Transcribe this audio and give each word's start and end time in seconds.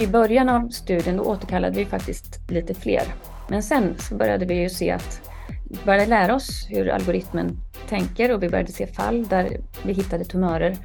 I 0.00 0.06
början 0.06 0.48
av 0.48 0.68
studien 0.68 1.16
då 1.16 1.22
återkallade 1.22 1.76
vi 1.76 1.84
faktiskt 1.84 2.50
lite 2.50 2.74
fler. 2.74 3.02
Men 3.48 3.62
sen 3.62 3.94
så 3.98 4.14
började 4.14 4.46
vi 4.46 4.54
ju 4.54 4.70
se 4.70 4.90
att 4.90 5.30
vi 5.70 5.78
började 5.84 6.06
lära 6.06 6.34
oss 6.34 6.66
hur 6.68 6.88
algoritmen 6.88 7.56
tänker 7.88 8.34
och 8.34 8.42
vi 8.42 8.48
började 8.48 8.72
se 8.72 8.86
fall 8.86 9.28
där 9.28 9.60
vi 9.84 9.92
hittade 9.92 10.24
tumörer 10.24 10.76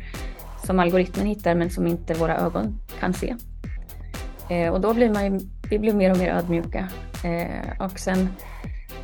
som 0.66 0.80
algoritmen 0.80 1.26
hittar 1.26 1.56
men 1.56 1.70
som 1.70 1.88
inte 1.88 2.14
våra 2.14 2.38
ögon 2.38 2.80
kan 3.00 3.14
se. 3.14 3.36
Eh, 4.50 4.74
och 4.74 4.82
då 4.82 4.94
blir 4.94 5.10
man 5.10 5.26
ju, 5.26 5.40
vi 5.70 5.80
blev 5.80 5.96
mer 5.96 6.12
och 6.12 6.18
mer 6.18 6.30
ödmjuka. 6.30 6.90
Eh, 7.24 7.86
och 7.86 8.00
sen 8.00 8.30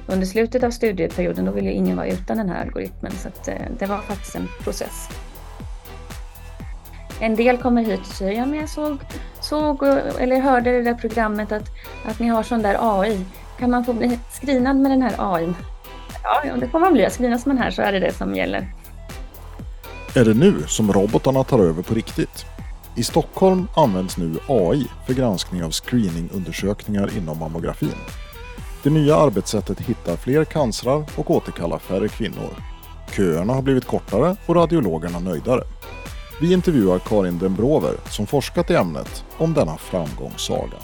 under 0.07 0.25
slutet 0.25 0.63
av 0.63 0.71
studieperioden 0.71 1.45
då 1.45 1.51
ville 1.51 1.71
ingen 1.71 1.97
vara 1.97 2.07
utan 2.07 2.37
den 2.37 2.49
här 2.49 2.61
algoritmen 2.61 3.11
så 3.11 3.27
att, 3.27 3.47
eh, 3.47 3.55
det 3.79 3.85
var 3.85 3.97
faktiskt 3.97 4.35
en 4.35 4.47
process. 4.63 5.09
En 7.19 7.35
del 7.35 7.57
kommer 7.57 7.83
hit 7.83 7.99
och 7.99 8.05
säger, 8.05 8.39
ja 8.39 8.45
men 8.45 8.59
jag 8.59 8.69
såg, 8.69 8.97
såg 9.51 9.83
eller 10.19 10.39
hörde 10.39 10.71
det 10.71 10.81
där 10.81 10.93
programmet 10.93 11.51
att, 11.51 11.69
att 12.05 12.19
ni 12.19 12.27
har 12.27 12.43
sån 12.43 12.61
där 12.61 12.77
AI. 12.79 13.25
Kan 13.59 13.71
man 13.71 13.85
få 13.85 13.93
bli 13.93 14.19
screenad 14.41 14.75
med 14.75 14.91
den 14.91 15.01
här 15.01 15.15
AI? 15.17 15.53
Ja, 16.23 16.55
det 16.55 16.67
får 16.67 16.79
man 16.79 16.93
bli. 16.93 17.09
Screenas 17.09 17.45
man 17.45 17.57
här 17.57 17.71
så 17.71 17.81
är 17.81 17.91
det 17.91 17.99
det 17.99 18.13
som 18.13 18.35
gäller. 18.35 18.73
Är 20.15 20.25
det 20.25 20.33
nu 20.33 20.63
som 20.67 20.93
robotarna 20.93 21.43
tar 21.43 21.59
över 21.59 21.83
på 21.83 21.93
riktigt? 21.93 22.45
I 22.95 23.03
Stockholm 23.03 23.67
används 23.75 24.17
nu 24.17 24.35
AI 24.47 24.87
för 25.07 25.13
granskning 25.13 25.63
av 25.63 25.71
screeningundersökningar 25.71 27.17
inom 27.17 27.39
mammografin. 27.39 27.95
Det 28.83 28.89
nya 28.89 29.15
arbetssättet 29.15 29.79
hittar 29.79 30.15
fler 30.15 30.45
cancrar 30.45 31.05
och 31.15 31.31
återkallar 31.31 31.79
färre 31.79 32.07
kvinnor. 32.07 32.49
Köerna 33.15 33.53
har 33.53 33.61
blivit 33.61 33.85
kortare 33.85 34.35
och 34.45 34.55
radiologerna 34.55 35.19
nöjdare. 35.19 35.63
Vi 36.41 36.53
intervjuar 36.53 36.99
Karin 36.99 37.39
Denbrover 37.39 37.95
som 38.09 38.27
forskat 38.27 38.71
i 38.71 38.75
ämnet 38.75 39.25
om 39.37 39.53
denna 39.53 39.77
framgångssaga. 39.77 40.77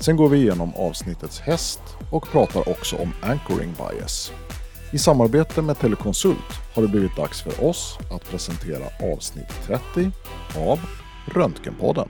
Sen 0.00 0.16
går 0.16 0.28
vi 0.28 0.38
igenom 0.38 0.74
avsnittets 0.74 1.40
häst 1.40 1.80
och 2.10 2.28
pratar 2.28 2.68
också 2.68 2.96
om 2.96 3.12
anchoring 3.22 3.74
bias. 3.78 4.32
I 4.92 4.98
samarbete 4.98 5.62
med 5.62 5.78
Telekonsult 5.78 6.52
har 6.74 6.82
det 6.82 6.88
blivit 6.88 7.16
dags 7.16 7.42
för 7.42 7.64
oss 7.64 7.98
att 8.12 8.30
presentera 8.30 9.12
avsnitt 9.12 9.66
30 9.66 10.10
av 10.70 10.80
Röntgenpodden. 11.34 12.08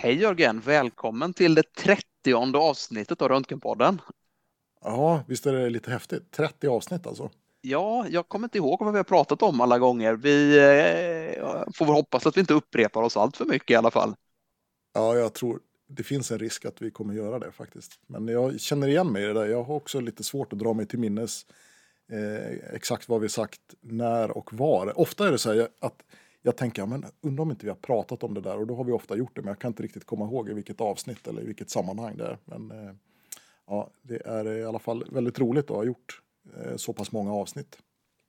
Hej 0.00 0.14
Jörgen, 0.14 0.60
välkommen 0.60 1.34
till 1.34 1.54
det 1.54 1.74
30 1.74 2.02
avsnittet 2.56 3.22
av 3.22 3.28
Röntgenpodden. 3.28 4.00
Ja, 4.84 5.22
visst 5.28 5.46
är 5.46 5.52
det 5.52 5.70
lite 5.70 5.90
häftigt? 5.90 6.30
30 6.30 6.68
avsnitt 6.68 7.06
alltså. 7.06 7.30
Ja, 7.60 8.06
jag 8.08 8.28
kommer 8.28 8.46
inte 8.46 8.58
ihåg 8.58 8.80
vad 8.80 8.92
vi 8.92 8.98
har 8.98 9.04
pratat 9.04 9.42
om 9.42 9.60
alla 9.60 9.78
gånger. 9.78 10.14
Vi 10.14 10.58
eh, 10.58 11.64
får 11.74 11.84
väl 11.84 11.94
hoppas 11.94 12.26
att 12.26 12.36
vi 12.36 12.40
inte 12.40 12.54
upprepar 12.54 13.02
oss 13.02 13.16
allt 13.16 13.36
för 13.36 13.44
mycket 13.44 13.70
i 13.70 13.74
alla 13.74 13.90
fall. 13.90 14.14
Ja, 14.94 15.16
jag 15.16 15.32
tror 15.32 15.60
det 15.88 16.02
finns 16.02 16.30
en 16.30 16.38
risk 16.38 16.64
att 16.64 16.82
vi 16.82 16.90
kommer 16.90 17.14
göra 17.14 17.38
det 17.38 17.52
faktiskt. 17.52 18.00
Men 18.06 18.28
jag 18.28 18.60
känner 18.60 18.88
igen 18.88 19.12
mig 19.12 19.22
i 19.22 19.26
det 19.26 19.32
där. 19.32 19.46
Jag 19.46 19.62
har 19.62 19.74
också 19.74 20.00
lite 20.00 20.24
svårt 20.24 20.52
att 20.52 20.58
dra 20.58 20.72
mig 20.74 20.86
till 20.86 20.98
minnes 20.98 21.46
eh, 22.12 22.74
exakt 22.74 23.08
vad 23.08 23.20
vi 23.20 23.28
sagt 23.28 23.60
när 23.80 24.30
och 24.30 24.52
var. 24.52 24.98
Ofta 24.98 25.28
är 25.28 25.32
det 25.32 25.38
så 25.38 25.52
här 25.52 25.68
att 25.80 26.02
jag 26.42 26.56
tänker, 26.56 26.86
men 26.86 27.04
undrar 27.20 27.42
om 27.42 27.50
inte 27.50 27.66
vi 27.66 27.70
har 27.70 27.76
pratat 27.76 28.22
om 28.22 28.34
det 28.34 28.40
där 28.40 28.58
och 28.58 28.66
då 28.66 28.74
har 28.74 28.84
vi 28.84 28.92
ofta 28.92 29.16
gjort 29.16 29.36
det, 29.36 29.42
men 29.42 29.48
jag 29.48 29.58
kan 29.58 29.70
inte 29.70 29.82
riktigt 29.82 30.04
komma 30.04 30.24
ihåg 30.24 30.48
i 30.48 30.52
vilket 30.52 30.80
avsnitt 30.80 31.28
eller 31.28 31.42
i 31.42 31.46
vilket 31.46 31.70
sammanhang 31.70 32.16
det 32.16 32.24
är. 32.24 32.38
Men 32.44 32.70
eh, 32.70 32.94
ja, 33.66 33.90
det 34.02 34.26
är 34.26 34.58
i 34.58 34.64
alla 34.64 34.78
fall 34.78 35.04
väldigt 35.10 35.38
roligt 35.38 35.70
att 35.70 35.76
ha 35.76 35.84
gjort 35.84 36.20
eh, 36.56 36.76
så 36.76 36.92
pass 36.92 37.12
många 37.12 37.32
avsnitt. 37.32 37.78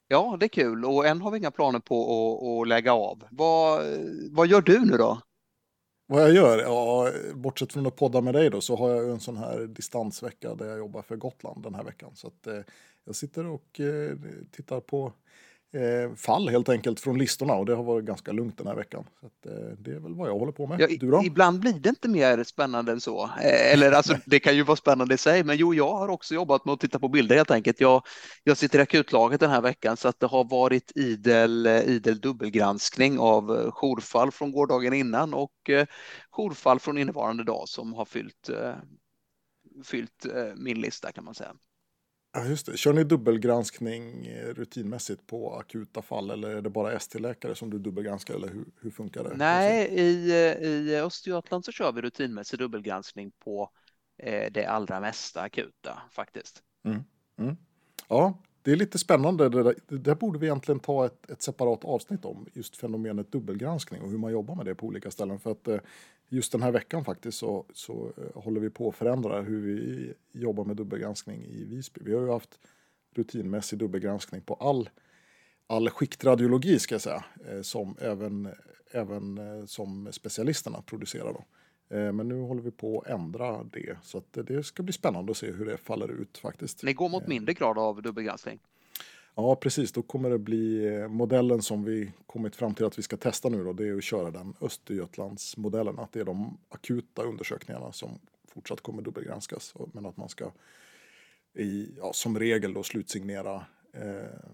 Ja, 0.08 0.36
det 0.40 0.46
är 0.46 0.48
kul 0.48 0.84
och 0.84 1.06
än 1.06 1.20
har 1.20 1.30
vi 1.30 1.38
inga 1.38 1.50
planer 1.50 1.78
på 1.78 2.02
att, 2.02 2.62
att 2.62 2.68
lägga 2.68 2.94
av. 2.94 3.24
Vad, 3.30 3.82
vad 4.30 4.46
gör 4.46 4.60
du 4.60 4.84
nu 4.84 4.96
då? 4.96 5.20
Vad 6.06 6.22
jag 6.22 6.32
gör? 6.32 6.58
Ja, 6.58 7.10
bortsett 7.34 7.72
från 7.72 7.86
att 7.86 7.96
podda 7.96 8.20
med 8.20 8.34
dig 8.34 8.50
då 8.50 8.60
så 8.60 8.76
har 8.76 8.90
jag 8.90 9.10
en 9.10 9.20
sån 9.20 9.36
här 9.36 9.58
distansvecka 9.60 10.54
där 10.54 10.66
jag 10.66 10.78
jobbar 10.78 11.02
för 11.02 11.16
Gotland 11.16 11.62
den 11.62 11.74
här 11.74 11.84
veckan. 11.84 12.10
Så 12.14 12.26
att, 12.26 12.46
eh, 12.46 12.60
jag 13.04 13.14
sitter 13.14 13.46
och 13.46 13.80
eh, 13.80 14.16
tittar 14.50 14.80
på 14.80 15.12
eh, 15.72 16.14
fall 16.16 16.48
helt 16.48 16.68
enkelt 16.68 17.00
från 17.00 17.18
listorna 17.18 17.54
och 17.54 17.66
det 17.66 17.74
har 17.74 17.82
varit 17.82 18.04
ganska 18.04 18.32
lugnt 18.32 18.58
den 18.58 18.66
här 18.66 18.74
veckan. 18.74 19.04
Så 19.20 19.26
att, 19.26 19.46
eh, 19.46 19.68
det 19.78 19.90
är 19.90 19.98
väl 19.98 20.14
vad 20.14 20.28
jag 20.28 20.38
håller 20.38 20.52
på 20.52 20.66
med. 20.66 20.80
Ja, 20.80 20.86
du 21.00 21.10
då? 21.10 21.24
Ibland 21.24 21.60
blir 21.60 21.72
det 21.72 21.88
inte 21.88 22.08
mer 22.08 22.44
spännande 22.44 22.92
än 22.92 23.00
så. 23.00 23.24
Eh, 23.24 23.72
eller 23.72 23.92
alltså, 23.92 24.16
det 24.26 24.40
kan 24.40 24.56
ju 24.56 24.62
vara 24.62 24.76
spännande 24.76 25.14
i 25.14 25.18
sig, 25.18 25.44
men 25.44 25.56
jo, 25.56 25.74
jag 25.74 25.96
har 25.96 26.08
också 26.08 26.34
jobbat 26.34 26.64
med 26.64 26.72
att 26.72 26.80
titta 26.80 26.98
på 26.98 27.08
bilder 27.08 27.36
helt 27.36 27.50
enkelt. 27.50 27.80
Jag, 27.80 28.02
jag 28.44 28.56
sitter 28.56 28.78
i 28.78 28.82
akutlaget 28.82 29.40
den 29.40 29.50
här 29.50 29.60
veckan 29.60 29.96
så 29.96 30.08
att 30.08 30.20
det 30.20 30.26
har 30.26 30.44
varit 30.44 30.92
idel, 30.94 31.66
idel 31.66 32.20
dubbelgranskning 32.20 33.18
av 33.18 33.56
eh, 33.56 33.70
jourfall 33.72 34.30
från 34.30 34.52
gårdagen 34.52 34.92
innan 34.92 35.34
och 35.34 35.70
eh, 35.70 35.86
jourfall 36.30 36.80
från 36.80 36.98
innevarande 36.98 37.44
dag 37.44 37.68
som 37.68 37.94
har 37.94 38.04
fyllt, 38.04 38.48
eh, 38.48 38.74
fyllt 39.84 40.26
eh, 40.26 40.54
min 40.56 40.80
lista 40.80 41.12
kan 41.12 41.24
man 41.24 41.34
säga. 41.34 41.52
Ja, 42.32 42.44
just 42.44 42.66
det. 42.66 42.76
Kör 42.76 42.92
ni 42.92 43.04
dubbelgranskning 43.04 44.26
eh, 44.26 44.54
rutinmässigt 44.54 45.26
på 45.26 45.54
akuta 45.54 46.02
fall 46.02 46.30
eller 46.30 46.50
är 46.50 46.62
det 46.62 46.70
bara 46.70 46.92
ST-läkare 46.92 47.54
som 47.54 47.70
du 47.70 47.78
dubbelgranskar 47.78 48.34
eller 48.34 48.48
hur, 48.48 48.64
hur 48.80 48.90
funkar 48.90 49.24
det? 49.24 49.34
Nej, 49.36 49.88
i, 49.88 50.32
i 50.90 50.96
Östergötland 50.96 51.64
så 51.64 51.72
kör 51.72 51.92
vi 51.92 52.00
rutinmässig 52.00 52.58
dubbelgranskning 52.58 53.32
på 53.44 53.70
eh, 54.18 54.52
det 54.52 54.66
allra 54.66 55.00
mesta 55.00 55.40
akuta 55.40 56.02
faktiskt. 56.10 56.62
Mm. 56.84 57.00
Mm. 57.38 57.56
Ja, 58.08 58.42
det 58.62 58.72
är 58.72 58.76
lite 58.76 58.98
spännande. 58.98 59.48
Det 59.48 59.62
där, 59.62 59.74
det 59.88 59.98
där 59.98 60.14
borde 60.14 60.38
vi 60.38 60.46
egentligen 60.46 60.80
ta 60.80 61.06
ett, 61.06 61.30
ett, 61.30 61.42
separat 61.42 61.84
avsnitt 61.84 62.24
om, 62.24 62.46
just 62.52 62.76
fenomenet 62.76 63.32
dubbelgranskning 63.32 64.02
och 64.02 64.10
hur 64.10 64.18
man 64.18 64.32
jobbar 64.32 64.54
med 64.54 64.66
det 64.66 64.74
på 64.74 64.86
olika 64.86 65.10
ställen. 65.10 65.38
För 65.38 65.50
att 65.50 65.68
eh, 65.68 65.78
just 66.28 66.52
den 66.52 66.62
här 66.62 66.72
veckan 66.72 67.04
faktiskt 67.04 67.38
så, 67.38 67.64
så 67.74 68.12
eh, 68.16 68.42
håller 68.42 68.60
vi 68.60 68.70
på 68.70 68.88
att 68.88 68.94
förändra 68.94 69.42
hur 69.42 69.60
vi 69.60 70.12
jobbar 70.32 70.64
med 70.64 70.76
dubbelgranskning 70.76 71.44
i 71.44 71.64
Visby. 71.64 72.00
Vi 72.04 72.14
har 72.14 72.22
ju 72.22 72.30
haft 72.30 72.58
rutinmässig 73.14 73.78
dubbelgranskning 73.78 74.40
på 74.40 74.54
all, 74.54 74.90
all 75.66 75.90
skiktradiologi 75.90 76.78
ska 76.78 76.94
jag 76.94 77.02
säga, 77.02 77.24
eh, 77.48 77.62
som 77.62 77.96
även, 78.00 78.48
även 78.90 79.38
som 79.68 80.08
specialisterna 80.12 80.82
producerar. 80.82 81.32
Då. 81.32 81.44
Men 81.92 82.28
nu 82.28 82.40
håller 82.40 82.62
vi 82.62 82.70
på 82.70 83.00
att 83.00 83.06
ändra 83.06 83.64
det 83.64 83.96
så 84.02 84.18
att 84.18 84.32
det 84.32 84.66
ska 84.66 84.82
bli 84.82 84.92
spännande 84.92 85.30
att 85.30 85.36
se 85.36 85.52
hur 85.52 85.66
det 85.66 85.76
faller 85.76 86.08
ut 86.08 86.38
faktiskt. 86.38 86.82
Ni 86.82 86.92
går 86.92 87.08
mot 87.08 87.26
mindre 87.26 87.54
grad 87.54 87.78
av 87.78 88.02
dubbelgranskning? 88.02 88.58
Ja, 89.34 89.56
precis. 89.56 89.92
Då 89.92 90.02
kommer 90.02 90.30
det 90.30 90.38
bli 90.38 90.86
eh, 90.86 91.08
modellen 91.08 91.62
som 91.62 91.84
vi 91.84 92.12
kommit 92.26 92.56
fram 92.56 92.74
till 92.74 92.84
att 92.84 92.98
vi 92.98 93.02
ska 93.02 93.16
testa 93.16 93.48
nu 93.48 93.64
då. 93.64 93.72
Det 93.72 93.88
är 93.88 93.96
att 93.96 94.04
köra 94.04 94.30
den 94.30 94.54
Östergötlandsmodellen. 94.60 95.98
Att 95.98 96.12
det 96.12 96.20
är 96.20 96.24
de 96.24 96.58
akuta 96.68 97.22
undersökningarna 97.22 97.92
som 97.92 98.18
fortsatt 98.48 98.80
kommer 98.80 99.02
dubbelgranskas. 99.02 99.74
Men 99.92 100.06
att 100.06 100.16
man 100.16 100.28
ska 100.28 100.50
i, 101.54 101.94
ja, 101.98 102.12
som 102.12 102.38
regel 102.38 102.74
då 102.74 102.82
slutsignera 102.82 103.64
eh, 103.92 104.50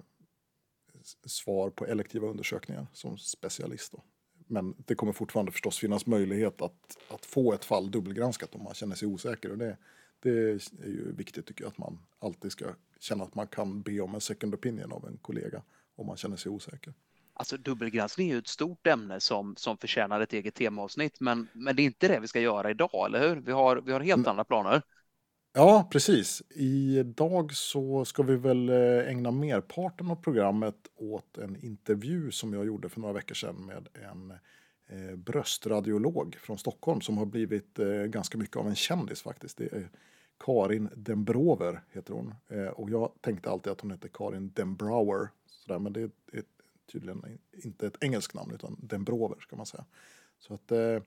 svar 1.26 1.70
på 1.70 1.86
elektiva 1.86 2.26
undersökningar 2.26 2.86
som 2.92 3.18
specialist. 3.18 3.92
Då. 3.92 4.02
Men 4.46 4.74
det 4.78 4.94
kommer 4.94 5.12
fortfarande 5.12 5.52
förstås 5.52 5.78
finnas 5.78 6.06
möjlighet 6.06 6.62
att, 6.62 6.98
att 7.10 7.26
få 7.26 7.52
ett 7.52 7.64
fall 7.64 7.90
dubbelgranskat 7.90 8.54
om 8.54 8.62
man 8.62 8.74
känner 8.74 8.94
sig 8.94 9.08
osäker. 9.08 9.50
Och 9.50 9.58
det, 9.58 9.76
det 10.22 10.30
är 10.30 10.86
ju 10.86 11.12
viktigt 11.16 11.46
tycker 11.46 11.64
jag 11.64 11.70
att 11.70 11.78
man 11.78 11.98
alltid 12.18 12.52
ska 12.52 12.66
känna 13.00 13.24
att 13.24 13.34
man 13.34 13.46
kan 13.46 13.82
be 13.82 14.00
om 14.00 14.14
en 14.14 14.20
second 14.20 14.54
opinion 14.54 14.92
av 14.92 15.06
en 15.08 15.16
kollega 15.16 15.62
om 15.96 16.06
man 16.06 16.16
känner 16.16 16.36
sig 16.36 16.50
osäker. 16.50 16.94
Alltså 17.38 17.56
dubbelgranskning 17.56 18.28
är 18.28 18.32
ju 18.32 18.38
ett 18.38 18.48
stort 18.48 18.86
ämne 18.86 19.20
som, 19.20 19.56
som 19.56 19.78
förtjänar 19.78 20.20
ett 20.20 20.32
eget 20.32 20.54
temaavsnitt, 20.54 21.20
men, 21.20 21.48
men 21.52 21.76
det 21.76 21.82
är 21.82 21.84
inte 21.84 22.08
det 22.08 22.20
vi 22.20 22.28
ska 22.28 22.40
göra 22.40 22.70
idag, 22.70 23.06
eller 23.06 23.28
hur? 23.28 23.36
Vi 23.36 23.52
har, 23.52 23.76
vi 23.76 23.92
har 23.92 24.00
helt 24.00 24.18
mm. 24.18 24.30
andra 24.30 24.44
planer. 24.44 24.82
Ja, 25.58 25.88
precis. 25.90 26.42
Idag 26.50 27.54
så 27.54 28.04
ska 28.04 28.22
vi 28.22 28.36
väl 28.36 28.68
eh, 28.68 29.08
ägna 29.08 29.30
merparten 29.30 30.10
av 30.10 30.16
programmet 30.16 30.76
åt 30.96 31.38
en 31.38 31.56
intervju 31.64 32.30
som 32.30 32.52
jag 32.52 32.66
gjorde 32.66 32.88
för 32.88 33.00
några 33.00 33.14
veckor 33.14 33.34
sedan 33.34 33.66
med 33.66 33.88
en 34.10 34.30
eh, 34.86 35.16
bröstradiolog 35.16 36.36
från 36.40 36.58
Stockholm 36.58 37.00
som 37.00 37.18
har 37.18 37.26
blivit 37.26 37.78
eh, 37.78 37.86
ganska 37.88 38.38
mycket 38.38 38.56
av 38.56 38.68
en 38.68 38.74
kändis 38.74 39.22
faktiskt. 39.22 39.56
Det 39.56 39.72
är 39.72 39.90
Karin 40.38 40.88
Denbrover 40.96 41.82
heter 41.92 42.14
hon. 42.14 42.34
Eh, 42.48 42.66
och 42.66 42.90
jag 42.90 43.12
tänkte 43.20 43.50
alltid 43.50 43.72
att 43.72 43.80
hon 43.80 43.90
hette 43.90 44.08
Karin 44.08 44.52
Denbrower. 44.54 45.28
Sådär, 45.46 45.78
men 45.78 45.92
det 45.92 46.00
är, 46.00 46.10
tydligen 46.92 47.38
inte 47.64 47.86
ett 47.86 47.96
engelskt 48.04 48.34
namn 48.34 48.52
utan 48.54 48.76
Denbrover 48.82 49.36
ska 49.40 49.56
man 49.56 49.66
säga. 49.66 49.84
Så 50.38 50.54
att, 50.54 50.72
eh, 50.72 50.98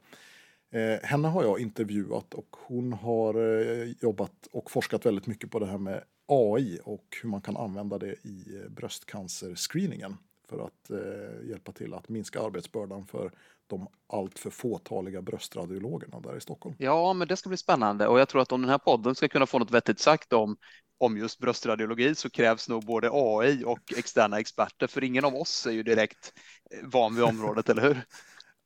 eh, 0.72 1.00
henne 1.04 1.28
har 1.28 1.44
jag 1.44 1.60
intervjuat 1.60 2.34
och 2.34 2.56
hon 2.68 2.94
har 2.94 3.34
eh, 3.34 3.94
jobbat 4.02 4.48
och 4.52 4.72
forskat 4.72 5.06
väldigt 5.06 5.28
mycket 5.28 5.52
på 5.52 5.60
det 5.60 5.66
här 5.66 5.78
med 5.78 6.04
AI 6.28 6.80
och 6.84 7.18
hur 7.22 7.30
man 7.30 7.42
kan 7.42 7.58
använda 7.58 7.98
det 7.98 8.14
i 8.14 8.62
eh, 8.64 8.70
bröstcancerscreeningen 8.70 10.18
för 10.50 10.66
att 10.66 10.90
eh, 10.90 11.50
hjälpa 11.50 11.72
till 11.72 11.94
att 11.94 12.10
minska 12.10 12.42
arbetsbördan 12.42 13.06
för 13.06 13.32
de 13.68 13.88
alltför 14.08 14.50
fåtaliga 14.50 15.22
bröstradiologerna 15.22 16.20
där 16.20 16.38
i 16.38 16.42
Stockholm. 16.42 16.76
Ja, 16.80 17.14
men 17.14 17.28
det 17.28 17.38
ska 17.38 17.50
bli 17.50 17.58
spännande 17.58 18.08
och 18.08 18.20
jag 18.20 18.30
tror 18.30 18.42
att 18.42 18.52
om 18.52 18.62
den 18.62 18.70
här 18.70 18.78
podden 18.78 19.16
ska 19.16 19.28
kunna 19.28 19.46
få 19.46 19.60
något 19.60 19.72
vettigt 19.72 20.00
sagt 20.00 20.34
om, 20.34 20.58
om 20.98 21.18
just 21.18 21.40
bröstradiologi 21.40 22.16
så 22.16 22.30
krävs 22.30 22.70
nog 22.70 22.86
både 22.86 23.10
AI 23.12 23.64
och 23.66 23.94
externa 23.98 24.40
experter, 24.40 24.88
för 24.88 25.04
ingen 25.04 25.26
av 25.26 25.36
oss 25.36 25.66
är 25.66 25.72
ju 25.72 25.84
direkt 25.84 26.34
eh, 26.72 26.88
van 26.88 27.16
vid 27.16 27.24
området, 27.24 27.70
eller 27.70 27.82
hur? 27.82 28.06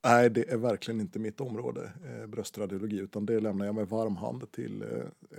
Nej, 0.05 0.29
det 0.29 0.51
är 0.51 0.57
verkligen 0.57 1.01
inte 1.01 1.19
mitt 1.19 1.41
område, 1.41 1.91
eh, 2.05 2.27
bröstradiologi, 2.27 2.99
utan 2.99 3.25
det 3.25 3.39
lämnar 3.39 3.65
jag 3.65 3.75
med 3.75 3.87
varm 3.87 4.15
hand 4.15 4.51
till 4.51 4.81
eh, 4.81 4.87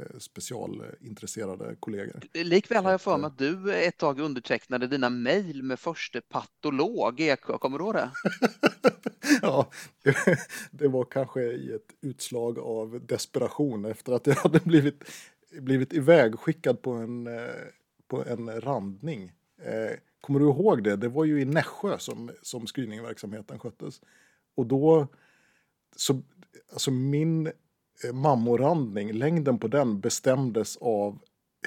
eh 0.01 0.19
specialintresserade 0.19 1.77
kollegor. 1.81 2.21
Likväl 2.33 2.85
har 2.85 2.91
jag 2.91 3.01
för 3.01 3.19
mig 3.19 3.27
att 3.27 3.39
du 3.39 3.75
ett 3.75 3.99
tag 3.99 4.21
undertecknade 4.21 4.87
dina 4.87 5.11
mejl 5.11 5.63
med 5.63 5.79
första 5.79 6.21
patolog. 6.21 7.37
Kommer 7.41 7.79
du 7.79 7.85
ihåg 7.85 7.95
det? 7.95 8.11
ja, 9.43 9.71
det, 10.03 10.17
det, 10.71 10.89
var 10.89 11.05
kanske 11.05 11.43
i 11.43 11.73
ett 11.73 11.95
utslag 12.01 12.59
av 12.59 13.01
desperation 13.07 13.85
efter 13.85 14.13
att 14.13 14.27
jag 14.27 14.35
hade 14.35 14.61
blivit, 14.61 15.05
blivit 15.61 15.93
ivägskickad 15.93 16.83
på 16.83 16.91
en, 16.91 17.27
eh, 17.27 17.55
på 18.09 18.25
en 18.25 18.61
randning. 18.61 19.33
Eh, 19.59 19.99
kommer 20.21 20.41
du 20.41 20.47
ihåg 20.47 20.85
det? 20.85 20.97
Det 20.97 21.09
var 21.09 21.25
ju 21.25 21.41
i 21.41 21.45
Nässjö 21.45 21.99
som, 21.99 22.31
som 22.43 22.67
screeningverksamheten 22.67 23.59
sköttes. 23.59 24.01
Och 24.57 24.67
då, 24.67 25.09
så, 25.97 26.23
alltså 26.73 26.91
min 26.91 27.47
eh, 27.47 28.13
mammorandning, 28.13 29.13
längden 29.13 29.59
på 29.59 29.69
den 29.69 30.01
bestämdes 30.01 30.77
av 30.77 31.19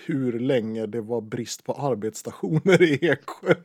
hur 0.06 0.39
länge 0.39 0.86
det 0.86 1.01
var 1.01 1.22
brist 1.22 1.63
på 1.63 1.74
arbetsstationer 1.74 2.81
i 2.81 2.94
Eksjö. 2.94 3.56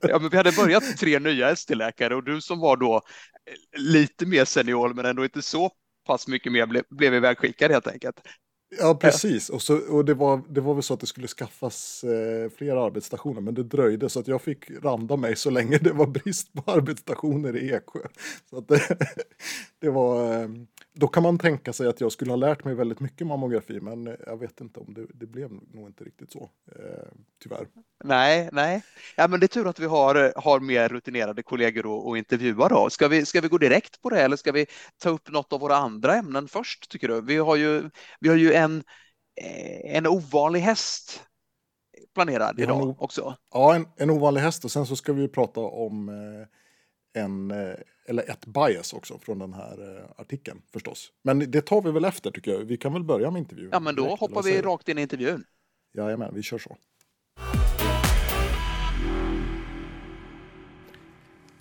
Ja, 0.00 0.18
men 0.18 0.28
vi 0.28 0.36
hade 0.36 0.52
börjat 0.52 0.96
tre 0.96 1.18
nya 1.18 1.50
ST-läkare 1.50 2.14
och 2.14 2.24
du 2.24 2.40
som 2.40 2.60
var 2.60 2.76
då 2.76 2.94
eh, 2.96 3.80
lite 3.80 4.26
mer 4.26 4.44
senior 4.44 4.94
men 4.94 5.06
ändå 5.06 5.24
inte 5.24 5.42
så 5.42 5.70
pass 6.06 6.28
mycket 6.28 6.52
mer 6.52 6.66
blev, 6.66 6.82
blev 6.90 7.14
ivägskickad 7.14 7.70
helt 7.70 7.86
enkelt. 7.86 8.20
Ja, 8.78 8.94
precis. 8.94 9.48
Och, 9.48 9.62
så, 9.62 9.76
och 9.76 10.04
det, 10.04 10.14
var, 10.14 10.42
det 10.48 10.60
var 10.60 10.74
väl 10.74 10.82
så 10.82 10.94
att 10.94 11.00
det 11.00 11.06
skulle 11.06 11.28
skaffas 11.28 12.04
eh, 12.04 12.50
fler 12.50 12.86
arbetsstationer, 12.86 13.40
men 13.40 13.54
det 13.54 13.62
dröjde 13.62 14.08
så 14.08 14.20
att 14.20 14.28
jag 14.28 14.42
fick 14.42 14.70
randa 14.70 15.16
mig 15.16 15.36
så 15.36 15.50
länge 15.50 15.78
det 15.78 15.92
var 15.92 16.06
brist 16.06 16.52
på 16.52 16.72
arbetsstationer 16.72 17.56
i 17.56 17.72
Eksjö. 17.72 18.00
Så 18.50 18.58
att 18.58 18.68
det, 19.78 19.90
var, 19.90 20.42
eh, 20.42 20.48
då 20.94 21.08
kan 21.08 21.22
man 21.22 21.38
tänka 21.38 21.72
sig 21.72 21.88
att 21.88 22.00
jag 22.00 22.12
skulle 22.12 22.30
ha 22.30 22.36
lärt 22.36 22.64
mig 22.64 22.74
väldigt 22.74 23.00
mycket 23.00 23.26
mammografi, 23.26 23.80
men 23.80 24.06
eh, 24.06 24.14
jag 24.26 24.36
vet 24.36 24.60
inte 24.60 24.80
om 24.80 24.94
det, 24.94 25.06
det 25.14 25.26
blev 25.26 25.50
nog 25.52 25.88
inte 25.88 26.04
riktigt 26.04 26.32
så, 26.32 26.50
eh, 26.76 27.08
tyvärr. 27.42 27.66
Nej, 28.04 28.48
nej. 28.52 28.82
Ja, 29.16 29.28
men 29.28 29.40
det 29.40 29.46
är 29.46 29.48
tur 29.48 29.68
att 29.68 29.78
vi 29.78 29.86
har, 29.86 30.32
har 30.36 30.60
mer 30.60 30.88
rutinerade 30.88 31.42
kollegor 31.42 32.12
att 32.12 32.18
intervjua 32.18 32.68
då. 32.68 32.90
Ska 32.90 33.08
vi, 33.08 33.26
ska 33.26 33.40
vi 33.40 33.48
gå 33.48 33.58
direkt 33.58 34.02
på 34.02 34.10
det 34.10 34.20
eller 34.20 34.36
ska 34.36 34.52
vi 34.52 34.66
ta 34.98 35.10
upp 35.10 35.30
något 35.30 35.52
av 35.52 35.60
våra 35.60 35.76
andra 35.76 36.14
ämnen 36.14 36.48
först 36.48 36.90
tycker 36.90 37.08
du? 37.08 37.20
Vi 37.20 37.36
har 37.36 37.56
ju, 37.56 37.90
vi 38.20 38.28
har 38.28 38.36
ju 38.36 38.54
en, 38.62 38.84
eh, 39.40 39.96
en 39.96 40.06
ovanlig 40.06 40.60
häst 40.60 41.22
planerad 42.14 42.60
idag 42.60 42.82
en, 42.82 42.94
också. 42.98 43.36
Ja, 43.54 43.74
en, 43.74 43.86
en 43.96 44.10
ovanlig 44.10 44.40
häst 44.40 44.64
och 44.64 44.70
sen 44.70 44.86
så 44.86 44.96
ska 44.96 45.12
vi 45.12 45.28
prata 45.28 45.60
om 45.60 46.08
eh, 46.08 47.22
en, 47.22 47.50
eh, 47.50 47.74
eller 48.06 48.30
ett 48.30 48.46
bias 48.46 48.92
också 48.92 49.18
från 49.18 49.38
den 49.38 49.52
här 49.52 50.06
artikeln 50.16 50.62
förstås. 50.72 51.12
Men 51.22 51.50
det 51.50 51.60
tar 51.60 51.82
vi 51.82 51.90
väl 51.90 52.04
efter 52.04 52.30
tycker 52.30 52.50
jag. 52.50 52.58
Vi 52.58 52.76
kan 52.76 52.92
väl 52.92 53.04
börja 53.04 53.30
med 53.30 53.40
intervjun. 53.40 53.68
Ja, 53.72 53.80
men 53.80 53.94
då 53.94 54.02
direkt, 54.02 54.20
hoppar 54.20 54.42
vi 54.42 54.62
rakt 54.62 54.88
in 54.88 54.98
i 54.98 55.02
intervjun. 55.02 55.44
Jajamän, 55.94 56.34
vi 56.34 56.42
kör 56.42 56.58
så. 56.58 56.76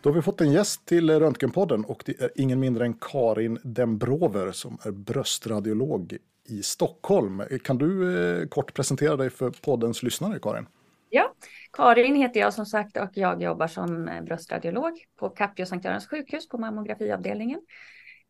Då 0.01 0.09
har 0.09 0.15
vi 0.15 0.21
fått 0.21 0.41
en 0.41 0.51
gäst 0.51 0.85
till 0.85 1.19
Röntgenpodden 1.19 1.85
och 1.85 2.03
det 2.05 2.21
är 2.21 2.31
ingen 2.35 2.59
mindre 2.59 2.85
än 2.85 2.93
Karin 2.93 3.59
Dembrover 3.63 4.51
som 4.51 4.77
är 4.83 4.91
bröstradiolog 4.91 6.17
i 6.51 6.63
Stockholm. 6.63 7.43
Kan 7.63 7.77
du 7.77 8.17
eh, 8.41 8.47
kort 8.47 8.73
presentera 8.73 9.15
dig 9.15 9.29
för 9.29 9.49
poddens 9.49 10.03
lyssnare, 10.03 10.39
Karin? 10.39 10.67
Ja, 11.09 11.33
Karin 11.73 12.15
heter 12.15 12.39
jag 12.39 12.53
som 12.53 12.65
sagt 12.65 12.97
och 12.97 13.09
jag 13.13 13.43
jobbar 13.43 13.67
som 13.67 14.07
eh, 14.07 14.23
bröstradiolog 14.23 15.05
på 15.15 15.29
Capio 15.29 15.65
Sankt 15.65 15.85
Görans 15.85 16.07
sjukhus 16.07 16.49
på 16.49 16.57
mammografiavdelningen. 16.57 17.61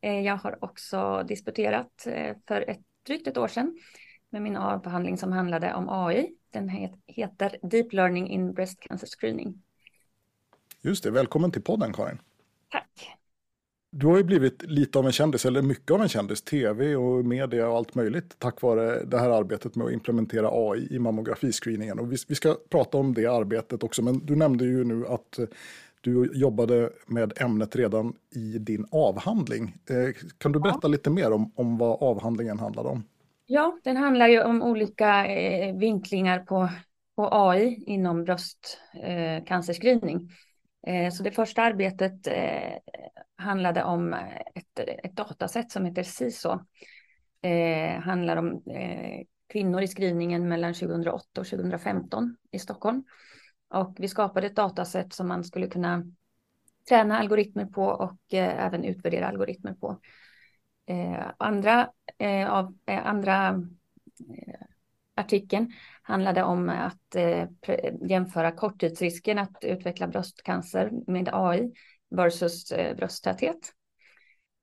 Eh, 0.01 0.19
jag 0.19 0.35
har 0.35 0.63
också 0.63 1.23
disputerat 1.27 2.07
för 2.47 2.69
ett, 2.69 2.81
drygt 3.07 3.27
ett 3.27 3.37
år 3.37 3.47
sedan 3.47 3.79
med 4.29 4.41
min 4.41 4.57
avhandling 4.57 5.17
som 5.17 5.31
handlade 5.31 5.73
om 5.73 5.89
AI. 5.89 6.35
Den 6.49 6.69
heter 7.07 7.57
Deep 7.61 7.93
Learning 7.93 8.29
in 8.29 8.53
Breast 8.53 8.79
Cancer 8.79 9.07
Screening. 9.07 9.63
Just 10.81 11.03
det, 11.03 11.11
välkommen 11.11 11.51
till 11.51 11.61
podden 11.61 11.93
Karin. 11.93 12.21
Tack. 12.69 13.20
Du 13.91 14.07
har 14.07 14.17
ju 14.17 14.23
blivit 14.23 14.63
lite 14.63 14.99
av 14.99 15.05
en 15.05 15.11
kändis, 15.11 15.45
eller 15.45 15.61
mycket 15.61 15.91
av 15.91 16.01
en 16.01 16.09
kändis, 16.09 16.41
tv 16.41 16.95
och 16.95 17.25
media 17.25 17.69
och 17.69 17.77
allt 17.77 17.95
möjligt 17.95 18.39
tack 18.39 18.61
vare 18.61 19.03
det 19.05 19.19
här 19.19 19.29
arbetet 19.29 19.75
med 19.75 19.87
att 19.87 19.93
implementera 19.93 20.49
AI 20.51 20.87
i 20.95 20.99
mammografiscreeningen. 20.99 21.99
Och 21.99 22.11
vi, 22.11 22.17
vi 22.27 22.35
ska 22.35 22.57
prata 22.69 22.97
om 22.97 23.13
det 23.13 23.25
arbetet 23.27 23.83
också, 23.83 24.01
men 24.01 24.25
du 24.25 24.35
nämnde 24.35 24.65
ju 24.65 24.83
nu 24.83 25.07
att 25.07 25.39
eh, 25.39 25.45
du 26.01 26.31
jobbade 26.33 26.89
med 27.07 27.33
ämnet 27.41 27.75
redan 27.75 28.13
i 28.35 28.57
din 28.59 28.85
avhandling. 28.91 29.75
Eh, 29.89 30.09
kan 30.37 30.51
du 30.51 30.59
berätta 30.59 30.87
lite 30.87 31.09
mer 31.09 31.31
om, 31.31 31.51
om 31.55 31.77
vad 31.77 32.03
avhandlingen 32.03 32.59
handlade 32.59 32.89
om? 32.89 33.03
Ja, 33.45 33.79
den 33.83 33.97
handlar 33.97 34.27
ju 34.27 34.43
om 34.43 34.61
olika 34.61 35.25
eh, 35.27 35.75
vinklingar 35.77 36.39
på, 36.39 36.69
på 37.15 37.29
AI 37.31 37.83
inom 37.87 38.23
bröstcancerscreening. 38.23 40.15
Eh, 40.17 40.21
Eh, 40.87 41.11
så 41.11 41.23
det 41.23 41.31
första 41.31 41.61
arbetet 41.61 42.27
eh, 42.27 42.77
handlade 43.35 43.83
om 43.83 44.13
eh, 44.13 44.37
ett, 44.55 44.79
ett 44.79 45.15
datasätt 45.15 45.71
som 45.71 45.85
heter 45.85 46.03
CISO. 46.03 46.59
Det 47.41 48.01
handlar 48.03 48.37
om 48.37 48.63
kvinnor 49.47 49.81
i 49.81 49.87
skrivningen 49.87 50.47
mellan 50.47 50.73
2008 50.73 51.41
och 51.41 51.47
2015 51.47 52.35
i 52.51 52.59
Stockholm. 52.59 53.03
Och 53.69 53.95
vi 53.99 54.07
skapade 54.07 54.47
ett 54.47 54.55
datasätt 54.55 55.13
som 55.13 55.27
man 55.27 55.43
skulle 55.43 55.67
kunna 55.67 56.03
träna 56.89 57.19
algoritmer 57.19 57.65
på 57.65 57.83
och 57.83 58.33
även 58.33 58.83
utvärdera 58.83 59.27
algoritmer 59.27 59.73
på. 59.73 59.99
andra 61.37 61.89
av 62.47 62.77
andra 62.85 63.63
artikeln 65.15 65.71
handlade 66.01 66.43
om 66.43 66.69
att 66.69 67.15
eh, 67.15 67.47
jämföra 68.09 68.51
korttidsrisken 68.51 69.37
att 69.37 69.63
utveckla 69.63 70.07
bröstcancer 70.07 70.91
med 71.07 71.29
AI 71.33 71.71
versus 72.09 72.71
eh, 72.71 72.95
brösttäthet. 72.95 73.73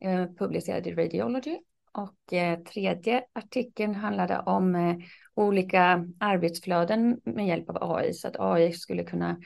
Eh, 0.01 0.27
publicerad 0.39 0.87
i 0.87 0.95
Radiology. 0.95 1.59
Och 1.93 2.33
eh, 2.33 2.59
tredje 2.59 3.25
artikeln 3.33 3.95
handlade 3.95 4.39
om 4.39 4.75
eh, 4.75 4.97
olika 5.35 6.07
arbetsflöden 6.19 7.21
med 7.25 7.47
hjälp 7.47 7.71
av 7.71 7.97
AI. 7.97 8.13
Så 8.13 8.29
att 8.29 8.37
AI 8.39 8.73
skulle 8.73 9.05
kunna 9.05 9.41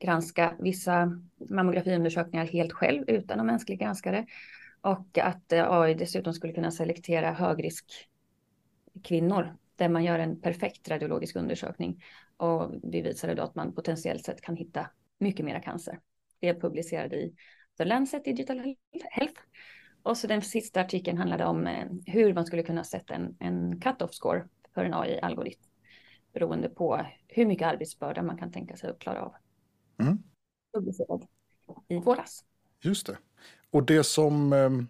granska 0.00 0.56
vissa 0.58 1.20
mammografiundersökningar 1.50 2.46
helt 2.46 2.72
själv 2.72 3.04
utan 3.06 3.40
en 3.40 3.46
mänsklig 3.46 3.80
granskare. 3.80 4.26
Och 4.80 5.18
att 5.18 5.52
eh, 5.52 5.72
AI 5.72 5.94
dessutom 5.94 6.32
skulle 6.32 6.52
kunna 6.52 6.70
selektera 6.70 7.32
högrisk 7.32 7.84
kvinnor 9.04 9.56
där 9.76 9.88
man 9.88 10.04
gör 10.04 10.18
en 10.18 10.40
perfekt 10.40 10.88
radiologisk 10.88 11.36
undersökning 11.36 12.02
och 12.36 12.70
vi 12.82 13.02
visade 13.02 13.34
då 13.34 13.42
att 13.42 13.54
man 13.54 13.74
potentiellt 13.74 14.24
sett 14.24 14.40
kan 14.40 14.56
hitta 14.56 14.90
mycket 15.18 15.44
mera 15.44 15.60
cancer. 15.60 16.00
Det 16.40 16.48
är 16.48 16.60
publicerat 16.60 17.12
i 17.12 17.34
The 17.76 17.84
Lancet 17.84 18.24
Digital 18.24 18.76
Health. 19.10 19.40
Och 20.02 20.16
så 20.16 20.26
den 20.26 20.42
sista 20.42 20.80
artikeln 20.80 21.18
handlade 21.18 21.44
om 21.44 21.66
eh, 21.66 21.86
hur 22.06 22.34
man 22.34 22.46
skulle 22.46 22.62
kunna 22.62 22.84
sätta 22.84 23.14
en, 23.14 23.36
en 23.40 23.80
cut-off 23.80 24.14
score 24.14 24.48
för 24.74 24.84
en 24.84 24.94
AI-algoritm 24.94 25.62
beroende 26.32 26.68
på 26.68 27.06
hur 27.28 27.46
mycket 27.46 27.68
arbetsbörda 27.68 28.22
man 28.22 28.38
kan 28.38 28.52
tänka 28.52 28.76
sig 28.76 28.90
att 28.90 28.98
klara 28.98 29.22
av. 29.22 29.34
Mm. 29.98 30.18
Publicerad 30.74 31.26
i 31.88 31.96
våras. 31.96 32.44
Just 32.80 33.06
det. 33.06 33.18
Och 33.70 33.86
det 33.86 34.04
som 34.04 34.52
ehm, 34.52 34.78
Eh, 34.78 34.84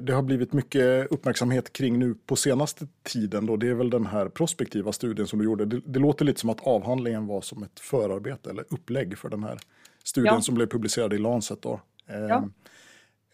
det 0.00 0.12
har 0.12 0.22
blivit 0.22 0.52
mycket 0.52 1.12
uppmärksamhet 1.12 1.72
kring 1.72 1.98
nu 1.98 2.14
på 2.14 2.36
senaste 2.36 2.86
tiden. 3.02 3.46
Då. 3.46 3.56
Det 3.56 3.68
är 3.68 3.74
väl 3.74 3.90
den 3.90 4.06
här 4.06 4.28
prospektiva 4.28 4.92
studien 4.92 5.26
som 5.26 5.38
du 5.38 5.44
gjorde. 5.44 5.64
Det, 5.64 5.80
det 5.86 5.98
låter 5.98 6.24
lite 6.24 6.40
som 6.40 6.50
att 6.50 6.66
avhandlingen 6.66 7.26
var 7.26 7.40
som 7.40 7.62
ett 7.62 7.80
förarbete 7.80 8.50
eller 8.50 8.64
upplägg 8.70 9.18
för 9.18 9.28
den 9.28 9.44
här 9.44 9.58
studien 10.04 10.34
ja. 10.34 10.40
som 10.40 10.54
blev 10.54 10.66
publicerad 10.66 11.12
i 11.12 11.18
Lancet. 11.18 11.62
Då. 11.62 11.80
Eh, 12.08 12.16
ja. 12.16 12.48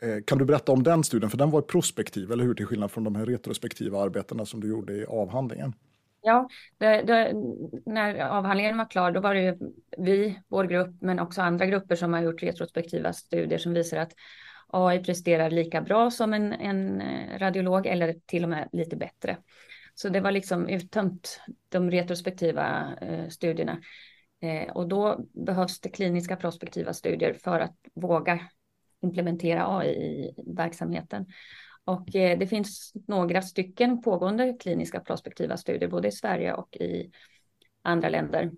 Eh, 0.00 0.22
kan 0.24 0.38
du 0.38 0.44
berätta 0.44 0.72
om 0.72 0.82
den 0.82 1.04
studien? 1.04 1.30
För 1.30 1.38
den 1.38 1.50
var 1.50 1.62
prospektiv, 1.62 2.32
eller 2.32 2.44
hur? 2.44 2.54
Till 2.54 2.66
skillnad 2.66 2.90
från 2.90 3.04
de 3.04 3.16
här 3.16 3.26
retrospektiva 3.26 4.02
arbetena 4.02 4.46
som 4.46 4.60
du 4.60 4.68
gjorde 4.68 4.92
i 4.92 5.06
avhandlingen. 5.06 5.74
Ja, 6.20 6.48
det, 6.78 7.02
det, 7.02 7.32
när 7.86 8.18
avhandlingen 8.18 8.78
var 8.78 8.90
klar, 8.90 9.12
då 9.12 9.20
var 9.20 9.34
det 9.34 9.58
vi, 9.98 10.38
vår 10.48 10.64
grupp, 10.64 10.90
men 11.00 11.18
också 11.18 11.42
andra 11.42 11.66
grupper 11.66 11.96
som 11.96 12.12
har 12.12 12.20
gjort 12.20 12.42
retrospektiva 12.42 13.12
studier 13.12 13.58
som 13.58 13.72
visar 13.72 13.98
att 13.98 14.12
AI 14.72 14.98
presterar 14.98 15.50
lika 15.50 15.80
bra 15.80 16.10
som 16.10 16.34
en, 16.34 16.52
en 16.52 17.00
eh, 17.00 17.38
radiolog 17.38 17.86
eller 17.86 18.14
till 18.26 18.44
och 18.44 18.50
med 18.50 18.68
lite 18.72 18.96
bättre. 18.96 19.36
Så 19.94 20.08
det 20.08 20.20
var 20.20 20.32
liksom 20.32 20.68
uttömt 20.68 21.40
de 21.68 21.90
retrospektiva 21.90 22.96
eh, 23.00 23.28
studierna. 23.28 23.80
Eh, 24.40 24.72
och 24.72 24.88
då 24.88 25.20
behövs 25.32 25.80
det 25.80 25.88
kliniska 25.88 26.36
prospektiva 26.36 26.92
studier 26.92 27.32
för 27.32 27.60
att 27.60 27.76
våga 27.94 28.40
implementera 29.02 29.78
AI 29.78 29.90
i 29.90 30.34
verksamheten. 30.46 31.26
Och 31.84 32.16
eh, 32.16 32.38
det 32.38 32.46
finns 32.46 32.92
några 33.06 33.42
stycken 33.42 34.02
pågående 34.02 34.56
kliniska 34.60 35.00
prospektiva 35.00 35.56
studier 35.56 35.88
både 35.88 36.08
i 36.08 36.12
Sverige 36.12 36.52
och 36.52 36.76
i 36.76 37.10
andra 37.82 38.08
länder. 38.08 38.50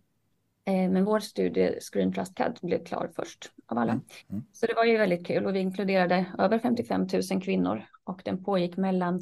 Eh, 0.64 0.90
men 0.90 1.04
vår 1.04 1.20
studie 1.20 1.78
Screen 1.80 2.12
Trust 2.12 2.34
CAD 2.34 2.58
blev 2.62 2.84
klar 2.84 3.10
först 3.16 3.52
av 3.66 3.78
alla. 3.78 3.92
Mm. 3.92 4.04
Mm. 4.30 4.44
Så 4.52 4.66
det 4.66 4.74
var 4.74 4.84
ju 4.84 4.98
väldigt 4.98 5.26
kul 5.26 5.46
och 5.46 5.54
vi 5.54 5.60
inkluderade 5.60 6.26
över 6.38 6.58
55 6.58 7.06
000 7.30 7.42
kvinnor 7.42 7.82
och 8.04 8.22
den 8.24 8.44
pågick 8.44 8.76
mellan 8.76 9.20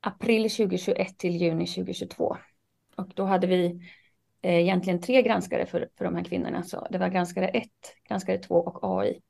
april 0.00 0.50
2021 0.50 1.18
till 1.18 1.36
juni 1.36 1.66
2022. 1.66 2.36
Och 2.96 3.12
då 3.14 3.24
hade 3.24 3.46
vi 3.46 3.80
eh, 4.42 4.58
egentligen 4.60 5.00
tre 5.00 5.22
granskare 5.22 5.66
för, 5.66 5.88
för 5.98 6.04
de 6.04 6.16
här 6.16 6.24
kvinnorna. 6.24 6.62
Så 6.62 6.86
det 6.90 6.98
var 6.98 7.08
granskare 7.08 7.48
1, 7.48 7.68
granskare 8.08 8.38
2 8.38 8.54
och 8.54 8.78
AI. 8.82 9.20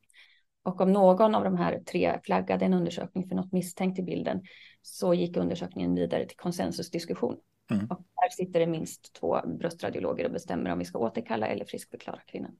Och 0.62 0.80
om 0.80 0.92
någon 0.92 1.34
av 1.34 1.44
de 1.44 1.56
här 1.56 1.80
tre 1.86 2.18
flaggade 2.22 2.64
en 2.64 2.74
undersökning 2.74 3.28
för 3.28 3.36
något 3.36 3.52
misstänkt 3.52 3.98
i 3.98 4.02
bilden 4.02 4.42
så 4.82 5.14
gick 5.14 5.36
undersökningen 5.36 5.94
vidare 5.94 6.26
till 6.26 6.36
konsensusdiskussion. 6.36 7.36
Mm. 7.70 7.86
Och 7.86 8.04
här 8.14 8.28
sitter 8.28 8.60
det 8.60 8.66
minst 8.66 9.12
två 9.12 9.40
bröstradiologer 9.46 10.24
och 10.24 10.32
bestämmer 10.32 10.72
om 10.72 10.78
vi 10.78 10.84
ska 10.84 10.98
återkalla 10.98 11.46
eller 11.46 11.64
friskförklara 11.64 12.20
kvinnan. 12.26 12.52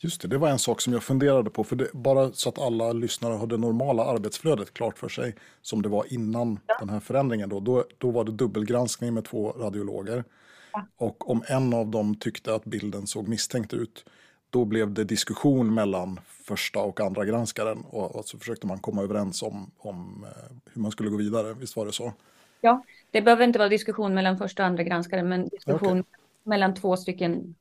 Just 0.00 0.22
det, 0.22 0.28
det 0.28 0.38
var 0.38 0.48
en 0.48 0.58
sak 0.58 0.80
som 0.80 0.92
jag 0.92 1.02
funderade 1.02 1.50
på, 1.50 1.64
för 1.64 1.76
det, 1.76 1.92
bara 1.92 2.32
så 2.32 2.48
att 2.48 2.58
alla 2.58 2.92
lyssnare 2.92 3.34
har 3.34 3.46
det 3.46 3.56
normala 3.56 4.04
arbetsflödet 4.04 4.74
klart 4.74 4.98
för 4.98 5.08
sig, 5.08 5.34
som 5.62 5.82
det 5.82 5.88
var 5.88 6.12
innan 6.12 6.60
ja. 6.66 6.76
den 6.80 6.88
här 6.88 7.00
förändringen, 7.00 7.48
då, 7.48 7.60
då, 7.60 7.84
då 7.98 8.10
var 8.10 8.24
det 8.24 8.32
dubbelgranskning 8.32 9.14
med 9.14 9.24
två 9.24 9.52
radiologer. 9.52 10.24
Ja. 10.72 10.86
Och 10.96 11.30
om 11.30 11.44
en 11.46 11.74
av 11.74 11.88
dem 11.88 12.14
tyckte 12.14 12.54
att 12.54 12.64
bilden 12.64 13.06
såg 13.06 13.28
misstänkt 13.28 13.72
ut, 13.72 14.04
då 14.50 14.64
blev 14.64 14.94
det 14.94 15.04
diskussion 15.04 15.74
mellan 15.74 16.20
första 16.26 16.80
och 16.80 17.00
andra 17.00 17.24
granskaren 17.24 17.84
och, 17.84 18.16
och 18.16 18.24
så 18.24 18.38
försökte 18.38 18.66
man 18.66 18.78
komma 18.78 19.02
överens 19.02 19.42
om, 19.42 19.70
om 19.78 20.26
eh, 20.28 20.56
hur 20.72 20.82
man 20.82 20.90
skulle 20.90 21.10
gå 21.10 21.16
vidare. 21.16 21.54
Visst 21.54 21.76
var 21.76 21.86
det 21.86 21.92
så? 21.92 22.12
Ja, 22.60 22.84
det 23.10 23.22
behöver 23.22 23.44
inte 23.44 23.58
vara 23.58 23.68
diskussion 23.68 24.14
mellan 24.14 24.38
första 24.38 24.62
och 24.62 24.66
andra 24.66 24.82
granskaren, 24.82 25.28
men 25.28 25.48
diskussion 25.48 26.00
okay. 26.00 26.12
mellan 26.42 26.74
två 26.74 26.96
stycken, 26.96 27.54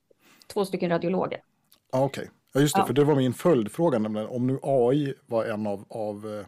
två 0.47 0.65
stycken 0.65 0.89
radiologer. 0.89 1.41
Ah, 1.91 2.03
Okej, 2.03 2.21
okay. 2.21 2.33
ja, 2.53 2.61
just 2.61 2.75
det, 2.75 2.81
ja. 2.81 2.85
för 2.85 2.93
det 2.93 3.03
var 3.03 3.15
min 3.15 3.33
följdfråga, 3.33 3.99
nämligen 3.99 4.27
om 4.27 4.47
nu 4.47 4.59
AI 4.61 5.13
var 5.25 5.45
en 5.45 5.67
av, 5.67 5.85
av 5.89 6.45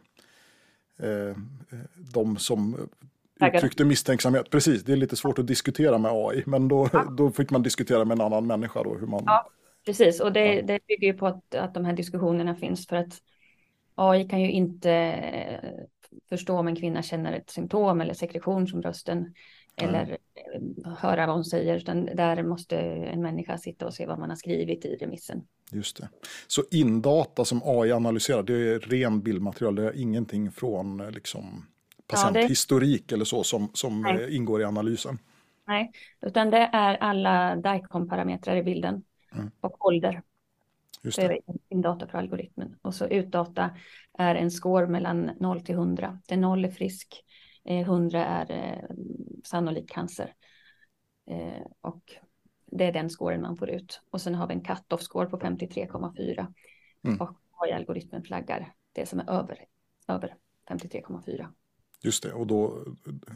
eh, 1.00 1.10
eh 1.10 1.36
de 2.14 2.38
som 2.38 2.90
uttryckte 3.48 3.86
misstänksamhet. 3.86 4.50
Precis, 4.50 4.84
det 4.84 4.92
är 4.92 4.98
lite 4.98 5.16
svårt 5.16 5.40
att 5.40 5.48
diskutera 5.48 5.98
med 5.98 6.12
AI, 6.12 6.44
men 6.46 6.68
då, 6.68 6.90
ja. 6.94 7.04
då 7.04 7.32
fick 7.32 7.50
man 7.50 7.64
diskutera 7.64 8.06
med 8.06 8.16
en 8.16 8.22
annan 8.22 8.48
människa. 8.48 8.84
Då, 8.84 8.96
hur 8.96 9.08
man... 9.08 9.24
Ja, 9.26 9.50
precis, 9.86 10.20
och 10.20 10.34
det, 10.34 10.62
det 10.62 10.80
bygger 10.88 11.08
ju 11.08 11.14
på 11.14 11.28
att, 11.28 11.56
att 11.56 11.74
de 11.74 11.86
här 11.86 11.94
diskussionerna 11.94 12.56
finns 12.56 12.88
för 12.88 12.96
att 12.96 13.22
AI 13.96 14.28
kan 14.28 14.42
ju 14.42 14.52
inte 14.52 14.92
förstå 16.30 16.58
om 16.58 16.68
en 16.68 16.76
kvinna 16.76 17.02
känner 17.02 17.34
ett 17.34 17.50
symptom 17.50 18.02
eller 18.02 18.14
sekretion 18.14 18.68
från 18.68 18.82
brösten 18.82 19.34
eller 19.76 20.18
mm. 20.56 20.96
höra 20.98 21.26
vad 21.26 21.36
hon 21.36 21.46
säger, 21.46 21.76
utan 21.76 22.06
där 22.06 22.44
måste 22.44 22.78
en 22.80 23.22
människa 23.22 23.58
sitta 23.58 23.86
och 23.86 23.94
se 23.94 24.06
vad 24.06 24.20
man 24.20 24.30
har 24.30 24.38
skrivit 24.38 24.86
i 24.86 24.96
remissen. 24.96 25.42
Just 25.72 25.98
det. 25.98 26.10
Så 26.48 26.64
indata 26.72 27.46
som 27.46 27.62
AI 27.66 27.92
analyserar, 27.92 28.44
det 28.44 28.54
är 28.54 28.80
ren 28.80 29.22
bildmaterial, 29.22 29.76
det 29.76 29.84
är 29.84 30.02
ingenting 30.02 30.52
från 30.52 31.00
eh, 31.00 31.12
liksom, 31.12 31.66
patienthistorik 32.08 33.02
ja, 33.02 33.06
det... 33.08 33.16
eller 33.16 33.26
så 33.26 33.44
som, 33.44 33.70
som 33.74 34.20
ingår 34.30 34.62
i 34.62 34.66
analysen? 34.66 35.18
Nej, 35.68 35.92
utan 36.22 36.50
det 36.50 36.70
är 36.74 36.98
alla 36.98 37.56
DICOM-parametrar 37.56 38.56
i 38.56 38.64
bilden 38.64 39.04
mm. 39.36 39.52
och 39.62 39.86
ålder. 39.86 40.22
Just 41.02 41.18
det. 41.18 41.28
det 41.28 41.34
är 41.34 41.42
indata 41.70 42.08
för 42.08 42.18
algoritmen. 42.18 42.76
Och 42.82 42.96
så 42.96 43.08
utdata 43.08 43.78
är 44.18 44.36
en 44.36 44.52
score 44.52 44.88
mellan 44.88 45.32
0 45.40 45.62
till 45.62 45.76
100. 45.76 46.20
Där 46.28 46.38
0 46.38 46.66
är 46.66 46.70
frisk, 46.70 47.24
100 47.66 48.20
eh, 48.20 48.32
är 48.32 48.52
eh, 48.52 48.96
sannolik 49.44 49.90
cancer. 49.90 50.34
Eh, 51.30 51.66
och 51.82 52.04
det 52.66 52.86
är 52.86 52.92
den 52.92 53.10
scoren 53.10 53.42
man 53.42 53.58
får 53.58 53.70
ut. 53.70 54.02
Och 54.12 54.22
sen 54.22 54.36
har 54.36 54.48
vi 54.48 54.54
en 54.54 54.62
cut-off 54.62 55.02
score 55.02 55.30
på 55.30 55.40
53,4. 55.40 56.54
Mm. 57.04 57.22
Och 57.22 57.38
AI-algoritmen 57.58 58.24
flaggar 58.24 58.74
det 58.94 59.06
som 59.06 59.20
är 59.20 59.30
över, 59.30 59.66
över 60.08 60.36
53,4. 60.70 61.48
Just 62.02 62.24
det, 62.24 62.34
och 62.34 62.48
då, 62.48 62.86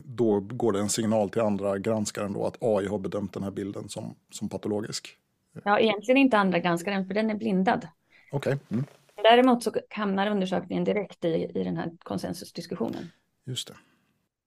då 0.04 0.40
går 0.40 0.72
det 0.72 0.80
en 0.80 0.90
signal 0.90 1.30
till 1.30 1.42
andra 1.42 1.78
granskaren 1.78 2.34
då 2.34 2.46
att 2.46 2.64
AI 2.64 2.88
har 2.88 3.00
bedömt 3.00 3.34
den 3.34 3.44
här 3.44 3.52
bilden 3.52 3.90
som, 3.90 4.16
som 4.30 4.50
patologisk. 4.50 5.18
Ja, 5.64 5.80
egentligen 5.80 6.18
inte 6.18 6.38
andra 6.38 6.60
granskaren 6.60 7.08
för 7.08 7.14
den 7.14 7.30
är 7.30 7.36
blindad. 7.36 7.88
Okej. 8.32 8.54
Okay. 8.54 8.66
Mm. 8.72 8.86
Däremot 9.16 9.64
så 9.64 9.74
hamnar 9.90 10.28
undersökningen 10.28 10.84
direkt 10.84 11.26
i, 11.26 11.52
i 11.56 11.64
den 11.64 11.78
här 11.78 11.92
konsensusdiskussionen. 12.04 13.12
Just 13.46 13.68
det. 13.68 13.74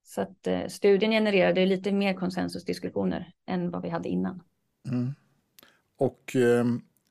Så 0.05 0.21
att 0.21 0.47
eh, 0.47 0.67
studien 0.69 1.11
genererade 1.11 1.67
lite 1.67 1.93
mer 1.93 2.15
konsensusdiskussioner 2.15 3.33
än 3.47 3.71
vad 3.71 3.83
vi 3.83 3.89
hade 3.89 4.09
innan. 4.09 4.43
Mm. 4.89 5.15
Och 5.97 6.37
eh, 6.37 6.65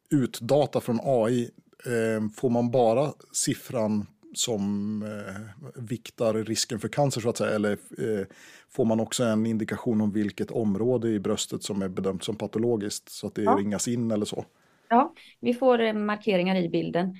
utdata 0.10 0.82
från 0.82 1.00
AI, 1.04 1.52
eh, 1.86 2.30
får 2.36 2.50
man 2.50 2.72
bara 2.72 3.14
siffran 3.32 4.08
som 4.38 5.02
eh, 5.04 5.82
viktar 5.84 6.34
risken 6.34 6.80
för 6.80 6.88
cancer 6.88 7.22
så 7.22 7.30
att 7.30 7.38
säga? 7.38 7.56
Eller 7.56 7.72
eh, 7.72 8.26
får 8.70 8.86
man 8.86 9.00
också 9.00 9.24
en 9.24 9.46
indikation 9.46 10.02
om 10.02 10.12
vilket 10.12 10.52
område 10.52 11.10
i 11.10 11.20
bröstet 11.20 11.64
som 11.64 11.82
är 11.82 11.90
bedömt 11.90 12.24
som 12.24 12.36
patologiskt 12.36 13.10
så 13.10 13.28
att 13.28 13.36
det 13.36 13.44
ja. 13.44 13.56
ringas 13.60 13.88
in 13.88 14.12
eller 14.12 14.26
så? 14.26 14.46
Ja, 14.90 15.14
vi 15.40 15.54
får 15.54 15.82
eh, 15.82 15.94
markeringar 15.94 16.56
i 16.56 16.70
bilden. 16.70 17.16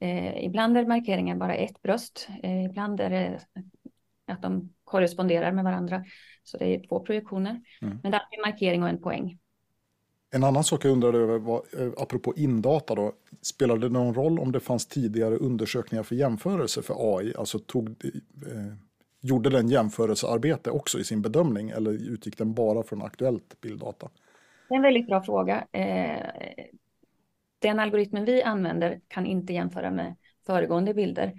Eh, 0.00 0.44
ibland 0.44 0.76
är 0.76 0.86
markeringen 0.86 1.38
bara 1.38 1.54
ett 1.54 1.82
bröst, 1.82 2.28
eh, 2.42 2.64
ibland 2.64 3.00
är 3.00 3.10
det 3.10 3.40
att 4.26 4.42
de 4.42 4.74
korresponderar 4.84 5.52
med 5.52 5.64
varandra. 5.64 6.04
Så 6.44 6.58
det 6.58 6.74
är 6.74 6.88
två 6.88 7.00
projektioner. 7.00 7.60
Mm. 7.82 7.98
Men 8.02 8.12
det 8.12 8.16
är 8.16 8.46
markering 8.46 8.82
och 8.82 8.88
en 8.88 9.02
poäng. 9.02 9.38
En 10.36 10.44
annan 10.44 10.64
sak 10.64 10.84
jag 10.84 10.92
undrade 10.92 11.18
över 11.18 11.38
var, 11.38 11.62
eh, 11.78 11.92
apropå 11.96 12.34
indata 12.36 12.94
då, 12.94 13.12
spelade 13.42 13.80
det 13.80 13.92
någon 13.92 14.14
roll 14.14 14.38
om 14.38 14.52
det 14.52 14.60
fanns 14.60 14.86
tidigare 14.86 15.36
undersökningar 15.36 16.02
för 16.02 16.14
jämförelse 16.14 16.82
för 16.82 17.16
AI? 17.16 17.34
Alltså 17.38 17.58
tog, 17.58 17.88
eh, 17.88 18.74
gjorde 19.20 19.50
den 19.50 19.68
jämförelsearbete 19.68 20.70
också 20.70 20.98
i 20.98 21.04
sin 21.04 21.22
bedömning 21.22 21.70
eller 21.70 21.90
utgick 21.90 22.38
den 22.38 22.54
bara 22.54 22.82
från 22.82 23.02
aktuellt 23.02 23.60
bilddata? 23.60 24.10
Det 24.68 24.74
är 24.74 24.76
en 24.76 24.82
väldigt 24.82 25.06
bra 25.06 25.22
fråga. 25.22 25.66
Eh, 25.72 26.26
den 27.58 27.78
algoritmen 27.78 28.24
vi 28.24 28.42
använder 28.42 29.00
kan 29.08 29.26
inte 29.26 29.52
jämföra 29.52 29.90
med 29.90 30.16
föregående 30.46 30.94
bilder. 30.94 31.32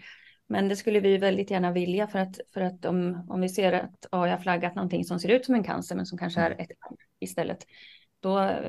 Men 0.47 0.67
det 0.67 0.75
skulle 0.75 0.99
vi 0.99 1.17
väldigt 1.17 1.51
gärna 1.51 1.71
vilja 1.71 2.07
för 2.07 2.19
att, 2.19 2.39
för 2.53 2.61
att 2.61 2.85
om, 2.85 3.25
om 3.29 3.41
vi 3.41 3.49
ser 3.49 3.73
att 3.73 4.07
AI 4.11 4.31
har 4.31 4.37
flaggat 4.37 4.75
någonting 4.75 5.05
som 5.05 5.19
ser 5.19 5.29
ut 5.29 5.45
som 5.45 5.55
en 5.55 5.63
cancer 5.63 5.95
men 5.95 6.05
som 6.05 6.17
kanske 6.17 6.41
är 6.41 6.51
mm. 6.51 6.63
ett 6.63 6.71
istället 7.19 7.65
då, 8.19 8.59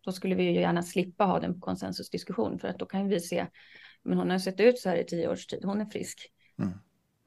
då 0.00 0.12
skulle 0.12 0.34
vi 0.34 0.42
ju 0.42 0.60
gärna 0.60 0.82
slippa 0.82 1.24
ha 1.24 1.40
den 1.40 1.60
konsensusdiskussion 1.60 2.58
för 2.58 2.68
att 2.68 2.78
då 2.78 2.86
kan 2.86 3.08
vi 3.08 3.20
se, 3.20 3.46
men 4.02 4.18
hon 4.18 4.30
har 4.30 4.38
sett 4.38 4.60
ut 4.60 4.78
så 4.78 4.88
här 4.88 4.96
i 4.96 5.04
tio 5.04 5.28
års 5.28 5.46
tid, 5.46 5.64
hon 5.64 5.80
är 5.80 5.84
frisk. 5.84 6.32
Mm. 6.58 6.72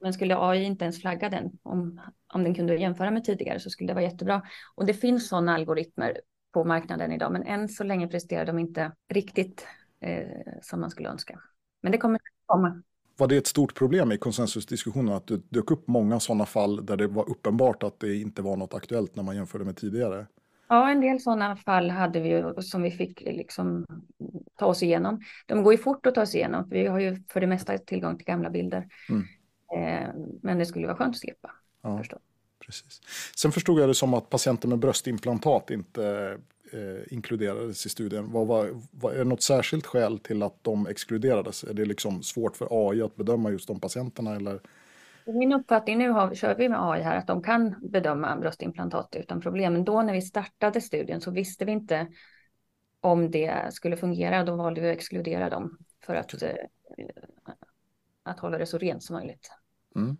Men 0.00 0.12
skulle 0.12 0.36
AI 0.38 0.62
inte 0.62 0.84
ens 0.84 1.00
flagga 1.00 1.28
den, 1.28 1.58
om, 1.62 2.00
om 2.34 2.44
den 2.44 2.54
kunde 2.54 2.76
jämföra 2.76 3.10
med 3.10 3.24
tidigare 3.24 3.60
så 3.60 3.70
skulle 3.70 3.88
det 3.88 3.94
vara 3.94 4.04
jättebra. 4.04 4.42
Och 4.74 4.86
det 4.86 4.94
finns 4.94 5.28
sådana 5.28 5.54
algoritmer 5.54 6.20
på 6.52 6.64
marknaden 6.64 7.12
idag, 7.12 7.32
men 7.32 7.42
än 7.42 7.68
så 7.68 7.84
länge 7.84 8.08
presterar 8.08 8.46
de 8.46 8.58
inte 8.58 8.92
riktigt 9.08 9.66
eh, 10.00 10.28
som 10.62 10.80
man 10.80 10.90
skulle 10.90 11.08
önska. 11.08 11.40
Men 11.82 11.92
det 11.92 11.98
kommer 11.98 12.20
komma. 12.46 12.82
Var 13.16 13.28
det 13.28 13.36
ett 13.36 13.46
stort 13.46 13.74
problem 13.74 14.12
i 14.12 14.18
konsensusdiskussionen 14.18 15.14
att 15.14 15.26
det 15.26 15.36
dök 15.48 15.70
upp 15.70 15.88
många 15.88 16.20
sådana 16.20 16.46
fall 16.46 16.86
där 16.86 16.96
det 16.96 17.06
var 17.06 17.30
uppenbart 17.30 17.82
att 17.82 18.00
det 18.00 18.16
inte 18.16 18.42
var 18.42 18.56
något 18.56 18.74
aktuellt 18.74 19.16
när 19.16 19.22
man 19.22 19.36
jämförde 19.36 19.64
med 19.64 19.76
tidigare? 19.76 20.26
Ja, 20.74 20.90
en 20.90 21.00
del 21.00 21.20
sådana 21.20 21.56
fall 21.56 21.90
hade 21.90 22.20
vi 22.20 22.28
ju 22.28 22.62
som 22.62 22.82
vi 22.82 22.90
fick 22.90 23.20
liksom 23.20 23.86
ta 24.58 24.66
oss 24.66 24.82
igenom. 24.82 25.20
De 25.46 25.62
går 25.62 25.72
ju 25.72 25.78
fort 25.78 26.06
att 26.06 26.14
ta 26.14 26.26
sig 26.26 26.40
igenom, 26.40 26.68
för 26.68 26.76
vi 26.76 26.86
har 26.86 27.00
ju 27.00 27.22
för 27.28 27.40
det 27.40 27.46
mesta 27.46 27.78
tillgång 27.78 28.16
till 28.16 28.26
gamla 28.26 28.50
bilder. 28.50 28.88
Mm. 29.08 29.24
Eh, 29.76 30.08
men 30.42 30.58
det 30.58 30.66
skulle 30.66 30.86
vara 30.86 30.96
skönt 30.96 31.14
att 31.14 31.20
slippa. 31.20 31.50
Ja. 31.82 32.02
Precis. 32.66 33.00
Sen 33.36 33.52
förstod 33.52 33.80
jag 33.80 33.88
det 33.88 33.94
som 33.94 34.14
att 34.14 34.30
patienter 34.30 34.68
med 34.68 34.78
bröstimplantat 34.78 35.70
inte 35.70 36.38
eh, 36.72 37.12
inkluderades 37.12 37.86
i 37.86 37.88
studien. 37.88 38.32
Vad 38.32 38.46
var, 38.46 38.70
var, 38.90 39.12
är 39.12 39.18
det 39.18 39.24
något 39.24 39.42
särskilt 39.42 39.86
skäl 39.86 40.18
till 40.18 40.42
att 40.42 40.58
de 40.62 40.86
exkluderades? 40.86 41.64
Är 41.64 41.74
det 41.74 41.84
liksom 41.84 42.22
svårt 42.22 42.56
för 42.56 42.90
AI 42.90 43.02
att 43.02 43.16
bedöma 43.16 43.50
just 43.50 43.68
de 43.68 43.80
patienterna? 43.80 44.36
Eller? 44.36 44.60
Min 45.26 45.52
uppfattning 45.52 45.98
nu 45.98 46.10
har, 46.10 46.34
kör 46.34 46.54
vi 46.54 46.68
med 46.68 46.78
AI 46.82 47.02
här 47.02 47.16
att 47.16 47.26
de 47.26 47.42
kan 47.42 47.74
bedöma 47.82 48.36
bröstimplantat 48.36 49.16
utan 49.16 49.40
problem. 49.40 49.72
Men 49.72 49.84
då 49.84 50.02
när 50.02 50.12
vi 50.12 50.22
startade 50.22 50.80
studien 50.80 51.20
så 51.20 51.30
visste 51.30 51.64
vi 51.64 51.72
inte 51.72 52.06
om 53.00 53.30
det 53.30 53.74
skulle 53.74 53.96
fungera. 53.96 54.44
Då 54.44 54.56
valde 54.56 54.80
vi 54.80 54.90
att 54.90 54.96
exkludera 54.96 55.50
dem 55.50 55.78
för 56.06 56.14
att, 56.14 56.42
eh, 56.42 56.50
att 58.22 58.40
hålla 58.40 58.58
det 58.58 58.66
så 58.66 58.78
rent 58.78 59.02
som 59.02 59.16
möjligt. 59.16 59.50
Mm. 59.96 60.16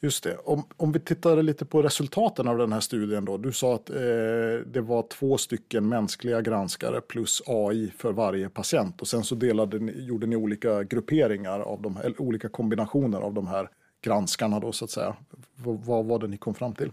Just 0.00 0.24
det. 0.24 0.36
Om, 0.36 0.66
om 0.76 0.92
vi 0.92 1.00
tittar 1.00 1.42
lite 1.42 1.64
på 1.64 1.82
resultaten 1.82 2.48
av 2.48 2.58
den 2.58 2.72
här 2.72 2.80
studien 2.80 3.24
då. 3.24 3.36
Du 3.38 3.52
sa 3.52 3.74
att 3.74 3.90
eh, 3.90 3.96
det 4.66 4.80
var 4.80 5.08
två 5.08 5.38
stycken 5.38 5.88
mänskliga 5.88 6.40
granskare 6.40 7.00
plus 7.00 7.42
AI 7.46 7.92
för 7.98 8.12
varje 8.12 8.48
patient 8.48 9.00
och 9.00 9.08
sen 9.08 9.24
så 9.24 9.34
delade 9.34 9.78
ni, 9.78 10.04
gjorde 10.04 10.26
ni 10.26 10.36
olika 10.36 10.82
grupperingar 10.82 11.60
av 11.60 11.82
de 11.82 11.96
eller 11.96 12.20
olika 12.20 12.48
kombinationer 12.48 13.20
av 13.20 13.34
de 13.34 13.46
här 13.46 13.68
granskarna 14.04 14.60
då 14.60 14.72
så 14.72 14.84
att 14.84 14.90
säga. 14.90 15.16
Vad 15.56 16.06
var 16.06 16.18
det 16.18 16.28
ni 16.28 16.36
kom 16.36 16.54
fram 16.54 16.74
till? 16.74 16.92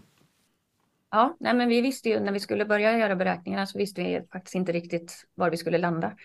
Ja, 1.10 1.36
nej 1.40 1.54
men 1.54 1.68
vi 1.68 1.80
visste 1.80 2.08
ju 2.08 2.20
när 2.20 2.32
vi 2.32 2.40
skulle 2.40 2.64
börja 2.64 2.98
göra 2.98 3.16
beräkningarna 3.16 3.66
så 3.66 3.78
visste 3.78 4.02
vi 4.02 4.20
faktiskt 4.32 4.54
inte 4.54 4.72
riktigt 4.72 5.26
var 5.34 5.50
vi 5.50 5.56
skulle 5.56 5.78
landa. 5.78 6.16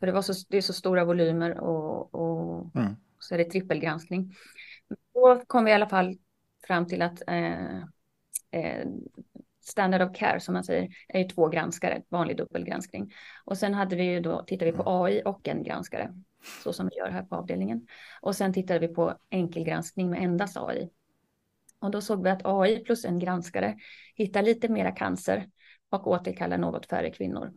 För 0.00 0.06
det, 0.06 0.12
var 0.12 0.22
så, 0.22 0.32
det 0.48 0.56
är 0.56 0.62
så 0.62 0.72
stora 0.72 1.04
volymer 1.04 1.60
och, 1.60 2.14
och 2.14 2.76
mm. 2.76 2.96
så 3.18 3.34
är 3.34 3.38
det 3.38 3.44
trippelgranskning. 3.44 4.34
Då 5.14 5.42
kom 5.46 5.64
vi 5.64 5.70
i 5.70 5.74
alla 5.74 5.88
fall 5.88 6.18
fram 6.66 6.86
till 6.86 7.02
att 7.02 7.22
eh, 7.28 7.76
eh, 8.50 8.86
standard 9.60 10.02
of 10.02 10.16
care 10.16 10.40
som 10.40 10.54
man 10.54 10.64
säger 10.64 10.88
är 11.08 11.18
ju 11.18 11.28
två 11.28 11.48
granskare, 11.48 12.02
vanlig 12.08 12.36
dubbelgranskning. 12.36 13.12
Och 13.44 13.58
sen 13.58 13.74
hade 13.74 13.96
vi 13.96 14.04
ju 14.04 14.20
då, 14.20 14.42
tittade 14.42 14.70
vi 14.70 14.76
på 14.76 14.82
mm. 14.82 15.02
AI 15.02 15.22
och 15.24 15.48
en 15.48 15.62
granskare, 15.62 16.14
så 16.62 16.72
som 16.72 16.88
vi 16.88 16.96
gör 16.96 17.10
här 17.10 17.22
på 17.22 17.36
avdelningen. 17.36 17.86
Och 18.20 18.36
sen 18.36 18.52
tittade 18.52 18.78
vi 18.78 18.88
på 18.88 19.18
enkelgranskning 19.30 20.10
med 20.10 20.22
endast 20.22 20.56
AI. 20.56 20.90
Och 21.78 21.90
då 21.90 22.00
såg 22.00 22.24
vi 22.24 22.30
att 22.30 22.40
AI 22.44 22.84
plus 22.84 23.04
en 23.04 23.18
granskare 23.18 23.76
hittar 24.14 24.42
lite 24.42 24.68
mera 24.68 24.92
cancer 24.92 25.48
och 25.90 26.06
återkallar 26.06 26.58
något 26.58 26.86
färre 26.86 27.10
kvinnor. 27.10 27.52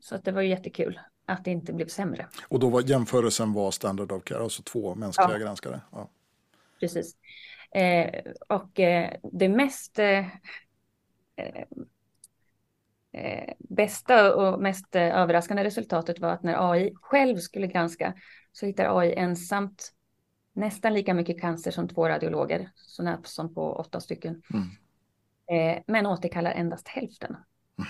Så 0.00 0.14
att 0.14 0.24
det 0.24 0.32
var 0.32 0.42
ju 0.42 0.48
jättekul 0.48 1.00
att 1.26 1.44
det 1.44 1.50
inte 1.50 1.72
blev 1.72 1.86
sämre. 1.86 2.28
Och 2.48 2.58
då 2.58 2.68
var 2.68 2.82
jämförelsen 2.82 3.52
var 3.52 3.70
standard 3.70 4.12
of 4.12 4.24
care, 4.24 4.42
alltså 4.42 4.62
två 4.62 4.94
mänskliga 4.94 5.32
ja. 5.32 5.38
granskare? 5.38 5.80
Ja. 5.92 6.10
Precis. 6.80 7.16
Eh, 7.70 8.22
och 8.48 8.80
eh, 8.80 9.16
det 9.32 9.48
mest 9.48 9.98
eh, 9.98 10.24
eh 13.18 13.54
bästa 13.58 14.34
och 14.34 14.60
mest 14.60 14.96
eh, 14.96 15.18
överraskande 15.18 15.64
resultatet 15.64 16.18
var 16.18 16.30
att 16.30 16.42
när 16.42 16.72
AI 16.72 16.94
själv 16.94 17.36
skulle 17.36 17.66
granska 17.66 18.14
så 18.52 18.66
hittar 18.66 18.98
AI 18.98 19.14
ensamt 19.14 19.92
nästan 20.52 20.94
lika 20.94 21.14
mycket 21.14 21.40
cancer 21.40 21.70
som 21.70 21.88
två 21.88 22.08
radiologer, 22.08 22.70
så 22.74 23.02
när 23.02 23.18
som 23.24 23.54
på 23.54 23.72
åtta 23.72 24.00
stycken. 24.00 24.42
Mm. 24.54 24.68
Eh, 25.50 25.82
men 25.86 26.06
återkallar 26.06 26.52
endast 26.52 26.88
hälften. 26.88 27.36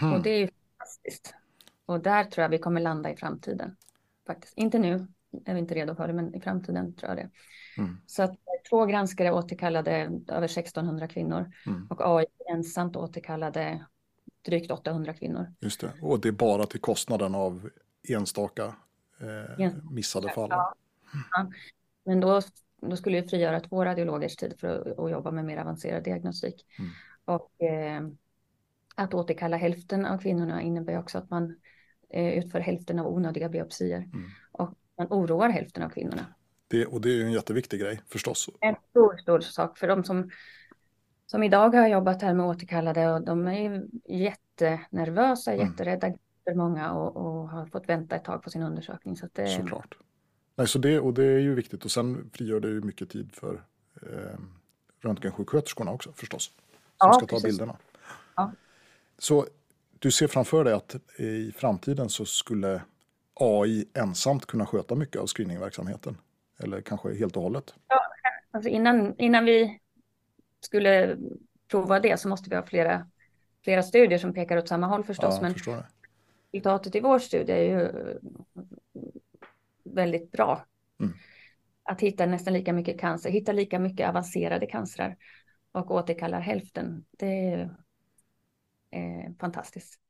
Mm. 0.03 0.15
Och 0.15 0.23
det 0.23 0.31
är 0.31 0.39
ju 0.39 0.49
fantastiskt. 0.49 1.35
Och 1.87 2.01
där 2.01 2.25
tror 2.25 2.43
jag 2.43 2.49
vi 2.49 2.59
kommer 2.59 2.81
landa 2.81 3.13
i 3.13 3.17
framtiden. 3.17 3.77
Faktiskt. 4.27 4.55
Inte 4.57 4.79
nu, 4.79 5.07
är 5.45 5.55
vi 5.55 5.61
inte 5.61 5.75
redo 5.75 5.95
för 5.95 6.09
det, 6.09 6.15
men 6.15 6.35
i 6.35 6.41
framtiden 6.41 6.95
tror 6.95 7.09
jag 7.09 7.17
det. 7.17 7.31
Mm. 7.83 7.97
Så 8.07 8.23
att 8.23 8.37
två 8.71 8.87
granskare 8.87 9.33
återkallade 9.33 9.93
över 10.29 10.45
1600 10.45 11.09
kvinnor 11.09 11.53
mm. 11.67 11.87
och 11.91 12.01
AI 12.01 12.27
ensamt 12.53 12.97
återkallade 12.97 13.87
drygt 14.43 14.71
800 14.71 15.15
kvinnor. 15.15 15.55
Just 15.61 15.81
det, 15.81 15.93
och 16.03 16.21
det 16.21 16.29
är 16.29 16.33
bara 16.33 16.67
till 16.67 16.81
kostnaden 16.81 17.35
av 17.35 17.71
enstaka 18.09 18.75
eh, 19.21 19.73
missade 19.91 20.29
fall. 20.29 20.49
Ja. 20.51 20.75
Ja. 21.31 21.51
Men 22.05 22.21
då, 22.21 22.41
då 22.81 22.97
skulle 22.97 23.21
vi 23.21 23.29
frigöra 23.29 23.61
två 23.61 23.85
radiologers 23.85 24.37
tid 24.37 24.55
för 24.61 24.69
att, 24.69 24.99
att 24.99 25.11
jobba 25.11 25.31
med 25.31 25.45
mer 25.45 25.57
avancerad 25.57 26.05
diagnostik. 26.05 26.67
Mm. 26.79 26.91
Och 27.25 27.63
eh, 27.63 28.09
att 28.95 29.15
återkalla 29.15 29.57
hälften 29.57 30.07
av 30.07 30.19
kvinnorna 30.19 30.63
innebär 30.63 30.99
också 30.99 31.19
att 31.19 31.31
man 31.31 31.57
eh, 32.11 32.39
utför 32.39 32.61
hälften 32.61 32.99
av 32.99 33.07
onödiga 33.07 33.49
biopsier. 33.49 33.99
Mm. 33.99 34.31
Och 34.53 34.75
man 34.99 35.07
oroar 35.11 35.49
hälften 35.49 35.83
av 35.83 35.89
kvinnorna. 35.89 36.27
Det, 36.69 36.87
och 36.87 37.01
det 37.01 37.11
är 37.11 37.15
ju 37.15 37.23
en 37.23 37.33
jätteviktig 37.33 37.81
grej 37.81 38.01
förstås. 38.09 38.51
En 38.61 38.77
stor, 38.91 39.17
stor 39.17 39.41
sak 39.41 39.79
för 39.79 39.89
de 39.89 40.05
som, 40.05 40.31
som 41.31 41.43
idag 41.43 41.75
har 41.75 41.89
jobbat 41.89 42.23
här 42.23 42.35
med 42.35 42.47
återkallade 42.47 43.13
och 43.13 43.23
de 43.23 43.49
är 43.49 43.87
jättenervösa, 44.09 45.53
mm. 45.53 45.67
jätterädda 45.67 46.13
för 46.45 46.55
många 46.55 46.93
och, 46.93 47.17
och, 47.17 47.49
har 47.49 47.67
fått 47.67 47.89
vänta 47.89 48.17
ett 48.17 48.25
tag 48.25 48.43
på 48.43 48.51
sin 48.51 48.63
undersökning. 48.63 49.17
Så 49.17 49.29
det, 49.33 49.47
Såklart. 49.47 49.99
Nej, 50.57 50.69
så 50.69 50.79
det, 50.79 51.01
och 51.01 51.15
det 51.15 51.25
är 51.25 51.39
ju 51.39 51.55
viktigt 51.55 51.85
och 51.85 51.91
sen 51.91 52.31
frigör 52.33 52.61
det 52.61 52.69
ju 52.69 52.81
mycket 52.81 53.11
tid 53.11 53.33
för 53.33 53.63
eh, 54.03 54.39
röntgensjuksköterskorna 55.01 55.93
också 55.93 56.13
förstås. 56.13 56.45
Som 56.45 56.55
ja, 56.99 57.13
ska 57.13 57.21
ta 57.21 57.27
precis. 57.27 57.45
bilderna. 57.45 57.77
Ja. 58.37 58.53
Så 59.19 59.47
du 59.99 60.11
ser 60.11 60.27
framför 60.27 60.65
dig 60.65 60.75
att 60.75 60.97
i 61.19 61.53
framtiden 61.53 62.09
så 62.09 62.25
skulle 62.25 62.83
AI 63.35 63.89
ensamt 63.95 64.47
kunna 64.47 64.67
sköta 64.67 64.95
mycket 64.95 65.21
av 65.21 65.27
screeningverksamheten? 65.27 66.17
Eller 66.59 66.81
kanske 66.81 67.15
helt 67.15 67.37
och 67.37 67.43
hållet? 67.43 67.75
Ja, 67.89 68.01
alltså 68.51 68.71
innan, 68.71 69.15
innan 69.19 69.45
vi 69.45 69.81
skulle 70.61 71.17
prova 71.71 72.01
det 72.01 72.21
så 72.21 72.29
måste 72.29 72.51
vi 72.51 72.57
ha 72.57 72.67
flera, 72.67 73.07
flera 73.65 73.83
studier 73.83 74.19
som 74.19 74.35
pekar 74.35 74.57
åt 74.57 74.69
samma 74.69 74.87
håll 74.87 75.05
förstås. 75.05 75.35
Ja, 75.35 75.43
men 75.43 75.55
resultatet 76.53 76.95
i 76.95 77.01
vår 77.01 77.19
studie 77.19 77.53
är 77.53 77.63
ju 77.63 78.19
väldigt 79.85 80.33
bra. 80.33 80.65
Mm. 81.01 81.13
Att 81.83 82.01
hitta 82.01 82.27
nästan 82.27 82.53
lika 82.53 82.73
mycket 82.73 83.01
cancer, 83.01 83.31
hitta 83.31 83.53
lika 83.53 83.79
mycket 83.79 84.09
avancerade 84.09 84.67
cancrar 84.67 85.17
och 85.73 85.91
återkallar 85.91 86.41
hälften. 86.41 87.05
Det 87.11 87.27
är 87.27 87.61
eh, 88.91 89.33
fantastiskt. 89.41 90.01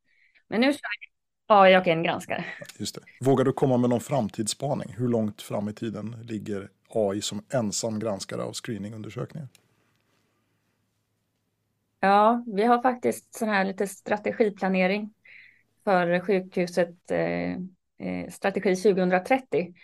Men 0.48 0.61
nu 0.61 0.72
kör 0.72 0.80
vi 1.00 1.08
AI 1.46 1.76
och 1.76 1.87
en 1.87 2.02
granskare. 2.02 2.44
Just 2.78 2.94
det. 2.94 3.00
Vågar 3.20 3.44
du 3.44 3.52
komma 3.52 3.76
med 3.76 3.90
någon 3.90 4.00
framtidsspaning? 4.00 4.94
Hur 4.98 5.08
långt 5.08 5.42
fram 5.42 5.68
i 5.68 5.72
tiden 5.72 6.16
ligger 6.22 6.70
AI 6.88 7.22
som 7.22 7.42
ensam 7.52 7.98
granskare 7.98 8.42
av 8.42 8.52
screeningundersökningar? 8.52 9.48
Ja, 12.00 12.44
vi 12.46 12.64
har 12.64 12.82
faktiskt 12.82 13.34
sån 13.34 13.48
här 13.48 13.64
lite 13.64 13.87
strategiplanering 13.87 15.14
för 15.84 16.20
sjukhuset 16.20 17.11
eh, 17.11 17.52
eh, 17.98 18.30
strategi 18.30 18.76
2030. 18.76 19.74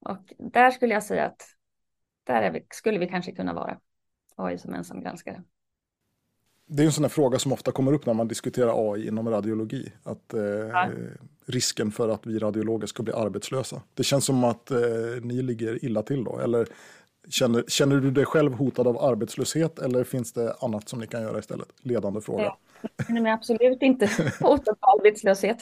Och 0.00 0.32
där 0.38 0.70
skulle 0.70 0.94
jag 0.94 1.02
säga 1.02 1.26
att 1.26 1.42
där 2.24 2.50
vi, 2.50 2.66
skulle 2.70 2.98
vi 2.98 3.06
kanske 3.08 3.32
kunna 3.32 3.52
vara 3.52 3.78
AI 4.36 4.58
som 4.58 4.74
ensam 4.74 5.00
granskare. 5.00 5.42
Det 6.66 6.82
är 6.82 6.86
en 6.86 6.92
sån 6.92 7.04
här 7.04 7.08
fråga 7.08 7.38
som 7.38 7.52
ofta 7.52 7.72
kommer 7.72 7.92
upp 7.92 8.06
när 8.06 8.14
man 8.14 8.28
diskuterar 8.28 8.92
AI 8.92 9.08
inom 9.08 9.30
radiologi. 9.30 9.92
Att, 10.02 10.34
eh, 10.34 10.40
ja. 10.40 10.90
Risken 11.46 11.92
för 11.92 12.08
att 12.08 12.26
vi 12.26 12.38
radiologer 12.38 12.86
ska 12.86 13.02
bli 13.02 13.12
arbetslösa. 13.12 13.82
Det 13.94 14.04
känns 14.04 14.24
som 14.24 14.44
att 14.44 14.70
eh, 14.70 14.78
ni 15.22 15.42
ligger 15.42 15.84
illa 15.84 16.02
till 16.02 16.24
då. 16.24 16.38
Eller 16.38 16.68
känner, 17.28 17.64
känner 17.68 17.96
du 17.96 18.10
dig 18.10 18.24
själv 18.24 18.52
hotad 18.52 18.86
av 18.86 18.98
arbetslöshet 18.98 19.78
eller 19.78 20.04
finns 20.04 20.32
det 20.32 20.54
annat 20.60 20.88
som 20.88 20.98
ni 20.98 21.06
kan 21.06 21.22
göra 21.22 21.38
istället? 21.38 21.68
Ledande 21.82 22.20
fråga. 22.20 22.54
Jag 22.96 23.06
känner 23.06 23.20
mig 23.20 23.32
absolut 23.32 23.82
inte 23.82 24.06
hotad 24.40 24.76
av 24.80 24.98
arbetslöshet. 24.98 25.58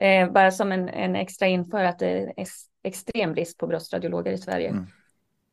Eh, 0.00 0.32
bara 0.32 0.50
som 0.50 0.72
en, 0.72 0.88
en, 0.88 1.16
extra 1.16 1.46
inför 1.46 1.84
att 1.84 1.98
det 1.98 2.08
är 2.08 2.32
extrem 2.82 3.32
brist 3.32 3.58
på 3.58 3.66
bröstradiologer 3.66 4.32
i 4.32 4.38
Sverige. 4.38 4.68
Mm. 4.68 4.86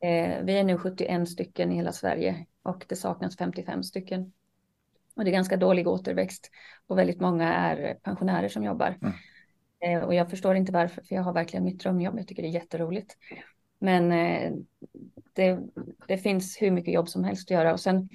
Eh, 0.00 0.44
vi 0.44 0.58
är 0.58 0.64
nu 0.64 0.78
71 0.78 1.28
stycken 1.28 1.72
i 1.72 1.76
hela 1.76 1.92
Sverige 1.92 2.46
och 2.62 2.84
det 2.88 2.96
saknas 2.96 3.36
55 3.36 3.82
stycken. 3.82 4.32
Och 5.16 5.24
det 5.24 5.30
är 5.30 5.32
ganska 5.32 5.56
dålig 5.56 5.88
återväxt 5.88 6.50
och 6.86 6.98
väldigt 6.98 7.20
många 7.20 7.54
är 7.54 7.94
pensionärer 7.94 8.48
som 8.48 8.64
jobbar. 8.64 8.98
Mm. 9.02 9.14
Eh, 9.80 10.04
och 10.04 10.14
jag 10.14 10.30
förstår 10.30 10.54
inte 10.54 10.72
varför, 10.72 11.02
för 11.02 11.14
jag 11.14 11.22
har 11.22 11.32
verkligen 11.32 11.64
mitt 11.64 11.80
drömjobb. 11.80 12.18
Jag 12.18 12.28
tycker 12.28 12.42
det 12.42 12.48
är 12.48 12.50
jätteroligt. 12.50 13.16
Men 13.78 14.12
eh, 14.12 14.52
det, 15.36 15.60
det, 16.08 16.18
finns 16.18 16.62
hur 16.62 16.70
mycket 16.70 16.94
jobb 16.94 17.08
som 17.08 17.24
helst 17.24 17.46
att 17.46 17.50
göra 17.50 17.72
och 17.72 17.80
sen 17.80 18.08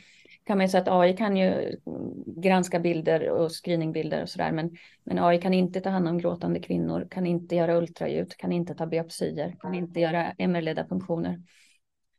kan 0.43 0.57
man 0.57 0.65
ju 0.65 0.69
säga 0.69 0.81
att 0.81 0.87
AI 0.87 1.17
kan 1.17 1.37
ju 1.37 1.77
granska 2.25 2.79
bilder 2.79 3.29
och 3.29 3.51
screeningbilder 3.51 4.21
och 4.21 4.29
sådär, 4.29 4.51
men, 4.51 4.77
men 5.03 5.19
AI 5.19 5.41
kan 5.41 5.53
inte 5.53 5.81
ta 5.81 5.89
hand 5.89 6.07
om 6.07 6.17
gråtande 6.17 6.59
kvinnor, 6.59 7.07
kan 7.11 7.25
inte 7.25 7.55
göra 7.55 7.77
ultraljud, 7.77 8.37
kan 8.37 8.51
inte 8.51 8.75
ta 8.75 8.85
biopsier, 8.85 9.55
kan 9.59 9.73
inte 9.73 9.99
göra 9.99 10.31
MR-ledda 10.37 10.87
funktioner. 10.87 11.41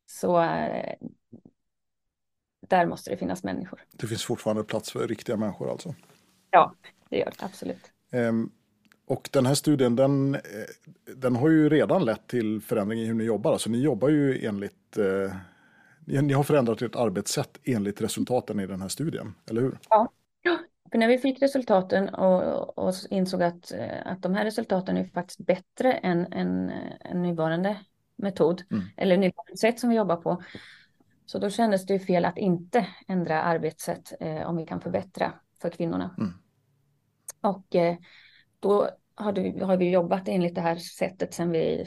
Så 0.06 0.42
äh, 0.42 0.94
där 2.68 2.86
måste 2.86 3.10
det 3.10 3.16
finnas 3.16 3.44
människor. 3.44 3.84
Det 3.92 4.06
finns 4.06 4.24
fortfarande 4.24 4.64
plats 4.64 4.92
för 4.92 5.08
riktiga 5.08 5.36
människor 5.36 5.70
alltså? 5.70 5.94
Ja, 6.50 6.74
det 7.08 7.18
gör 7.18 7.32
det 7.38 7.44
absolut. 7.44 7.92
Um, 8.12 8.52
och 9.12 9.28
den 9.32 9.46
här 9.46 9.54
studien, 9.54 9.96
den, 9.96 10.34
eh, 10.34 10.40
den 11.16 11.36
har 11.36 11.48
ju 11.48 11.68
redan 11.68 12.04
lett 12.04 12.26
till 12.26 12.60
förändring 12.60 13.00
i 13.00 13.04
hur 13.04 13.14
ni 13.14 13.24
jobbar. 13.24 13.52
Alltså 13.52 13.70
ni 13.70 13.80
jobbar 13.80 14.08
ju 14.08 14.46
enligt 14.46 14.96
eh, 14.96 15.36
ni 16.22 16.32
har 16.32 16.42
förändrat 16.42 16.82
ert 16.82 16.96
arbetssätt 16.96 17.58
enligt 17.64 18.00
resultaten 18.00 18.60
i 18.60 18.66
den 18.66 18.80
här 18.80 18.88
studien, 18.88 19.34
eller 19.50 19.60
hur? 19.60 19.78
Ja, 19.88 20.08
för 20.92 20.98
när 20.98 21.08
vi 21.08 21.18
fick 21.18 21.42
resultaten 21.42 22.08
och, 22.08 22.78
och 22.78 22.94
insåg 23.10 23.42
att, 23.42 23.72
att 24.04 24.22
de 24.22 24.34
här 24.34 24.44
resultaten 24.44 24.96
är 24.96 25.04
faktiskt 25.04 25.40
bättre 25.40 25.92
än, 25.92 26.32
än, 26.32 26.72
än 27.00 27.22
nuvarande 27.22 27.76
metod, 28.16 28.62
mm. 28.70 28.84
eller 28.96 29.16
nuvarande 29.16 29.56
sätt 29.56 29.80
som 29.80 29.90
vi 29.90 29.96
jobbar 29.96 30.16
på. 30.16 30.42
Så 31.26 31.38
då 31.38 31.50
kändes 31.50 31.86
det 31.86 31.92
ju 31.92 32.00
fel 32.00 32.24
att 32.24 32.38
inte 32.38 32.86
ändra 33.08 33.42
arbetssätt 33.42 34.12
eh, 34.20 34.48
om 34.48 34.56
vi 34.56 34.66
kan 34.66 34.80
förbättra 34.80 35.32
för 35.62 35.70
kvinnorna. 35.70 36.14
Mm. 36.18 36.32
Och 37.40 37.74
eh, 37.74 37.96
då 38.60 38.90
har, 39.14 39.32
du, 39.32 39.64
har 39.64 39.76
vi 39.76 39.90
jobbat 39.90 40.28
enligt 40.28 40.54
det 40.54 40.60
här 40.60 40.76
sättet 40.76 41.34
sedan 41.34 41.50
vi 41.50 41.84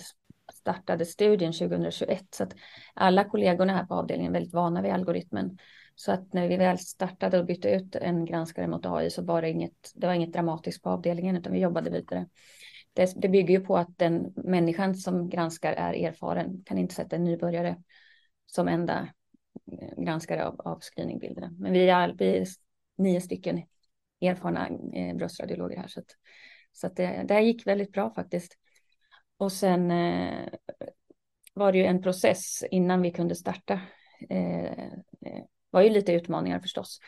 startade 0.53 1.05
studien 1.05 1.53
2021. 1.53 2.25
Så 2.29 2.43
att 2.43 2.55
alla 2.93 3.23
kollegorna 3.23 3.73
här 3.73 3.85
på 3.85 3.93
avdelningen 3.93 4.31
är 4.35 4.39
väldigt 4.39 4.53
vana 4.53 4.81
vid 4.81 4.91
algoritmen. 4.91 5.57
Så 5.95 6.11
att 6.11 6.33
när 6.33 6.47
vi 6.47 6.57
väl 6.57 6.77
startade 6.77 7.39
och 7.39 7.45
bytte 7.45 7.69
ut 7.69 7.95
en 7.95 8.25
granskare 8.25 8.67
mot 8.67 8.85
AI 8.85 9.09
så 9.09 9.23
var 9.23 9.41
det 9.41 9.49
inget, 9.49 9.91
det 9.95 10.07
var 10.07 10.13
inget 10.13 10.33
dramatiskt 10.33 10.83
på 10.83 10.89
avdelningen 10.89 11.37
utan 11.37 11.53
vi 11.53 11.59
jobbade 11.59 11.89
vidare. 11.89 12.27
Det, 12.93 13.13
det 13.15 13.29
bygger 13.29 13.59
ju 13.59 13.65
på 13.65 13.77
att 13.77 13.97
den 13.97 14.33
människan 14.35 14.95
som 14.95 15.29
granskar 15.29 15.73
är 15.73 15.93
erfaren, 15.93 16.63
kan 16.65 16.77
inte 16.77 16.95
sätta 16.95 17.15
en 17.15 17.23
nybörjare 17.23 17.77
som 18.45 18.67
enda 18.67 19.07
eh, 19.71 20.03
granskare 20.03 20.45
av, 20.45 20.61
av 20.61 20.79
screeningbilderna. 20.79 21.55
Men 21.59 21.73
vi 21.73 21.89
är, 21.89 22.15
vi 22.17 22.37
är 22.37 22.47
nio 22.97 23.21
stycken 23.21 23.63
erfarna 24.21 24.69
eh, 24.93 25.15
bröstradiologer 25.15 25.77
här. 25.77 25.87
Så, 25.87 25.99
att, 25.99 26.15
så 26.75 26.87
det, 26.87 27.25
det 27.27 27.33
här 27.33 27.41
gick 27.41 27.67
väldigt 27.67 27.91
bra 27.91 28.13
faktiskt. 28.13 28.57
Och 29.37 29.51
sen 29.51 29.91
eh, 29.91 30.47
var 31.53 31.71
det 31.71 31.77
ju 31.77 31.85
en 31.85 32.01
process 32.01 32.63
innan 32.71 33.01
vi 33.01 33.11
kunde 33.11 33.35
starta. 33.35 33.81
Eh, 34.29 34.65
eh 34.65 35.43
var 35.69 35.81
ju 35.81 35.89
lite 35.89 36.13
utmaningar 36.13 36.59
förstås. 36.59 36.99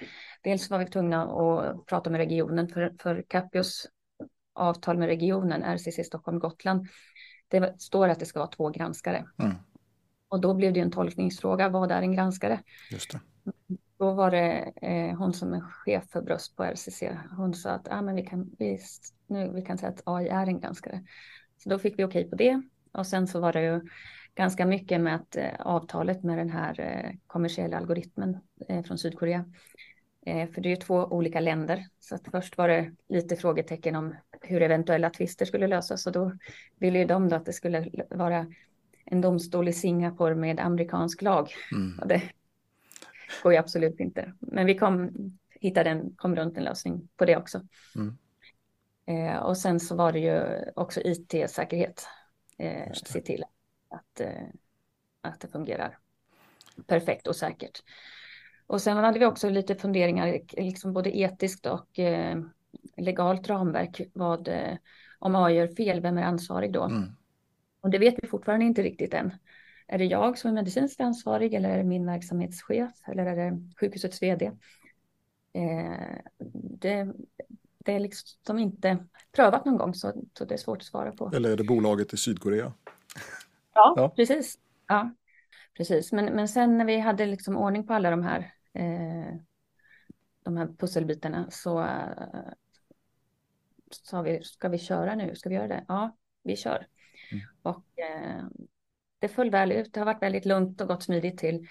Dels 0.41 0.69
var 0.69 0.80
vi 0.80 0.86
tvungna 0.86 1.23
att 1.23 1.86
prata 1.86 2.10
med 2.10 2.17
regionen 2.17 2.67
för, 2.67 2.93
för 2.99 3.25
Capios 3.27 3.88
avtal 4.53 4.97
med 4.97 5.08
regionen, 5.08 5.63
RCC 5.63 6.03
Stockholm 6.03 6.39
Gotland. 6.39 6.88
Det 7.47 7.82
står 7.82 8.10
att 8.10 8.19
det 8.19 8.25
ska 8.25 8.39
vara 8.39 8.49
två 8.49 8.69
granskare. 8.69 9.25
Mm. 9.38 9.56
Och 10.27 10.41
då 10.41 10.53
blev 10.53 10.73
det 10.73 10.80
en 10.80 10.91
tolkningsfråga, 10.91 11.69
vad 11.69 11.91
är 11.91 12.01
en 12.01 12.13
granskare? 12.15 12.62
Just 12.91 13.12
det. 13.12 13.19
Då 13.99 14.13
var 14.13 14.31
det 14.31 14.73
eh, 14.81 15.17
hon 15.17 15.33
som 15.33 15.53
är 15.53 15.62
chef 15.62 16.10
för 16.10 16.21
bröst 16.21 16.55
på 16.55 16.63
RCC. 16.63 17.03
Hon 17.38 17.53
sa 17.53 17.71
att 17.71 17.88
ah, 17.91 18.01
men 18.01 18.15
vi, 18.15 18.25
kan, 18.25 18.55
vi, 18.57 18.79
nu, 19.27 19.51
vi 19.53 19.62
kan 19.62 19.77
säga 19.77 19.89
att 19.89 20.01
AI 20.05 20.27
är 20.27 20.47
en 20.47 20.60
granskare. 20.60 21.03
Så 21.57 21.69
då 21.69 21.79
fick 21.79 21.99
vi 21.99 22.03
okej 22.03 22.29
på 22.29 22.36
det. 22.36 22.62
Och 22.91 23.07
sen 23.07 23.27
så 23.27 23.39
var 23.39 23.53
det 23.53 23.62
ju 23.62 23.81
ganska 24.36 24.65
mycket 24.65 25.01
med 25.01 25.15
att 25.15 25.36
eh, 25.36 25.51
avtalet 25.60 26.23
med 26.23 26.38
den 26.38 26.49
här 26.49 26.79
eh, 26.79 27.12
kommersiella 27.27 27.77
algoritmen 27.77 28.38
eh, 28.69 28.83
från 28.83 28.97
Sydkorea. 28.97 29.45
Eh, 30.25 30.49
för 30.49 30.62
det 30.62 30.69
är 30.69 30.75
ju 30.75 30.75
två 30.75 30.95
olika 30.95 31.39
länder. 31.39 31.86
Så 31.99 32.15
att 32.15 32.27
först 32.31 32.57
var 32.57 32.67
det 32.67 32.91
lite 33.10 33.36
frågetecken 33.36 33.95
om 33.95 34.15
hur 34.41 34.62
eventuella 34.62 35.10
tvister 35.10 35.45
skulle 35.45 35.67
lösas. 35.67 36.07
Och 36.07 36.13
då 36.13 36.31
ville 36.79 36.99
ju 36.99 37.05
de 37.05 37.29
då 37.29 37.36
att 37.36 37.45
det 37.45 37.53
skulle 37.53 37.89
vara 38.10 38.45
en 39.05 39.21
domstol 39.21 39.67
i 39.67 39.73
Singapore 39.73 40.36
med 40.36 40.60
amerikansk 40.60 41.21
lag. 41.21 41.49
Mm. 41.71 41.99
Och 41.99 42.07
det 42.07 42.21
går 43.44 43.54
ju 43.54 43.60
absolut 43.60 44.00
inte. 44.00 44.34
Men 44.40 44.66
vi 44.66 44.76
kom, 44.76 45.12
hittade 45.50 45.90
en, 45.90 46.16
kom 46.16 46.36
runt 46.36 46.58
en 46.58 46.63
lösning 46.63 47.10
på 47.16 47.26
det 47.26 47.38
också. 47.38 47.62
Mm. 47.96 48.18
Eh, 49.06 49.38
och 49.38 49.58
sen 49.58 49.80
så 49.80 49.96
var 49.96 50.12
det 50.12 50.20
ju 50.20 50.42
också 50.76 51.02
IT-säkerhet. 51.02 52.08
Eh, 52.58 52.94
se 52.94 53.22
till 53.22 53.44
att, 53.90 54.20
eh, 54.20 54.48
att 55.22 55.40
det 55.40 55.48
fungerar 55.48 55.98
perfekt 56.88 57.28
och 57.28 57.36
säkert. 57.36 57.84
Och 58.68 58.82
sen 58.82 58.98
hade 58.98 59.20
vi 59.20 59.26
också 59.26 59.50
lite 59.50 59.76
funderingar, 59.76 60.40
liksom 60.58 60.94
både 60.94 61.18
etiskt 61.18 61.66
och 61.66 62.00
eh, 62.00 62.38
legalt 62.98 63.50
ramverk. 63.50 64.02
Vad, 64.13 64.48
eh, 64.48 64.78
om 65.20 65.36
AI 65.36 65.56
gör 65.56 65.68
fel, 65.68 66.02
vem 66.02 66.18
är 66.18 66.24
ansvarig 66.24 66.74
då? 66.74 66.84
Mm. 66.84 67.10
Och 67.82 67.90
det 67.90 67.98
vet 67.98 68.16
vi 68.24 68.28
fortfarande 68.28 68.66
inte 68.66 68.82
riktigt 68.84 69.13
än. 69.13 69.34
Är 69.88 69.97
det 69.97 70.06
jag 70.06 70.38
som 70.38 70.50
är 70.50 70.54
medicinskt 70.54 71.02
ansvarig 71.02 71.54
eller 71.54 71.69
är 71.69 71.78
det 71.78 71.84
min 71.84 72.06
verksamhetschef 72.06 72.91
eller 73.08 73.26
är 73.26 73.36
det 73.36 73.60
sjukhusets 73.80 74.21
vd? 74.21 74.52
Eh, 75.54 76.17
det, 76.80 77.13
det 77.78 77.93
är 77.93 78.00
liksom 78.00 78.60
inte 78.60 78.97
prövat 79.32 79.65
någon 79.65 79.78
gång 79.78 79.93
så, 79.93 80.13
så 80.38 80.45
det 80.45 80.54
är 80.54 80.58
svårt 80.58 80.78
att 80.78 80.84
svara 80.84 81.12
på. 81.12 81.32
Eller 81.36 81.52
är 81.52 81.58
det 81.58 81.63
bolaget 81.63 82.13
i 82.13 82.17
Sydkorea? 82.17 82.73
Ja, 83.73 83.93
ja. 83.97 84.10
precis. 84.10 84.60
Ja, 84.88 85.12
precis. 85.78 86.12
Men, 86.12 86.26
men 86.26 86.47
sen 86.47 86.78
när 86.78 86.86
vi 86.86 87.00
hade 87.00 87.26
liksom 87.26 87.58
ordning 87.58 87.88
på 87.88 87.93
alla 87.93 88.10
de 88.10 88.23
här, 88.23 88.54
eh, 88.73 89.36
de 90.43 90.58
här 90.58 90.67
pusselbitarna 90.78 91.52
så 91.52 91.82
eh, 91.82 92.54
sa 93.91 94.21
vi, 94.21 94.43
ska 94.43 94.69
vi 94.69 94.78
köra 94.78 95.15
nu? 95.15 95.36
Ska 95.36 95.50
vi 95.50 95.56
göra 95.56 95.67
det? 95.67 95.86
Ja, 95.88 96.17
vi 96.43 96.56
kör. 96.56 96.88
Mm. 97.32 97.43
Och 97.62 98.00
eh, 98.00 98.43
det 99.19 99.27
föll 99.27 99.49
väl 99.49 99.71
ut. 99.71 99.93
Det 99.93 99.99
har 99.99 100.06
varit 100.06 100.21
väldigt 100.21 100.45
lugnt 100.45 100.82
och 100.82 100.88
gått 100.88 101.03
smidigt 101.03 101.38
till. 101.38 101.67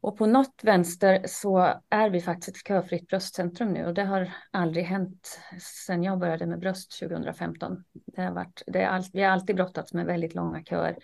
Och 0.00 0.18
på 0.18 0.26
något 0.26 0.60
vänster 0.62 1.22
så 1.26 1.80
är 1.88 2.10
vi 2.10 2.20
faktiskt 2.20 2.48
ett 2.48 2.68
köfritt 2.68 3.08
bröstcentrum 3.08 3.72
nu 3.72 3.86
och 3.86 3.94
det 3.94 4.04
har 4.04 4.32
aldrig 4.50 4.84
hänt 4.84 5.40
sedan 5.60 6.02
jag 6.02 6.18
började 6.18 6.46
med 6.46 6.58
bröst 6.58 6.98
2015. 6.98 7.84
Det 7.92 8.22
har 8.22 8.32
varit, 8.32 8.62
det 8.66 8.82
är 8.82 8.88
all, 8.88 9.04
vi 9.12 9.22
har 9.22 9.30
alltid 9.30 9.56
brottats 9.56 9.92
med 9.92 10.06
väldigt 10.06 10.34
långa 10.34 10.64
köer 10.64 10.98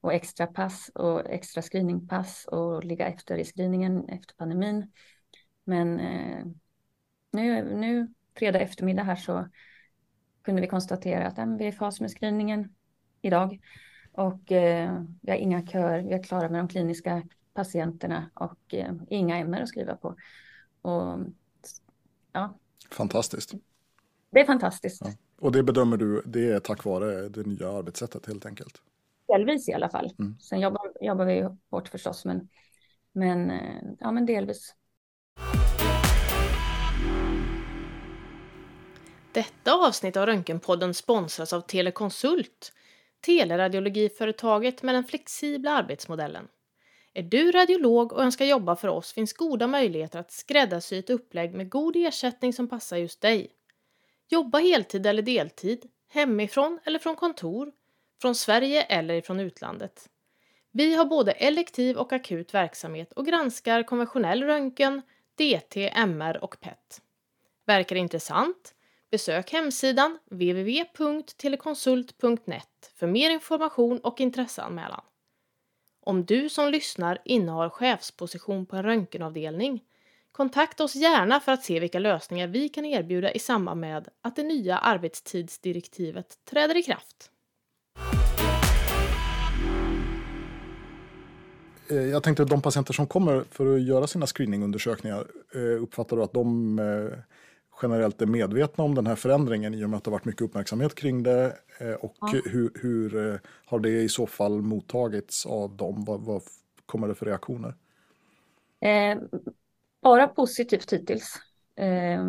och 0.00 0.12
extra 0.12 0.46
pass 0.46 0.90
och 0.94 1.30
extra 1.30 1.62
screeningpass 1.62 2.44
och 2.46 2.84
ligga 2.84 3.06
efter 3.06 3.36
i 3.36 3.44
screeningen 3.44 4.08
efter 4.08 4.34
pandemin. 4.34 4.92
Men 5.64 6.00
eh, 6.00 6.44
nu, 7.32 7.74
nu 7.76 8.08
fredag 8.38 8.60
eftermiddag 8.60 9.02
här 9.02 9.16
så 9.16 9.48
kunde 10.42 10.60
vi 10.60 10.68
konstatera 10.68 11.26
att 11.26 11.38
eh, 11.38 11.56
vi 11.56 11.64
är 11.64 11.68
i 11.68 11.72
fas 11.72 12.00
med 12.00 12.10
screeningen 12.10 12.74
idag 13.22 13.60
och 14.18 14.52
eh, 14.52 15.02
vi 15.22 15.30
har 15.30 15.38
inga 15.38 15.66
köer. 15.66 16.02
Vi 16.02 16.12
är 16.12 16.22
klara 16.22 16.48
med 16.48 16.60
de 16.60 16.68
kliniska 16.68 17.22
patienterna 17.54 18.30
och 18.34 18.74
eh, 18.74 18.92
inga 19.08 19.36
ämnen 19.36 19.62
att 19.62 19.68
skriva 19.68 19.96
på. 19.96 20.16
Och, 20.82 21.18
ja. 22.32 22.58
Fantastiskt. 22.90 23.54
Det 24.30 24.40
är 24.40 24.44
fantastiskt. 24.44 25.02
Ja. 25.04 25.12
Och 25.40 25.52
det 25.52 25.62
bedömer 25.62 25.96
du, 25.96 26.22
det 26.26 26.52
är 26.52 26.60
tack 26.60 26.84
vare 26.84 27.28
det 27.28 27.46
nya 27.46 27.72
arbetssättet 27.72 28.26
helt 28.26 28.46
enkelt? 28.46 28.82
Delvis 29.28 29.68
i 29.68 29.72
alla 29.72 29.88
fall. 29.88 30.12
Mm. 30.18 30.38
Sen 30.40 30.60
jobbar, 30.60 30.92
jobbar 31.00 31.24
vi 31.24 31.48
hårt 31.70 31.88
förstås, 31.88 32.24
men, 32.24 32.48
men, 33.12 33.50
eh, 33.50 33.82
ja, 34.00 34.12
men 34.12 34.26
delvis. 34.26 34.74
Detta 39.32 39.74
avsnitt 39.74 40.16
av 40.16 40.26
Röntgenpodden 40.26 40.94
sponsras 40.94 41.52
av 41.52 41.60
Telekonsult, 41.60 42.72
teleradiologiföretaget 43.20 44.82
med 44.82 44.94
den 44.94 45.04
flexibla 45.04 45.70
arbetsmodellen. 45.70 46.48
Är 47.14 47.22
du 47.22 47.52
radiolog 47.52 48.12
och 48.12 48.22
önskar 48.22 48.44
jobba 48.44 48.76
för 48.76 48.88
oss 48.88 49.12
finns 49.12 49.32
goda 49.32 49.66
möjligheter 49.66 50.18
att 50.18 50.32
skräddarsy 50.32 50.98
ett 50.98 51.10
upplägg 51.10 51.54
med 51.54 51.70
god 51.70 51.96
ersättning 51.96 52.52
som 52.52 52.68
passar 52.68 52.96
just 52.96 53.20
dig. 53.20 53.50
Jobba 54.28 54.58
heltid 54.58 55.06
eller 55.06 55.22
deltid, 55.22 55.90
hemifrån 56.08 56.78
eller 56.84 56.98
från 56.98 57.16
kontor, 57.16 57.72
från 58.20 58.34
Sverige 58.34 58.82
eller 58.82 59.20
från 59.20 59.40
utlandet. 59.40 60.08
Vi 60.70 60.94
har 60.94 61.04
både 61.04 61.32
elektiv 61.32 61.96
och 61.96 62.12
akut 62.12 62.54
verksamhet 62.54 63.12
och 63.12 63.26
granskar 63.26 63.82
konventionell 63.82 64.42
röntgen, 64.42 65.02
DT, 65.34 65.90
MR 65.94 66.44
och 66.44 66.60
PET. 66.60 67.02
Verkar 67.66 67.96
det 67.96 68.00
intressant? 68.00 68.74
Besök 69.10 69.50
hemsidan 69.50 70.18
www.telekonsult.net 70.30 72.92
för 72.94 73.06
mer 73.06 73.30
information 73.30 73.98
och 73.98 74.20
intresseanmälan. 74.20 75.00
Om 76.00 76.24
du 76.24 76.48
som 76.48 76.70
lyssnar 76.70 77.18
innehar 77.24 77.68
chefsposition 77.68 78.66
på 78.66 78.76
en 78.76 78.82
röntgenavdelning, 78.82 79.80
kontakta 80.32 80.84
oss 80.84 80.94
gärna 80.94 81.40
för 81.40 81.52
att 81.52 81.64
se 81.64 81.80
vilka 81.80 81.98
lösningar 81.98 82.46
vi 82.46 82.68
kan 82.68 82.84
erbjuda 82.84 83.32
i 83.32 83.38
samband 83.38 83.80
med 83.80 84.08
att 84.22 84.36
det 84.36 84.42
nya 84.42 84.78
arbetstidsdirektivet 84.78 86.38
träder 86.50 86.76
i 86.76 86.82
kraft. 86.82 87.30
Eh, 91.90 91.96
jag 91.96 92.22
tänkte 92.22 92.42
att 92.42 92.48
de 92.48 92.62
patienter 92.62 92.92
som 92.92 93.06
kommer 93.06 93.44
för 93.50 93.74
att 93.74 93.82
göra 93.82 94.06
sina 94.06 94.26
screeningundersökningar, 94.26 95.26
eh, 95.54 95.82
uppfattar 95.82 96.16
du 96.16 96.22
att 96.22 96.32
de 96.32 96.78
eh, 96.78 97.18
generellt 97.82 98.22
är 98.22 98.26
medvetna 98.26 98.84
om 98.84 98.94
den 98.94 99.06
här 99.06 99.16
förändringen 99.16 99.74
i 99.74 99.84
och 99.84 99.90
med 99.90 99.96
att 99.96 100.04
det 100.04 100.10
har 100.10 100.18
varit 100.18 100.24
mycket 100.24 100.42
uppmärksamhet 100.42 100.94
kring 100.94 101.22
det? 101.22 101.56
Och 102.00 102.16
ja. 102.20 102.26
hur, 102.44 102.70
hur, 102.82 103.40
har 103.66 103.78
det 103.78 104.02
i 104.02 104.08
så 104.08 104.26
fall 104.26 104.62
mottagits 104.62 105.46
av 105.46 105.76
dem? 105.76 106.04
Vad, 106.04 106.20
vad 106.20 106.42
kommer 106.86 107.08
det 107.08 107.14
för 107.14 107.26
reaktioner? 107.26 107.74
Eh, 108.80 109.18
bara 110.02 110.28
positivt 110.28 110.92
hittills. 110.92 111.34
Eh, 111.76 112.24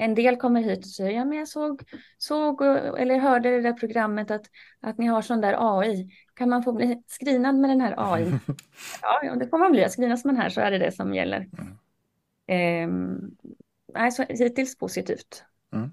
en 0.00 0.14
del 0.14 0.36
kommer 0.36 0.62
hit 0.62 0.78
och 0.78 0.90
säger, 0.90 1.10
ja 1.10 1.24
men 1.24 1.38
jag 1.38 1.48
såg, 1.48 1.82
såg 2.18 2.62
eller 2.62 3.18
hörde 3.18 3.50
det 3.50 3.60
där 3.60 3.72
programmet 3.72 4.30
att, 4.30 4.46
att 4.80 4.98
ni 4.98 5.06
har 5.06 5.22
sån 5.22 5.40
där 5.40 5.78
AI. 5.78 6.10
Kan 6.34 6.48
man 6.48 6.62
få 6.62 6.72
bli 6.72 7.02
screenad 7.06 7.54
med 7.54 7.70
den 7.70 7.80
här 7.80 7.94
AI? 7.96 8.22
ja, 9.02 9.20
ja, 9.22 9.34
det 9.34 9.48
får 9.48 9.58
man 9.58 9.72
bli. 9.72 9.88
Screenas 9.88 10.24
man 10.24 10.36
här 10.36 10.48
så 10.48 10.60
är 10.60 10.70
det 10.70 10.78
det 10.78 10.92
som 10.92 11.14
gäller. 11.14 11.48
Mm. 12.48 13.22
Eh, 13.22 13.28
alltså, 13.94 14.24
hittills 14.28 14.78
positivt. 14.78 15.44
Mm. 15.72 15.90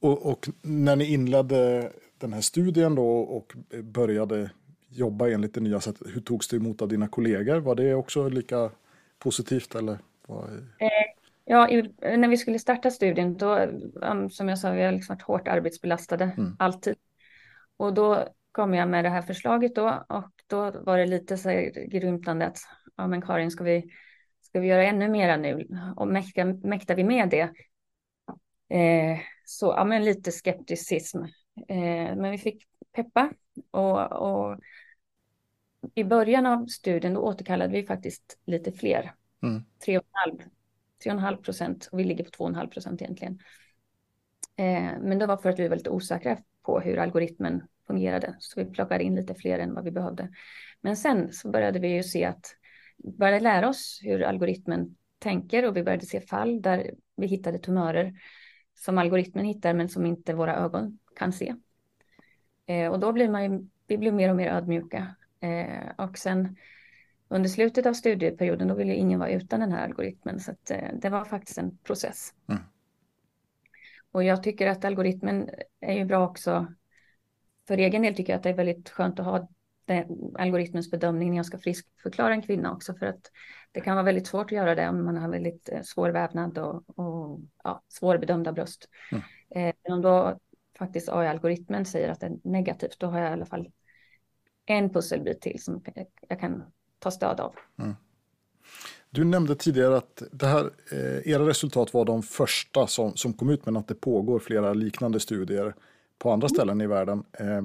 Och, 0.00 0.26
och, 0.26 0.48
när 0.62 0.96
ni 0.96 1.12
inledde 1.12 1.92
den 2.18 2.32
här 2.32 2.40
studien 2.40 2.94
då 2.94 3.18
och 3.18 3.52
började 3.82 4.50
jobba 4.88 5.28
enligt 5.28 5.54
det 5.54 5.60
nya 5.60 5.80
sättet, 5.80 6.06
hur 6.14 6.20
togs 6.20 6.48
det 6.48 6.56
emot 6.56 6.82
av 6.82 6.88
dina 6.88 7.08
kollegor? 7.08 7.56
Var 7.56 7.74
det 7.74 7.94
också 7.94 8.28
lika 8.28 8.70
positivt 9.18 9.74
eller? 9.74 9.98
Var... 10.26 10.44
Eh, 10.78 10.88
Ja, 11.44 11.68
i, 11.68 11.94
när 12.16 12.28
vi 12.28 12.36
skulle 12.36 12.58
starta 12.58 12.90
studien, 12.90 13.36
då, 13.36 13.66
som 14.30 14.48
jag 14.48 14.58
sa, 14.58 14.70
vi 14.70 14.82
har 14.82 14.92
liksom 14.92 15.16
varit 15.16 15.22
hårt 15.22 15.48
arbetsbelastade, 15.48 16.24
mm. 16.24 16.56
alltid. 16.58 16.94
Och 17.76 17.94
då 17.94 18.28
kom 18.52 18.74
jag 18.74 18.88
med 18.88 19.04
det 19.04 19.08
här 19.08 19.22
förslaget 19.22 19.74
då 19.74 20.04
och 20.08 20.30
då 20.46 20.70
var 20.70 20.98
det 20.98 21.06
lite 21.06 21.36
så 21.36 21.48
här 21.48 21.86
grymtande 21.86 22.46
att 22.46 22.58
ja 22.96 23.06
men 23.06 23.22
Karin 23.22 23.50
ska 23.50 23.64
vi, 23.64 23.84
ska 24.52 24.60
vi 24.60 24.66
göra 24.68 24.84
ännu 24.84 25.08
mera 25.08 25.36
nu 25.36 25.68
och 25.96 26.08
mäktar, 26.08 26.44
mäktar 26.66 26.94
vi 26.94 27.04
med 27.04 27.28
det? 27.30 27.50
Eh, 28.76 29.18
så 29.44 29.66
ja 29.66 29.84
men 29.84 30.04
lite 30.04 30.32
skepticism. 30.32 31.18
Eh, 31.68 32.16
men 32.16 32.30
vi 32.30 32.38
fick 32.38 32.66
peppa 32.92 33.32
och, 33.70 34.12
och 34.12 34.58
i 35.94 36.04
början 36.04 36.46
av 36.46 36.66
studien 36.66 37.14
då 37.14 37.20
återkallade 37.20 37.72
vi 37.72 37.86
faktiskt 37.86 38.38
lite 38.46 38.72
fler. 38.72 39.14
Mm. 39.42 39.64
3,5 39.86 41.36
procent 41.36 41.88
och 41.92 41.98
vi 41.98 42.04
ligger 42.04 42.24
på 42.24 42.30
2,5 42.30 42.68
procent 42.68 43.02
egentligen. 43.02 43.38
Eh, 44.56 44.92
men 45.00 45.18
det 45.18 45.26
var 45.26 45.36
för 45.36 45.50
att 45.50 45.58
vi 45.58 45.68
var 45.68 45.76
lite 45.76 45.90
osäkra 45.90 46.38
på 46.62 46.80
hur 46.80 46.98
algoritmen 46.98 47.62
fungerade. 47.86 48.36
Så 48.38 48.60
vi 48.60 48.70
plockade 48.70 49.04
in 49.04 49.14
lite 49.14 49.34
fler 49.34 49.58
än 49.58 49.74
vad 49.74 49.84
vi 49.84 49.90
behövde. 49.90 50.28
Men 50.80 50.96
sen 50.96 51.32
så 51.32 51.50
började 51.50 51.78
vi 51.78 51.88
ju 51.88 52.02
se 52.02 52.24
att, 52.24 52.56
började 53.02 53.40
lära 53.40 53.68
oss 53.68 54.00
hur 54.02 54.22
algoritmen 54.22 54.96
tänker 55.18 55.68
och 55.68 55.76
vi 55.76 55.82
började 55.82 56.06
se 56.06 56.20
fall 56.20 56.62
där 56.62 56.94
vi 57.16 57.26
hittade 57.26 57.58
tumörer 57.58 58.14
som 58.74 58.98
algoritmen 58.98 59.44
hittar 59.44 59.74
men 59.74 59.88
som 59.88 60.06
inte 60.06 60.34
våra 60.34 60.56
ögon 60.56 60.98
kan 61.16 61.32
se. 61.32 61.54
Eh, 62.66 62.92
och 62.92 63.00
då 63.00 63.12
blir 63.12 63.28
man 63.28 63.44
ju, 63.44 63.68
vi 63.86 63.98
blir 63.98 64.12
mer 64.12 64.30
och 64.30 64.36
mer 64.36 64.50
ödmjuka. 64.50 65.14
Eh, 65.40 66.06
och 66.06 66.18
sen 66.18 66.56
under 67.28 67.48
slutet 67.48 67.86
av 67.86 67.92
studieperioden 67.92 68.68
då 68.68 68.74
ville 68.74 68.94
ingen 68.94 69.18
vara 69.18 69.30
utan 69.30 69.60
den 69.60 69.72
här 69.72 69.84
algoritmen 69.84 70.40
så 70.40 70.50
att, 70.50 70.70
eh, 70.70 70.88
det 70.94 71.08
var 71.08 71.24
faktiskt 71.24 71.58
en 71.58 71.78
process. 71.78 72.34
Mm. 72.48 72.62
Och 74.12 74.24
jag 74.24 74.42
tycker 74.42 74.66
att 74.66 74.84
algoritmen 74.84 75.50
är 75.80 75.94
ju 75.94 76.04
bra 76.04 76.28
också. 76.28 76.74
För 77.68 77.78
egen 77.78 78.02
del 78.02 78.14
tycker 78.14 78.32
jag 78.32 78.36
att 78.36 78.42
det 78.42 78.50
är 78.50 78.54
väldigt 78.54 78.90
skönt 78.90 79.20
att 79.20 79.26
ha 79.26 79.48
den, 79.84 80.34
algoritmens 80.38 80.90
bedömning 80.90 81.30
när 81.30 81.36
jag 81.36 81.46
ska 81.46 81.58
friskförklara 81.58 82.34
en 82.34 82.42
kvinna 82.42 82.72
också 82.72 82.94
för 82.94 83.06
att 83.06 83.30
det 83.72 83.80
kan 83.80 83.96
vara 83.96 84.04
väldigt 84.04 84.26
svårt 84.26 84.46
att 84.46 84.52
göra 84.52 84.74
det 84.74 84.88
om 84.88 85.04
man 85.04 85.16
har 85.16 85.28
väldigt 85.28 85.68
eh, 85.68 85.82
svår 85.82 86.10
vävnad 86.10 86.58
och, 86.58 86.98
och 86.98 87.40
ja, 87.64 87.82
svårbedömda 87.88 88.52
bröst. 88.52 88.88
Mm. 89.12 89.22
Eh, 89.50 89.92
om 89.92 90.02
då 90.02 90.38
faktiskt 90.78 91.08
AI-algoritmen 91.08 91.84
säger 91.84 92.08
att 92.08 92.20
det 92.20 92.26
är 92.26 92.38
negativt, 92.42 92.96
då 92.98 93.06
har 93.06 93.18
jag 93.18 93.30
i 93.30 93.32
alla 93.32 93.46
fall 93.46 93.70
en 94.66 94.90
pusselbit 94.90 95.40
till 95.40 95.62
som 95.62 95.82
jag 96.28 96.40
kan 96.40 96.62
ta 96.98 97.10
stöd 97.10 97.40
av. 97.40 97.54
Mm. 97.78 97.94
Du 99.10 99.24
nämnde 99.24 99.54
tidigare 99.54 99.96
att 99.96 100.22
det 100.32 100.46
här, 100.46 100.70
eh, 100.92 101.32
era 101.32 101.46
resultat 101.46 101.94
var 101.94 102.04
de 102.04 102.22
första 102.22 102.86
som, 102.86 103.16
som 103.16 103.32
kom 103.32 103.50
ut 103.50 103.66
men 103.66 103.76
att 103.76 103.88
det 103.88 103.94
pågår 103.94 104.38
flera 104.38 104.74
liknande 104.74 105.20
studier 105.20 105.74
på 106.18 106.30
andra 106.30 106.46
mm. 106.46 106.54
ställen 106.54 106.80
i 106.80 106.86
världen. 106.86 107.24
Eh, 107.32 107.62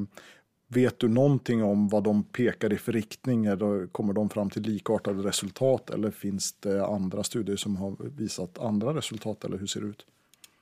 vet 0.67 0.99
du 0.99 1.07
någonting 1.07 1.63
om 1.63 1.87
vad 1.87 2.03
de 2.03 2.23
pekar 2.23 2.73
i 2.73 2.77
för 2.77 2.91
riktning? 2.91 3.45
Eller 3.45 3.87
kommer 3.87 4.13
de 4.13 4.29
fram 4.29 4.49
till 4.49 4.61
likartade 4.61 5.23
resultat 5.23 5.89
eller 5.89 6.11
finns 6.11 6.53
det 6.53 6.85
andra 6.85 7.23
studier 7.23 7.55
som 7.55 7.77
har 7.77 7.95
visat 8.17 8.59
andra 8.59 8.93
resultat 8.93 9.43
eller 9.43 9.57
hur 9.57 9.67
ser 9.67 9.81
det 9.81 9.87
ut? 9.87 10.05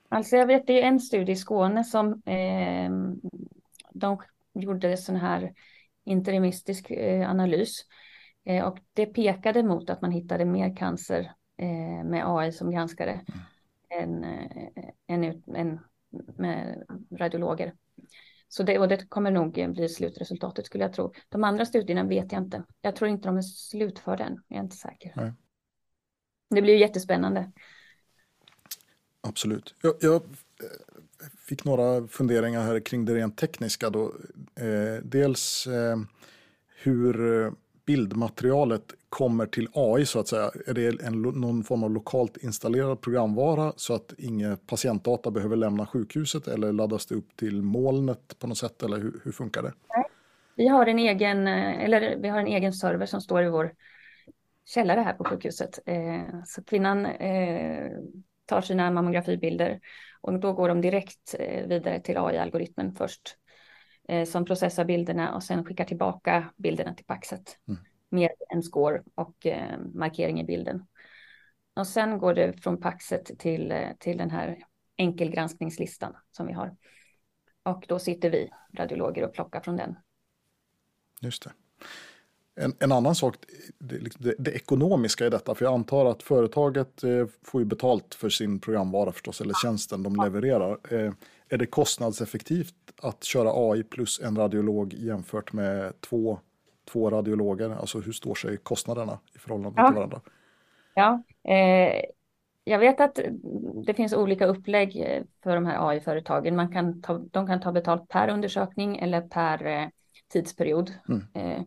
Alltså 0.08 0.36
jag 0.36 0.46
vet 0.46 0.66
det 0.66 0.82
är 0.82 0.86
en 0.86 1.00
studie 1.00 1.32
i 1.32 1.36
Skåne 1.36 1.84
som 1.84 2.12
eh, 2.12 2.90
de 3.92 4.18
gjorde 4.54 4.96
sån 4.96 5.16
här 5.16 5.52
interimistisk 6.04 6.90
eh, 6.90 7.30
analys 7.30 7.84
Eh, 8.46 8.64
och 8.64 8.78
det 8.92 9.06
pekade 9.06 9.62
mot 9.62 9.90
att 9.90 10.02
man 10.02 10.10
hittade 10.10 10.44
mer 10.44 10.76
cancer 10.76 11.32
eh, 11.56 12.04
med 12.04 12.22
AI 12.26 12.52
som 12.52 12.70
granskare 12.70 13.20
mm. 13.90 14.24
än, 14.24 14.24
eh, 14.24 14.84
än, 15.06 15.42
än 15.56 15.80
med 16.36 16.84
radiologer. 17.10 17.74
Så 18.48 18.62
det, 18.62 18.78
och 18.78 18.88
det 18.88 19.08
kommer 19.08 19.30
nog 19.30 19.72
bli 19.72 19.88
slutresultatet 19.88 20.66
skulle 20.66 20.84
jag 20.84 20.92
tro. 20.92 21.12
De 21.28 21.44
andra 21.44 21.66
studierna 21.66 22.04
vet 22.04 22.32
jag 22.32 22.42
inte. 22.42 22.64
Jag 22.80 22.96
tror 22.96 23.10
inte 23.10 23.28
de 23.28 23.36
är 23.36 23.42
slutförda 23.42 24.24
än. 24.24 24.42
Jag 24.48 24.58
är 24.58 24.62
inte 24.62 24.76
säker. 24.76 25.12
Nej. 25.16 25.32
Det 26.50 26.62
blir 26.62 26.76
jättespännande. 26.76 27.52
Absolut. 29.20 29.74
Jag, 29.82 29.94
jag, 30.00 30.22
fick 31.38 31.64
några 31.64 32.08
funderingar 32.08 32.62
här 32.62 32.80
kring 32.80 33.04
det 33.04 33.14
rent 33.14 33.36
tekniska. 33.36 33.90
Då. 33.90 34.14
Eh, 34.54 35.02
dels 35.02 35.66
eh, 35.66 35.96
hur 36.82 37.46
bildmaterialet 37.86 38.94
kommer 39.08 39.46
till 39.46 39.68
AI 39.72 40.06
så 40.06 40.20
att 40.20 40.28
säga? 40.28 40.50
Är 40.66 40.74
det 40.74 41.02
en, 41.02 41.22
någon 41.22 41.64
form 41.64 41.84
av 41.84 41.90
lokalt 41.90 42.36
installerad 42.36 43.00
programvara 43.00 43.72
så 43.76 43.94
att 43.94 44.14
inga 44.18 44.56
patientdata 44.56 45.30
behöver 45.30 45.56
lämna 45.56 45.86
sjukhuset 45.86 46.48
eller 46.48 46.72
laddas 46.72 47.06
det 47.06 47.14
upp 47.14 47.36
till 47.36 47.62
molnet 47.62 48.38
på 48.38 48.46
något 48.46 48.58
sätt 48.58 48.82
eller 48.82 48.96
hur, 48.96 49.20
hur 49.24 49.32
funkar 49.32 49.62
det? 49.62 49.72
Vi 50.56 50.68
har 50.68 50.86
en 50.86 50.98
egen, 50.98 51.46
eh, 51.46 51.84
eller 51.84 52.16
vi 52.16 52.28
har 52.28 52.40
en 52.40 52.46
egen 52.46 52.72
server 52.72 53.06
som 53.06 53.20
står 53.20 53.42
i 53.42 53.48
vår 53.48 53.72
källare 54.66 55.00
här 55.00 55.12
på 55.12 55.24
sjukhuset. 55.24 55.78
Eh, 55.86 56.42
så 56.44 56.64
kvinnan 56.64 57.06
eh, 57.06 57.90
tar 58.46 58.60
sina 58.60 58.90
mammografibilder 58.90 59.80
och 60.20 60.40
då 60.40 60.52
går 60.52 60.68
de 60.68 60.80
direkt 60.80 61.34
eh, 61.38 61.66
vidare 61.66 62.00
till 62.00 62.16
AI-algoritmen 62.16 62.94
först 62.94 63.36
eh, 64.08 64.24
som 64.24 64.44
processar 64.44 64.84
bilderna 64.84 65.34
och 65.34 65.42
sen 65.42 65.64
skickar 65.64 65.84
tillbaka 65.84 66.52
bilderna 66.56 66.94
till 66.94 67.04
Paxet 67.04 67.58
mm. 67.68 67.80
med 68.10 68.30
en 68.48 68.62
score 68.62 69.02
och 69.14 69.46
eh, 69.46 69.78
markering 69.94 70.40
i 70.40 70.44
bilden. 70.44 70.86
Och 71.76 71.86
sen 71.86 72.18
går 72.18 72.34
det 72.34 72.62
från 72.62 72.80
Paxet 72.80 73.38
till, 73.38 73.72
eh, 73.72 73.88
till 73.98 74.18
den 74.18 74.30
här 74.30 74.58
enkelgranskningslistan 74.96 76.16
som 76.30 76.46
vi 76.46 76.52
har. 76.52 76.76
Och 77.62 77.84
då 77.88 77.98
sitter 77.98 78.30
vi 78.30 78.50
radiologer 78.74 79.24
och 79.24 79.32
plockar 79.32 79.60
från 79.60 79.76
den. 79.76 79.96
Just 81.20 81.42
det. 81.44 81.52
En, 82.60 82.76
en 82.80 82.92
annan 82.92 83.14
sak, 83.14 83.36
det, 83.78 83.98
liksom 83.98 84.24
det, 84.24 84.34
det, 84.38 84.50
ekonomiska 84.50 85.26
i 85.26 85.30
detta, 85.30 85.54
för 85.54 85.64
jag 85.64 85.74
antar 85.74 86.06
att 86.06 86.22
företaget 86.22 87.04
eh, 87.04 87.26
får 87.42 87.60
ju 87.60 87.64
betalt 87.64 88.14
för 88.14 88.28
sin 88.28 88.60
programvara 88.60 89.12
förstås, 89.12 89.40
eller 89.40 89.54
tjänsten 89.62 90.02
de 90.02 90.16
levererar. 90.16 90.94
Eh, 90.94 91.12
är 91.48 91.58
det 91.58 91.66
kostnadseffektivt 91.66 92.74
att 93.02 93.24
köra 93.24 93.50
AI 93.54 93.82
plus 93.82 94.20
en 94.20 94.36
radiolog 94.36 94.94
jämfört 94.94 95.52
med 95.52 96.00
två, 96.00 96.38
två 96.84 97.10
radiologer? 97.10 97.70
Alltså 97.70 98.00
hur 98.00 98.12
står 98.12 98.34
sig 98.34 98.56
kostnaderna 98.56 99.18
i 99.34 99.38
förhållande 99.38 99.82
ja. 99.82 99.88
till 99.88 99.94
varandra? 99.94 100.20
Ja, 100.94 101.22
eh, 101.52 102.02
jag 102.64 102.78
vet 102.78 103.00
att 103.00 103.20
det 103.86 103.94
finns 103.94 104.12
olika 104.12 104.46
upplägg 104.46 104.96
eh, 104.96 105.22
för 105.42 105.54
de 105.54 105.66
här 105.66 105.88
AI-företagen. 105.90 106.56
Man 106.56 106.72
kan 106.72 107.02
ta, 107.02 107.18
de 107.18 107.46
kan 107.46 107.60
ta 107.60 107.72
betalt 107.72 108.08
per 108.08 108.28
undersökning 108.28 108.98
eller 108.98 109.20
per 109.20 109.66
eh, 109.66 109.88
tidsperiod. 110.28 110.92
Mm. 111.08 111.22
Eh, 111.34 111.62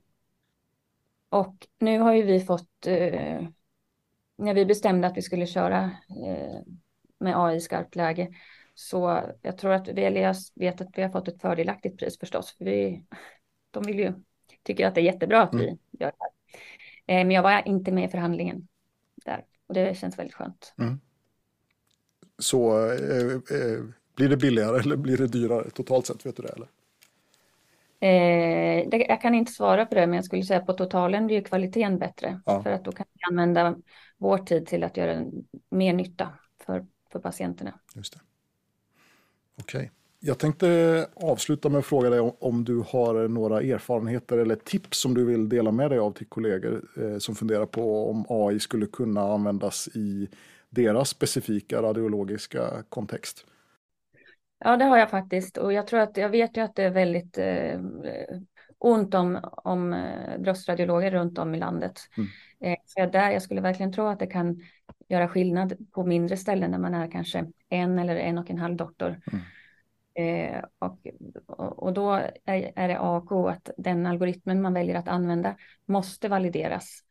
och 1.30 1.68
nu 1.80 2.00
har 2.00 2.14
ju 2.14 2.24
vi 2.24 2.40
fått, 2.40 2.88
eh, 2.88 3.48
när 4.36 4.54
vi 4.54 4.66
bestämde 4.66 5.08
att 5.08 5.18
vi 5.18 5.22
skulle 5.22 5.46
köra 5.46 5.84
eh, 6.26 6.62
med 7.20 7.38
AI 7.38 7.56
i 7.56 7.62
skarpt 7.62 7.96
läge, 7.96 8.30
så 8.80 9.24
jag 9.42 9.58
tror 9.58 9.72
att 9.72 9.88
jag 9.88 10.36
vet 10.56 10.82
att 10.82 10.88
vi 10.96 11.02
har 11.02 11.10
fått 11.10 11.28
ett 11.28 11.42
fördelaktigt 11.42 12.00
pris 12.00 12.20
förstås. 12.20 12.56
För 12.58 12.66
vi, 12.66 13.04
de 13.72 13.84
vill 13.84 14.00
ju, 14.00 14.14
tycker 14.64 14.88
att 14.88 14.96
det 14.96 15.02
är 15.02 15.06
jättebra 15.06 15.42
att 15.42 15.54
mm. 15.54 15.66
vi 15.66 16.00
gör 16.00 16.12
det 16.12 16.18
här. 16.20 17.20
Eh, 17.20 17.26
men 17.26 17.32
jag 17.32 17.44
var 17.44 17.68
inte 17.68 17.92
med 17.92 18.06
i 18.06 18.08
förhandlingen 18.08 18.68
där 19.26 19.46
och 19.68 19.74
det 19.74 19.98
känns 19.98 20.20
väldigt 20.20 20.36
skönt. 20.36 20.74
Mm. 20.78 21.00
Så 22.38 22.92
eh, 22.92 23.34
eh, 23.34 23.84
blir 24.16 24.30
det 24.30 24.38
billigare 24.38 24.80
eller 24.80 24.96
blir 24.96 25.18
det 25.18 25.28
dyrare 25.28 25.70
totalt 25.70 26.06
sett? 26.06 26.26
Vet 26.26 26.36
du 26.36 26.44
det? 26.44 26.50
Eller? 26.50 26.68
Eh, 28.02 28.90
det, 28.90 28.98
jag 28.98 29.22
kan 29.22 29.36
inte 29.36 29.52
svara 29.52 29.86
på 29.86 29.96
det, 29.96 30.08
men 30.08 30.16
jag 30.16 30.26
skulle 30.26 30.44
säga 30.44 30.60
på 30.60 30.74
totalen 30.74 31.28
blir 31.28 31.42
kvaliteten 31.42 32.00
bättre. 32.00 32.42
Ja. 32.46 32.64
För 32.64 32.72
att 32.72 32.86
då 32.86 32.92
kan 32.92 33.06
vi 33.14 33.20
använda 33.30 33.76
vår 34.18 34.38
tid 34.38 34.68
till 34.68 34.84
att 34.84 34.98
göra 34.98 35.26
mer 35.70 35.94
nytta 35.94 36.34
för, 36.66 36.86
för 37.12 37.20
patienterna. 37.20 37.80
Just 37.96 38.14
det. 38.14 38.20
Okej. 39.60 39.80
Okay. 39.80 39.90
Jag 40.22 40.40
tänkte 40.40 41.08
avsluta 41.16 41.70
med 41.70 41.80
att 41.80 41.86
fråga 41.86 42.10
dig 42.10 42.20
om, 42.20 42.64
du 42.64 42.84
har 42.88 43.28
några 43.28 43.62
erfarenheter 43.62 44.38
eller 44.38 44.56
tips 44.56 45.00
som 45.02 45.14
du 45.14 45.26
vill 45.26 45.50
dela 45.50 45.72
med 45.72 45.92
dig 45.92 46.00
av 46.00 46.12
till 46.12 46.28
kollegor 46.28 46.82
eh, 46.98 47.18
som 47.18 47.36
funderar 47.36 47.66
på 47.66 48.10
om 48.10 48.26
AI 48.30 48.60
skulle 48.60 48.86
kunna 48.86 49.22
användas 49.22 49.88
i 49.88 50.30
deras 50.70 51.10
specifika 51.10 51.82
radiologiska 51.82 52.84
kontext. 52.90 53.46
Ja, 54.60 54.78
det 54.78 54.86
har 54.86 54.98
jag 54.98 55.10
faktiskt 55.10 55.58
och 55.58 55.74
jag 55.74 55.88
tror 55.88 56.00
att 56.00 56.18
jag 56.18 56.30
vet 56.30 56.58
ju 56.58 56.62
att 56.62 56.76
det 56.76 56.84
är 56.84 56.92
väldigt 56.92 57.38
eh, 57.38 57.80
ont 58.80 59.14
om, 59.14 59.40
om 59.44 59.94
eh, 59.94 60.38
bröstradiologer 60.40 61.12
runt 61.12 61.38
om 61.38 61.56
i 61.56 61.60
landet. 61.60 62.00
Mm. 62.18 62.30
Eh, 62.60 62.78
så 62.86 63.06
där, 63.06 63.32
jag 63.32 63.42
skulle 63.42 63.62
verkligen 63.62 63.94
tro 63.94 64.08
att 64.08 64.20
det 64.20 64.28
kan 64.28 64.62
göra 65.08 65.28
skillnad 65.28 65.74
på 65.92 66.04
mindre 66.06 66.38
ställen 66.38 66.72
när 66.72 66.78
man 66.78 66.94
är 66.94 67.12
kanske 67.12 67.52
en 67.70 68.00
eller 68.00 68.16
en 68.16 68.38
och 68.38 68.50
en 68.50 68.58
halv 68.58 68.76
doktor. 68.76 69.22
Mm. 69.32 69.44
Eh, 70.14 70.64
och, 70.80 71.08
och 71.84 71.94
då 71.94 72.12
är, 72.46 72.72
är 72.76 72.88
det 72.88 73.00
A 73.00 73.18
och 73.18 73.32
O 73.32 73.48
att 73.48 73.70
den 73.78 74.06
algoritmen 74.06 74.62
man 74.62 74.74
väljer 74.74 74.96
att 74.96 75.08
använda 75.08 75.56
måste 75.86 76.28
valideras 76.28 77.04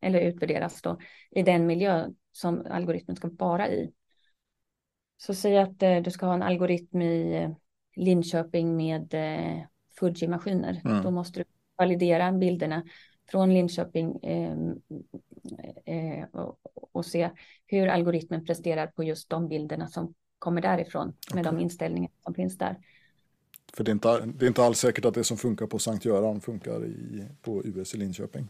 eller 0.00 0.20
utvärderas 0.20 0.82
då 0.82 0.98
i 1.30 1.42
den 1.42 1.66
miljö 1.66 2.08
som 2.32 2.66
algoritmen 2.70 3.16
ska 3.16 3.30
vara 3.38 3.68
i. 3.68 3.92
Så 5.16 5.34
säg 5.34 5.58
att 5.58 5.82
eh, 5.82 6.02
du 6.02 6.10
ska 6.10 6.26
ha 6.26 6.34
en 6.34 6.42
algoritm 6.42 7.02
i 7.02 7.36
eh, 7.36 7.50
Linköping 7.96 8.76
med 8.76 9.14
eh, 9.14 9.64
Fuji-maskiner. 9.98 10.80
Mm. 10.84 11.02
Då 11.02 11.10
måste 11.10 11.40
du 11.40 11.44
validera 11.76 12.32
bilderna 12.32 12.82
från 13.30 13.54
Linköping 13.54 14.16
eh, 14.22 14.58
eh, 15.84 16.24
och, 16.32 16.58
och, 16.92 17.06
se 17.06 17.30
hur 17.66 17.88
algoritmen 17.88 18.44
presterar 18.44 18.86
på 18.86 19.04
just 19.04 19.30
de 19.30 19.48
bilderna 19.48 19.88
som 19.88 20.14
kommer 20.38 20.62
därifrån 20.62 21.12
med 21.34 21.46
okay. 21.46 21.52
de 21.52 21.62
inställningar 21.62 22.10
som 22.20 22.34
finns 22.34 22.58
där. 22.58 22.78
För 23.72 23.84
det 23.84 23.90
är, 23.90 23.92
inte, 23.92 24.26
det 24.26 24.44
är 24.44 24.48
inte 24.48 24.64
alls 24.64 24.78
säkert 24.78 25.04
att 25.04 25.14
det 25.14 25.24
som 25.24 25.36
funkar 25.36 25.66
på 25.66 25.78
Sankt 25.78 26.04
Göran 26.04 26.40
funkar 26.40 26.84
i, 26.84 27.28
på 27.42 27.64
US 27.64 27.94
i 27.94 27.98
Linköping. 27.98 28.48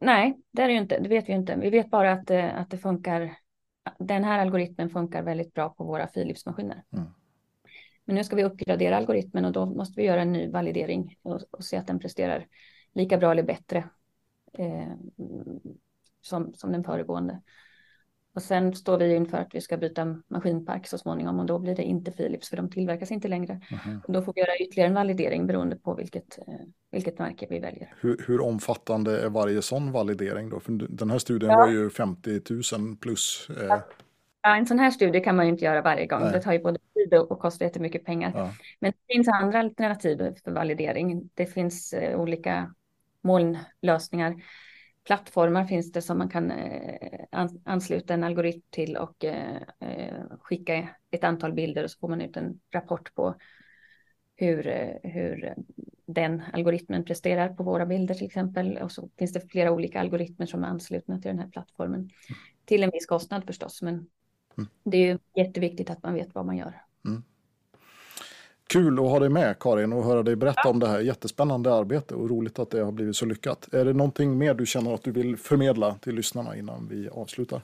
Nej, 0.00 0.38
det 0.50 0.62
är 0.62 0.66
det 0.66 0.72
ju 0.72 0.78
inte. 0.78 0.98
Det 0.98 1.08
vet 1.08 1.28
vi 1.28 1.32
inte. 1.32 1.56
Vi 1.56 1.70
vet 1.70 1.90
bara 1.90 2.12
att, 2.12 2.30
eh, 2.30 2.60
att 2.60 2.70
det 2.70 2.78
funkar. 2.78 3.36
Den 3.98 4.24
här 4.24 4.38
algoritmen 4.38 4.90
funkar 4.90 5.22
väldigt 5.22 5.54
bra 5.54 5.68
på 5.68 5.84
våra 5.84 6.06
Philips-maskiner. 6.06 6.82
Mm. 6.92 7.08
Men 8.08 8.14
nu 8.14 8.24
ska 8.24 8.36
vi 8.36 8.44
uppgradera 8.44 8.96
algoritmen 8.96 9.44
och 9.44 9.52
då 9.52 9.66
måste 9.66 10.00
vi 10.00 10.06
göra 10.06 10.22
en 10.22 10.32
ny 10.32 10.50
validering 10.50 11.16
och, 11.22 11.40
och 11.50 11.64
se 11.64 11.76
att 11.76 11.86
den 11.86 11.98
presterar 11.98 12.46
lika 12.94 13.18
bra 13.18 13.32
eller 13.32 13.42
bättre 13.42 13.84
eh, 14.58 14.92
som, 16.20 16.54
som 16.54 16.72
den 16.72 16.84
föregående. 16.84 17.42
Och 18.34 18.42
sen 18.42 18.74
står 18.74 18.98
vi 18.98 19.14
inför 19.14 19.38
att 19.38 19.54
vi 19.54 19.60
ska 19.60 19.76
byta 19.76 20.22
maskinpark 20.28 20.86
så 20.86 20.98
småningom 20.98 21.38
och 21.38 21.46
då 21.46 21.58
blir 21.58 21.76
det 21.76 21.82
inte 21.82 22.10
Philips 22.10 22.48
för 22.48 22.56
de 22.56 22.70
tillverkas 22.70 23.10
inte 23.10 23.28
längre. 23.28 23.60
Mm. 23.86 24.00
Och 24.06 24.12
då 24.12 24.22
får 24.22 24.32
vi 24.32 24.40
göra 24.40 24.56
ytterligare 24.56 24.88
en 24.88 24.94
validering 24.94 25.46
beroende 25.46 25.76
på 25.76 25.94
vilket, 25.94 26.38
eh, 26.38 26.54
vilket 26.90 27.18
märke 27.18 27.46
vi 27.50 27.58
väljer. 27.58 27.94
Hur, 28.00 28.24
hur, 28.26 28.40
omfattande 28.40 29.20
är 29.20 29.28
varje 29.28 29.62
sån 29.62 29.92
validering 29.92 30.50
då? 30.50 30.60
För 30.60 30.72
den 30.72 31.10
här 31.10 31.18
studien 31.18 31.50
ja. 31.50 31.58
var 31.58 31.68
ju 31.68 31.90
50 31.90 32.40
000 32.78 32.96
plus. 32.96 33.50
Eh... 33.50 33.66
Ja, 33.66 33.82
en 34.42 34.66
sån 34.66 34.78
här 34.78 34.90
studie 34.90 35.20
kan 35.20 35.36
man 35.36 35.46
ju 35.46 35.52
inte 35.52 35.64
göra 35.64 35.82
varje 35.82 36.06
gång. 36.06 36.20
Nej. 36.20 36.32
Det 36.32 36.40
tar 36.40 36.52
ju 36.52 36.58
både 36.58 36.78
tid 36.94 37.14
och 37.14 37.38
kostar 37.38 37.66
jättemycket 37.66 38.04
pengar. 38.04 38.32
Ja. 38.34 38.52
Men 38.80 38.92
det 38.92 39.14
finns 39.14 39.28
andra 39.28 39.58
alternativ 39.58 40.34
för 40.44 40.50
validering. 40.50 41.30
Det 41.34 41.46
finns 41.46 41.92
eh, 41.92 42.20
olika 42.20 42.74
molnlösningar 43.22 44.34
plattformar 45.08 45.64
finns 45.64 45.92
det 45.92 46.02
som 46.02 46.18
man 46.18 46.28
kan 46.28 46.50
eh, 46.50 47.46
ansluta 47.64 48.14
en 48.14 48.24
algoritm 48.24 48.62
till 48.70 48.96
och 48.96 49.24
eh, 49.24 49.62
eh, 49.80 50.14
skicka 50.40 50.88
ett 51.10 51.24
antal 51.24 51.52
bilder 51.52 51.84
och 51.84 51.90
så 51.90 51.98
får 51.98 52.08
man 52.08 52.20
ut 52.20 52.36
en 52.36 52.60
rapport 52.72 53.14
på 53.14 53.34
hur, 54.36 54.62
hur 55.02 55.54
den 56.06 56.42
algoritmen 56.52 57.04
presterar 57.04 57.48
på 57.48 57.62
våra 57.62 57.86
bilder 57.86 58.14
till 58.14 58.26
exempel. 58.26 58.78
Och 58.78 58.92
så 58.92 59.08
finns 59.18 59.32
det 59.32 59.50
flera 59.50 59.72
olika 59.72 60.00
algoritmer 60.00 60.46
som 60.46 60.64
är 60.64 60.68
anslutna 60.68 61.20
till 61.20 61.28
den 61.28 61.38
här 61.38 61.48
plattformen. 61.48 62.00
Mm. 62.00 62.10
Till 62.64 62.82
en 62.82 62.90
viss 62.90 63.06
kostnad 63.06 63.44
förstås, 63.46 63.82
men 63.82 64.06
mm. 64.58 64.70
det 64.84 64.96
är 64.96 65.06
ju 65.06 65.18
jätteviktigt 65.34 65.90
att 65.90 66.02
man 66.02 66.14
vet 66.14 66.34
vad 66.34 66.46
man 66.46 66.56
gör. 66.56 66.82
Mm. 67.04 67.22
Kul 68.66 68.98
att 68.98 69.10
ha 69.10 69.18
dig 69.18 69.28
med 69.28 69.58
Karin 69.58 69.92
och 69.92 70.04
höra 70.04 70.22
dig 70.22 70.36
berätta 70.36 70.60
ja. 70.64 70.70
om 70.70 70.78
det 70.78 70.88
här 70.88 71.00
jättespännande 71.00 71.74
arbete 71.74 72.14
och 72.14 72.30
roligt 72.30 72.58
att 72.58 72.70
det 72.70 72.80
har 72.80 72.92
blivit 72.92 73.16
så 73.16 73.26
lyckat. 73.26 73.74
Är 73.74 73.84
det 73.84 73.92
någonting 73.92 74.38
mer 74.38 74.54
du 74.54 74.66
känner 74.66 74.94
att 74.94 75.02
du 75.02 75.12
vill 75.12 75.36
förmedla 75.36 75.94
till 75.94 76.14
lyssnarna 76.14 76.56
innan 76.56 76.88
vi 76.88 77.08
avslutar? 77.08 77.62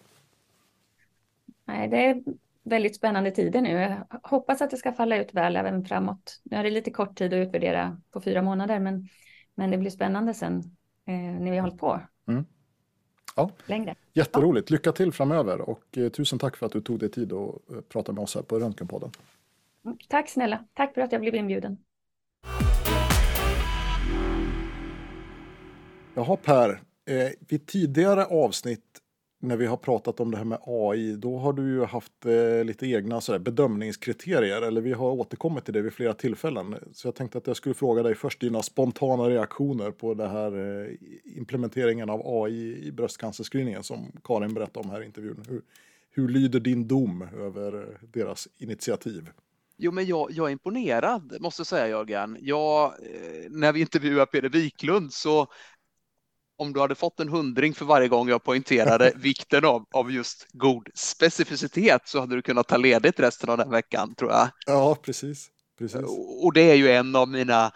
Nej, 1.65 1.89
det 1.89 2.07
är 2.07 2.23
väldigt 2.63 2.97
spännande 2.97 3.31
tider 3.31 3.61
nu. 3.61 3.71
Jag 3.71 4.07
hoppas 4.23 4.63
att 4.63 4.71
det 4.71 4.77
ska 4.77 4.93
falla 4.93 5.17
ut 5.17 5.35
väl 5.35 5.57
även 5.57 5.85
framåt. 5.85 6.41
Nu 6.43 6.57
är 6.57 6.65
det 6.65 6.71
lite 6.71 6.91
kort 6.91 7.19
tid 7.19 7.35
att 7.35 7.47
utvärdera 7.49 8.01
på 8.11 8.21
fyra 8.21 8.43
månader, 8.43 8.81
men, 8.81 9.09
men 9.55 9.71
det 9.71 9.79
blir 9.79 9.91
spännande 9.91 10.35
sen 10.35 10.59
eh, 11.07 11.15
när 11.15 11.51
vi 11.51 11.57
har 11.57 11.63
hållit 11.63 11.81
på. 11.81 12.01
Mm. 12.29 12.45
Ja. 13.35 13.51
Längre. 13.67 13.95
Jätteroligt. 14.13 14.71
Lycka 14.71 14.93
till 14.93 15.13
framöver 15.13 15.61
och 15.61 15.99
eh, 15.99 16.09
tusen 16.09 16.39
tack 16.39 16.57
för 16.57 16.67
att 16.67 16.73
du 16.73 16.81
tog 16.81 16.99
dig 16.99 17.11
tid 17.11 17.33
att 17.33 17.71
eh, 17.71 17.81
prata 17.89 18.13
med 18.13 18.23
oss 18.23 18.35
här 18.35 18.43
på 18.43 18.59
Röntgenpodden. 18.59 19.11
Tack 20.09 20.29
snälla. 20.29 20.65
Tack 20.75 20.95
för 20.95 21.01
att 21.01 21.13
jag 21.13 21.21
blev 21.21 21.35
inbjuden. 21.35 21.79
Jaha 26.15 26.37
Per, 26.37 26.71
eh, 26.71 27.31
vid 27.49 27.67
tidigare 27.67 28.25
avsnitt 28.25 29.01
när 29.45 29.57
vi 29.57 29.67
har 29.67 29.77
pratat 29.77 30.21
om 30.21 30.31
det 30.31 30.37
här 30.37 30.45
med 30.45 30.59
AI, 30.67 31.17
då 31.17 31.39
har 31.39 31.53
du 31.53 31.63
ju 31.63 31.85
haft 31.85 32.27
eh, 32.27 32.65
lite 32.65 32.87
egna 32.87 33.21
sådär, 33.21 33.39
bedömningskriterier, 33.39 34.63
eller 34.63 34.81
vi 34.81 34.93
har 34.93 35.11
återkommit 35.11 35.65
till 35.65 35.75
det 35.75 35.83
vid 35.83 35.93
flera 35.93 36.15
tillfällen. 36.15 36.77
Så 36.93 37.07
jag 37.09 37.15
tänkte 37.15 37.39
att 37.39 37.47
jag 37.47 37.57
skulle 37.57 37.75
fråga 37.75 38.03
dig 38.03 38.15
först 38.15 38.41
dina 38.41 38.63
spontana 38.63 39.29
reaktioner 39.29 39.91
på 39.91 40.15
det 40.15 40.29
här 40.29 40.83
eh, 40.83 40.89
implementeringen 41.37 42.11
av 42.11 42.23
AI 42.25 42.87
i 42.87 42.93
bröstcancerscreeningen 42.93 43.83
som 43.83 44.13
Karin 44.25 44.55
berättade 44.55 44.87
om 44.89 44.91
här 44.91 45.03
i 45.03 45.07
intervjun. 45.07 45.45
Hur, 45.49 45.63
hur 46.11 46.29
lyder 46.29 46.61
din 46.61 46.89
dom 46.89 47.29
över 47.39 47.99
deras 48.13 48.49
initiativ? 48.59 49.31
Jo, 49.77 49.93
men 49.93 50.07
jag, 50.07 50.31
jag 50.31 50.47
är 50.47 50.53
imponerad, 50.53 51.37
måste 51.41 51.61
jag 51.61 51.67
säga 51.67 51.89
Jörgen. 51.89 52.37
Jag, 52.41 52.85
eh, 52.85 53.51
när 53.51 53.73
vi 53.73 53.81
intervjuade 53.81 54.27
Peder 54.27 54.49
Wiklund 54.49 55.13
så 55.13 55.47
om 56.57 56.73
du 56.73 56.81
hade 56.81 56.95
fått 56.95 57.21
en 57.21 57.29
hundring 57.29 57.75
för 57.75 57.85
varje 57.85 58.09
gång 58.09 58.29
jag 58.29 58.45
poängterade 58.45 59.13
vikten 59.17 59.65
av, 59.65 59.87
av 59.93 60.13
just 60.13 60.47
god 60.53 60.89
specificitet 60.95 62.03
så 62.05 62.21
hade 62.21 62.35
du 62.35 62.43
kunnat 62.43 62.69
ta 62.69 62.77
ledigt 62.77 63.21
resten 63.21 63.51
av 63.51 63.59
den 63.59 63.71
veckan, 63.71 64.15
tror 64.15 64.31
jag. 64.31 64.49
Ja, 64.67 64.97
precis. 65.03 65.49
precis. 65.79 66.01
Och 66.43 66.53
det 66.53 66.71
är 66.71 66.75
ju 66.75 66.91
en 66.91 67.17
av 67.17 67.29
mina, 67.29 67.73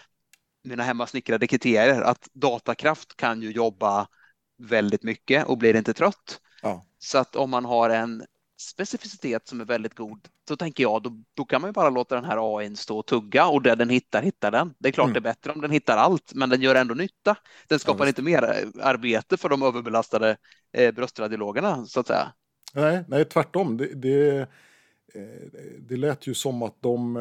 mina 0.65 0.83
hemmasnickrade 0.83 1.47
kriterier, 1.47 2.01
att 2.01 2.29
datakraft 2.33 3.17
kan 3.17 3.43
ju 3.43 3.51
jobba 3.51 4.07
väldigt 4.59 5.03
mycket 5.03 5.47
och 5.47 5.59
blir 5.59 5.77
inte 5.77 5.95
trött. 5.95 6.41
Ja. 6.63 6.87
Så 6.99 7.19
att 7.19 7.37
om 7.37 7.51
man 7.51 7.65
har 7.65 7.91
en 7.91 8.25
specificitet 8.61 9.49
som 9.49 9.61
är 9.61 9.65
väldigt 9.65 9.95
god, 9.95 10.29
så 10.49 10.57
tänker 10.57 10.83
jag 10.83 11.03
då, 11.03 11.23
då 11.35 11.45
kan 11.45 11.61
man 11.61 11.69
ju 11.69 11.73
bara 11.73 11.91
låta 11.91 12.15
den 12.15 12.25
här 12.25 12.59
AI 12.59 12.77
stå 12.77 12.99
och 12.99 13.07
tugga 13.07 13.47
och 13.47 13.63
det 13.63 13.75
den 13.75 13.91
hittar, 13.91 14.23
hittar 14.23 14.51
den. 14.51 14.75
Det 14.79 14.89
är 14.89 14.93
klart 14.93 15.05
mm. 15.05 15.13
det 15.15 15.19
är 15.19 15.33
bättre 15.33 15.53
om 15.53 15.61
den 15.61 15.71
hittar 15.71 15.97
allt, 15.97 16.35
men 16.35 16.49
den 16.49 16.63
gör 16.63 16.75
ändå 16.75 16.95
nytta. 16.95 17.37
Den 17.69 17.79
skapar 17.79 18.05
ja, 18.05 18.09
inte 18.09 18.23
mer 18.23 18.43
eh, 18.43 18.87
arbete 18.87 19.37
för 19.37 19.49
de 19.49 19.63
överbelastade 19.63 20.37
eh, 20.73 20.95
bröstradiologerna, 20.95 21.87
så 21.87 22.01
att 22.01 22.07
säga. 22.07 22.33
Nej, 22.75 23.05
nej 23.09 23.25
tvärtom. 23.25 23.77
Det, 23.77 23.95
det, 23.95 24.39
eh, 24.41 24.47
det 25.79 25.97
lät 25.97 26.27
ju 26.27 26.35
som 26.35 26.63
att 26.63 26.83
de 26.83 27.17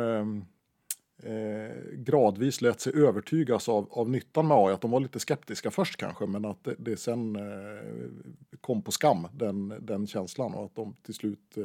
eh, 1.24 1.76
gradvis 1.94 2.62
lät 2.62 2.82
sig 2.82 2.94
övertygas 2.96 3.70
av, 3.70 3.88
av 3.92 4.10
nyttan 4.10 4.48
med 4.48 4.58
AI. 4.58 4.74
Att 4.74 4.82
de 4.82 4.92
var 4.92 5.00
lite 5.00 5.20
skeptiska 5.20 5.72
först 5.72 5.98
kanske, 5.98 6.26
men 6.26 6.46
att 6.46 6.64
det, 6.64 6.76
det 6.78 6.98
sen 6.98 7.36
eh, 7.36 8.62
kom 8.62 8.82
på 8.82 8.92
skam, 8.92 9.28
den, 9.34 9.74
den 9.82 10.08
känslan. 10.08 10.54
Och 10.54 10.66
att 10.66 10.76
de 10.76 10.96
till 11.04 11.14
slut 11.14 11.58
eh, 11.58 11.64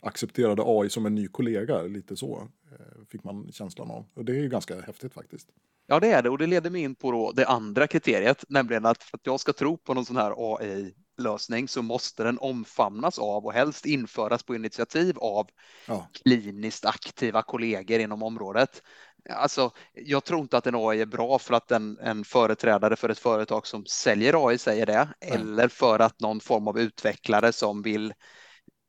accepterade 0.00 0.62
AI 0.66 0.90
som 0.90 1.06
en 1.06 1.14
ny 1.14 1.28
kollega, 1.28 1.82
lite 1.82 2.16
så 2.16 2.48
eh, 2.72 3.04
fick 3.08 3.24
man 3.24 3.52
känslan 3.52 3.90
av. 3.90 4.04
Och 4.14 4.24
det 4.24 4.32
är 4.32 4.42
ju 4.42 4.48
ganska 4.48 4.80
häftigt 4.80 5.14
faktiskt. 5.14 5.48
Ja, 5.86 6.00
det 6.00 6.12
är 6.12 6.22
det 6.22 6.30
och 6.30 6.38
det 6.38 6.46
leder 6.46 6.70
mig 6.70 6.82
in 6.82 6.94
på 6.94 7.32
det 7.36 7.46
andra 7.46 7.86
kriteriet, 7.86 8.44
nämligen 8.48 8.86
att 8.86 9.02
för 9.02 9.16
att 9.16 9.26
jag 9.26 9.40
ska 9.40 9.52
tro 9.52 9.76
på 9.76 9.94
någon 9.94 10.04
sån 10.04 10.16
här 10.16 10.34
AI 10.36 10.94
lösning 11.18 11.68
så 11.68 11.82
måste 11.82 12.22
den 12.22 12.38
omfamnas 12.38 13.18
av 13.18 13.46
och 13.46 13.52
helst 13.52 13.86
införas 13.86 14.42
på 14.42 14.54
initiativ 14.54 15.18
av 15.18 15.48
ja. 15.86 16.08
kliniskt 16.22 16.84
aktiva 16.84 17.42
kollegor 17.42 18.00
inom 18.00 18.22
området. 18.22 18.82
Alltså, 19.30 19.70
jag 19.92 20.24
tror 20.24 20.40
inte 20.40 20.56
att 20.56 20.66
en 20.66 20.74
AI 20.74 21.00
är 21.00 21.06
bra 21.06 21.38
för 21.38 21.54
att 21.54 21.70
en, 21.70 21.98
en 21.98 22.24
företrädare 22.24 22.96
för 22.96 23.08
ett 23.08 23.18
företag 23.18 23.66
som 23.66 23.86
säljer 23.86 24.48
AI 24.48 24.58
säger 24.58 24.86
det, 24.86 25.08
Nej. 25.20 25.30
eller 25.30 25.68
för 25.68 25.98
att 25.98 26.20
någon 26.20 26.40
form 26.40 26.68
av 26.68 26.78
utvecklare 26.78 27.52
som 27.52 27.82
vill 27.82 28.14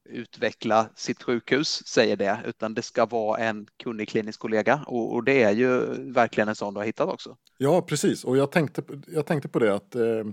utveckla 0.09 0.89
sitt 0.95 1.23
sjukhus 1.23 1.87
säger 1.87 2.15
det, 2.17 2.39
utan 2.45 2.73
det 2.73 2.81
ska 2.81 3.05
vara 3.05 3.37
en 3.37 3.67
kunnig 3.83 4.09
klinisk 4.09 4.39
kollega 4.39 4.83
och, 4.87 5.13
och 5.13 5.23
det 5.23 5.43
är 5.43 5.51
ju 5.51 5.79
verkligen 6.11 6.49
en 6.49 6.55
sån 6.55 6.73
du 6.73 6.79
har 6.79 6.85
hittat 6.85 7.09
också. 7.09 7.37
Ja, 7.57 7.81
precis, 7.81 8.23
och 8.23 8.37
jag 8.37 8.51
tänkte, 8.51 8.83
jag 9.07 9.25
tänkte 9.25 9.49
på 9.49 9.59
det 9.59 9.75
att 9.75 9.95
Eh, 9.95 10.25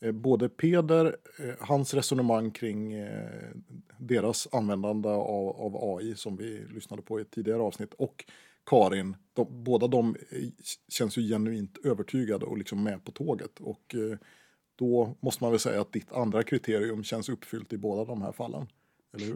Eh, 0.00 0.12
både 0.12 0.48
Peder, 0.48 1.16
eh, 1.38 1.54
hans 1.60 1.94
resonemang 1.94 2.50
kring 2.50 2.92
eh, 2.92 3.50
deras 3.98 4.48
användande 4.52 5.08
av, 5.08 5.48
av, 5.48 5.96
AI 5.96 6.14
som 6.14 6.36
vi 6.36 6.64
lyssnade 6.74 7.02
på 7.02 7.18
i 7.18 7.22
ett 7.22 7.30
tidigare 7.30 7.62
avsnitt 7.62 7.94
och 7.94 8.24
Karin, 8.66 9.16
de, 9.32 9.64
båda 9.64 9.86
de 9.86 10.16
känns 10.88 11.18
ju 11.18 11.28
genuint 11.28 11.78
övertygade 11.84 12.46
och 12.46 12.58
liksom 12.58 12.82
med 12.82 13.04
på 13.04 13.12
tåget. 13.12 13.60
Och 13.60 13.94
då 14.76 15.16
måste 15.20 15.44
man 15.44 15.50
väl 15.50 15.60
säga 15.60 15.80
att 15.80 15.92
ditt 15.92 16.12
andra 16.12 16.42
kriterium 16.42 17.04
känns 17.04 17.28
uppfyllt 17.28 17.72
i 17.72 17.78
båda 17.78 18.04
de 18.04 18.22
här 18.22 18.32
fallen. 18.32 18.66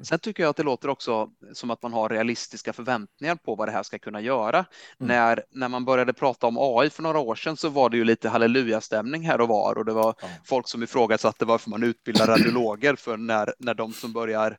Sen 0.03 0.19
tycker 0.19 0.43
jag 0.43 0.51
att 0.51 0.57
det 0.57 0.63
låter 0.63 0.89
också 0.89 1.31
som 1.53 1.71
att 1.71 1.83
man 1.83 1.93
har 1.93 2.09
realistiska 2.09 2.73
förväntningar 2.73 3.37
på 3.37 3.55
vad 3.55 3.69
det 3.69 3.73
här 3.73 3.83
ska 3.83 3.99
kunna 3.99 4.21
göra. 4.21 4.59
Mm. 4.59 4.67
När, 4.99 5.43
när 5.51 5.69
man 5.69 5.85
började 5.85 6.13
prata 6.13 6.47
om 6.47 6.57
AI 6.61 6.91
för 6.91 7.03
några 7.03 7.19
år 7.19 7.35
sedan 7.35 7.57
så 7.57 7.69
var 7.69 7.91
det 7.91 7.97
ju 7.97 8.05
lite 8.05 8.29
hallelujastämning 8.29 9.23
här 9.23 9.41
och 9.41 9.49
var 9.49 9.79
och 9.79 9.85
det 9.85 9.93
var 9.93 10.15
ja. 10.23 10.29
folk 10.45 10.69
som 10.69 10.83
ifrågasatte 10.83 11.45
varför 11.45 11.71
man 11.71 11.83
utbildar 11.83 12.27
radiologer 12.27 12.95
för 12.95 13.17
när, 13.17 13.55
när 13.59 13.75
de 13.75 13.93
som 13.93 14.13
börjar 14.13 14.59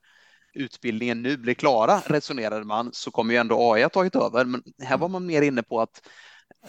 utbildningen 0.53 1.21
nu 1.21 1.37
blir 1.37 1.53
klara 1.53 2.01
resonerade 2.05 2.65
man 2.65 2.89
så 2.93 3.11
kommer 3.11 3.33
ju 3.33 3.39
ändå 3.39 3.73
AI 3.73 3.81
ha 3.81 3.89
tagit 3.89 4.15
över. 4.15 4.45
Men 4.45 4.63
här 4.83 4.97
var 4.97 5.09
man 5.09 5.25
mer 5.25 5.41
inne 5.41 5.63
på 5.63 5.81
att 5.81 6.01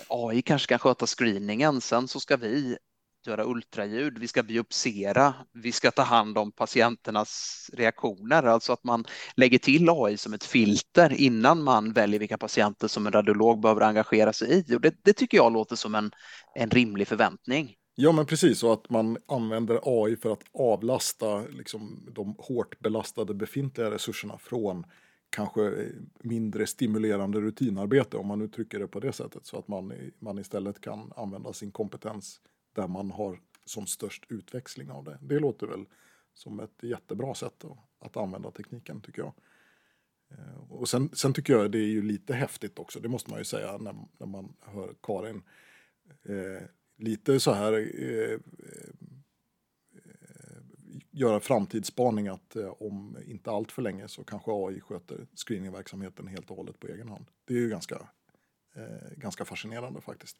AI 0.09 0.42
kanske 0.42 0.68
kan 0.68 0.78
sköta 0.78 1.07
screeningen. 1.07 1.80
Sen 1.80 2.09
så 2.09 2.20
ska 2.20 2.36
vi 2.36 2.78
göra 3.26 3.44
ultraljud, 3.44 4.18
vi 4.18 4.28
ska 4.28 4.42
biopsera, 4.42 5.34
vi 5.52 5.72
ska 5.72 5.90
ta 5.90 6.02
hand 6.02 6.38
om 6.38 6.52
patienternas 6.52 7.70
reaktioner, 7.72 8.42
alltså 8.42 8.72
att 8.72 8.84
man 8.84 9.04
lägger 9.36 9.58
till 9.58 9.88
AI 9.90 10.16
som 10.16 10.32
ett 10.32 10.44
filter 10.44 11.12
innan 11.12 11.62
man 11.62 11.92
väljer 11.92 12.20
vilka 12.20 12.38
patienter 12.38 12.88
som 12.88 13.06
en 13.06 13.12
radiolog 13.12 13.60
behöver 13.60 13.80
engagera 13.80 14.32
sig 14.32 14.64
i. 14.70 14.76
Och 14.76 14.80
det, 14.80 14.94
det 15.02 15.12
tycker 15.12 15.36
jag 15.36 15.52
låter 15.52 15.76
som 15.76 15.94
en, 15.94 16.10
en 16.54 16.70
rimlig 16.70 17.08
förväntning. 17.08 17.74
Ja, 17.94 18.12
men 18.12 18.26
precis. 18.26 18.62
Och 18.62 18.72
att 18.72 18.90
man 18.90 19.16
använder 19.26 19.80
AI 19.82 20.16
för 20.16 20.32
att 20.32 20.42
avlasta 20.52 21.40
liksom, 21.40 22.08
de 22.12 22.34
hårt 22.38 22.78
belastade 22.78 23.34
befintliga 23.34 23.90
resurserna 23.90 24.38
från 24.38 24.84
kanske 25.30 25.66
eh, 25.66 25.86
mindre 26.22 26.66
stimulerande 26.66 27.40
rutinarbete, 27.40 28.16
om 28.16 28.26
man 28.26 28.40
uttrycker 28.40 28.78
det 28.78 28.88
på 28.88 29.00
det 29.00 29.12
sättet. 29.12 29.46
Så 29.46 29.58
att 29.58 29.68
man, 29.68 29.92
man 30.18 30.38
istället 30.38 30.80
kan 30.80 31.12
använda 31.16 31.52
sin 31.52 31.72
kompetens 31.72 32.40
där 32.72 32.88
man 32.88 33.10
har 33.10 33.40
som 33.64 33.86
störst 33.86 34.24
utväxling 34.28 34.90
av 34.90 35.04
det. 35.04 35.18
Det 35.22 35.38
låter 35.38 35.66
väl 35.66 35.84
som 36.34 36.60
ett 36.60 36.82
jättebra 36.82 37.34
sätt 37.34 37.64
att, 37.98 38.16
använda 38.16 38.50
tekniken, 38.50 39.00
tycker 39.00 39.22
jag. 39.22 39.32
Eh, 40.30 40.70
och 40.70 40.88
sen, 40.88 41.10
sen, 41.12 41.32
tycker 41.32 41.52
jag 41.52 41.70
det 41.70 41.78
är 41.78 41.88
ju 41.88 42.02
lite 42.02 42.34
häftigt 42.34 42.78
också, 42.78 43.00
det 43.00 43.08
måste 43.08 43.30
man 43.30 43.38
ju 43.38 43.44
säga 43.44 43.78
när, 43.78 43.94
när 44.18 44.26
man 44.26 44.56
hör 44.60 44.94
Karin. 45.02 45.42
Eh, 46.22 46.62
lite 46.96 47.40
så 47.40 47.52
här 47.52 47.72
eh, 47.72 48.32
eh 48.32 48.40
göra 51.10 51.40
framtidsspaning 51.40 52.28
att 52.28 52.56
eh, 52.56 52.74
om 52.82 53.16
inte 53.26 53.50
allt 53.50 53.72
för 53.72 53.82
länge 53.82 54.08
så 54.08 54.24
kanske 54.24 54.50
AI 54.50 54.80
sköter 54.80 55.26
screeningverksamheten 55.34 56.26
helt 56.26 56.50
och 56.50 56.56
hållet 56.56 56.80
på 56.80 56.86
egen 56.86 57.08
hand. 57.08 57.26
Det 57.44 57.54
är 57.54 57.58
ju 57.58 57.68
ganska, 57.68 57.94
eh, 58.74 59.16
ganska 59.16 59.44
fascinerande 59.44 60.00
faktiskt. 60.00 60.36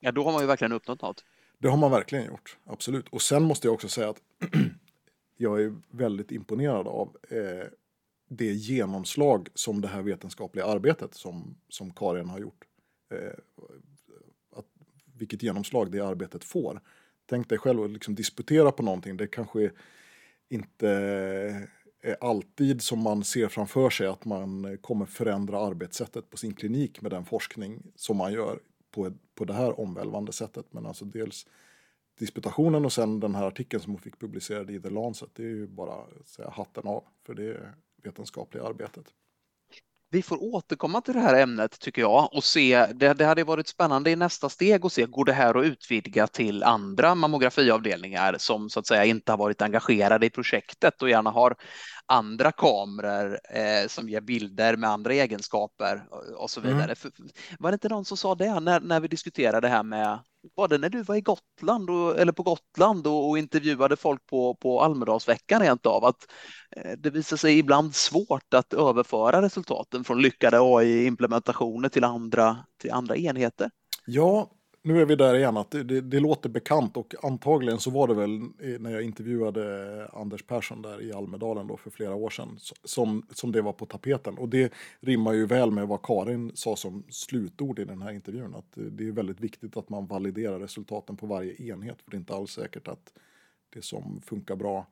Ja, 0.00 0.12
då 0.12 0.24
har 0.24 0.32
man 0.32 0.40
ju 0.40 0.46
verkligen 0.46 0.72
uppnått 0.72 1.02
något. 1.02 1.24
Det 1.58 1.68
har 1.68 1.76
man 1.76 1.90
verkligen 1.90 2.26
gjort, 2.26 2.58
absolut. 2.64 3.08
Och 3.08 3.22
sen 3.22 3.42
måste 3.42 3.66
jag 3.66 3.74
också 3.74 3.88
säga 3.88 4.08
att 4.08 4.22
jag 5.36 5.62
är 5.62 5.74
väldigt 5.90 6.32
imponerad 6.32 6.88
av 6.88 7.16
eh, 7.30 7.66
det 8.28 8.52
genomslag 8.52 9.48
som 9.54 9.80
det 9.80 9.88
här 9.88 10.02
vetenskapliga 10.02 10.66
arbetet 10.66 11.14
som, 11.14 11.56
som 11.68 11.90
Karin 11.90 12.28
har 12.28 12.38
gjort. 12.38 12.64
Eh, 13.10 13.38
att, 14.56 14.66
vilket 15.18 15.42
genomslag 15.42 15.90
det 15.92 16.00
arbetet 16.00 16.44
får. 16.44 16.80
Tänk 17.26 17.48
dig 17.48 17.58
själv 17.58 17.82
att 17.82 17.90
liksom 17.90 18.14
disputera 18.14 18.72
på 18.72 18.82
någonting. 18.82 19.16
Det 19.16 19.26
kanske 19.26 19.70
inte 20.48 20.88
är 22.02 22.16
alltid 22.20 22.82
som 22.82 23.02
man 23.02 23.24
ser 23.24 23.48
framför 23.48 23.90
sig 23.90 24.06
att 24.06 24.24
man 24.24 24.78
kommer 24.80 25.06
förändra 25.06 25.60
arbetssättet 25.60 26.30
på 26.30 26.36
sin 26.36 26.54
klinik 26.54 27.02
med 27.02 27.10
den 27.10 27.24
forskning 27.24 27.82
som 27.96 28.16
man 28.16 28.32
gör 28.32 28.58
på, 28.96 29.12
på 29.34 29.44
det 29.44 29.54
här 29.54 29.80
omvälvande 29.80 30.32
sättet. 30.32 30.72
Men 30.72 30.86
alltså 30.86 31.04
dels 31.04 31.46
disputationen 32.18 32.84
och 32.84 32.92
sen 32.92 33.20
den 33.20 33.34
här 33.34 33.46
artikeln 33.46 33.82
som 33.82 33.92
hon 33.92 34.00
fick 34.00 34.20
publicerad 34.20 34.70
i 34.70 34.80
The 34.80 34.90
Lancet. 34.90 35.30
Det 35.34 35.42
är 35.42 35.46
ju 35.48 35.66
bara 35.66 35.92
att 35.92 36.26
säga 36.26 36.50
hatten 36.50 36.86
av 36.86 37.04
för 37.22 37.34
det 37.34 37.74
vetenskapliga 38.02 38.64
arbetet 38.64 39.14
vi 40.10 40.22
får 40.22 40.42
återkomma 40.42 41.00
till 41.00 41.14
det 41.14 41.20
här 41.20 41.42
ämnet 41.42 41.80
tycker 41.80 42.02
jag 42.02 42.34
och 42.34 42.44
se. 42.44 42.86
Det, 42.94 43.14
det 43.14 43.24
hade 43.24 43.44
varit 43.44 43.68
spännande 43.68 44.10
i 44.10 44.16
nästa 44.16 44.48
steg 44.48 44.86
att 44.86 44.92
se 44.92 45.06
går 45.06 45.24
det 45.24 45.32
här 45.32 45.54
att 45.54 45.64
utvidga 45.64 46.26
till 46.26 46.62
andra 46.62 47.14
mammografiavdelningar 47.14 48.36
som 48.38 48.70
så 48.70 48.80
att 48.80 48.86
säga 48.86 49.04
inte 49.04 49.32
har 49.32 49.36
varit 49.38 49.62
engagerade 49.62 50.26
i 50.26 50.30
projektet 50.30 51.02
och 51.02 51.10
gärna 51.10 51.30
har 51.30 51.56
andra 52.06 52.52
kameror 52.52 53.38
eh, 53.50 53.88
som 53.88 54.08
ger 54.08 54.20
bilder 54.20 54.76
med 54.76 54.90
andra 54.90 55.14
egenskaper 55.14 56.02
och 56.36 56.50
så 56.50 56.60
vidare. 56.60 56.94
Mm. 57.04 57.30
Var 57.58 57.70
det 57.70 57.74
inte 57.74 57.88
någon 57.88 58.04
som 58.04 58.16
sa 58.16 58.34
det 58.34 58.60
när, 58.60 58.80
när 58.80 59.00
vi 59.00 59.08
diskuterade 59.08 59.60
det 59.60 59.68
här 59.68 59.82
med 59.82 60.18
var 60.54 60.68
det 60.68 60.78
när 60.78 60.88
du 60.88 61.02
var 61.02 61.16
i 61.16 61.20
Gotland 61.20 61.90
och, 61.90 62.18
eller 62.18 62.32
på 62.32 62.42
Gotland 62.42 63.06
och, 63.06 63.28
och 63.28 63.38
intervjuade 63.38 63.96
folk 63.96 64.26
på, 64.26 64.54
på 64.54 64.82
Almedalsveckan 64.82 65.60
rent 65.60 65.86
av 65.86 66.04
att 66.04 66.26
eh, 66.76 66.92
det 66.98 67.10
visar 67.10 67.36
sig 67.36 67.58
ibland 67.58 67.94
svårt 67.94 68.54
att 68.54 68.72
överföra 68.72 69.42
resultaten 69.42 70.04
från 70.04 70.22
lyckade 70.22 70.58
AI-implementationer 70.60 71.88
till 71.88 72.04
andra, 72.04 72.56
till 72.80 72.90
andra 72.90 73.16
enheter? 73.16 73.70
Ja, 74.06 74.50
nu 74.86 75.00
är 75.00 75.06
vi 75.06 75.16
där 75.16 75.34
igen, 75.34 75.56
att 75.56 75.70
det, 75.70 75.82
det, 75.82 76.00
det, 76.00 76.20
låter 76.20 76.48
bekant 76.48 76.96
och 76.96 77.14
antagligen 77.22 77.80
så 77.80 77.90
var 77.90 78.08
det 78.08 78.14
väl 78.14 78.40
när 78.80 78.90
jag 78.90 79.02
intervjuade 79.02 80.08
Anders 80.12 80.42
Persson 80.42 80.82
där 80.82 81.02
i 81.02 81.12
Almedalen 81.12 81.66
då 81.66 81.76
för 81.76 81.90
flera 81.90 82.14
år 82.14 82.30
sedan 82.30 82.58
som, 82.84 83.26
som 83.30 83.52
det 83.52 83.62
var 83.62 83.72
på 83.72 83.86
tapeten. 83.86 84.38
Och 84.38 84.48
det 84.48 84.72
rimmar 85.00 85.32
ju 85.32 85.46
väl 85.46 85.70
med 85.70 85.88
vad 85.88 86.02
Karin 86.02 86.52
sa 86.54 86.76
som 86.76 87.04
slutord 87.08 87.78
i 87.78 87.84
den 87.84 88.02
här 88.02 88.12
intervjun, 88.12 88.54
att 88.54 88.72
det 88.74 89.08
är 89.08 89.12
väldigt 89.12 89.40
viktigt 89.40 89.76
att 89.76 89.88
man 89.88 90.06
validerar 90.06 90.58
resultaten 90.58 91.16
på 91.16 91.26
varje 91.26 91.62
enhet, 91.62 92.02
för 92.02 92.10
det 92.10 92.16
är 92.16 92.18
inte 92.18 92.34
alls 92.34 92.50
säkert 92.50 92.88
att 92.88 93.12
det 93.70 93.84
som 93.84 94.20
funkar 94.20 94.56
bra 94.56 94.86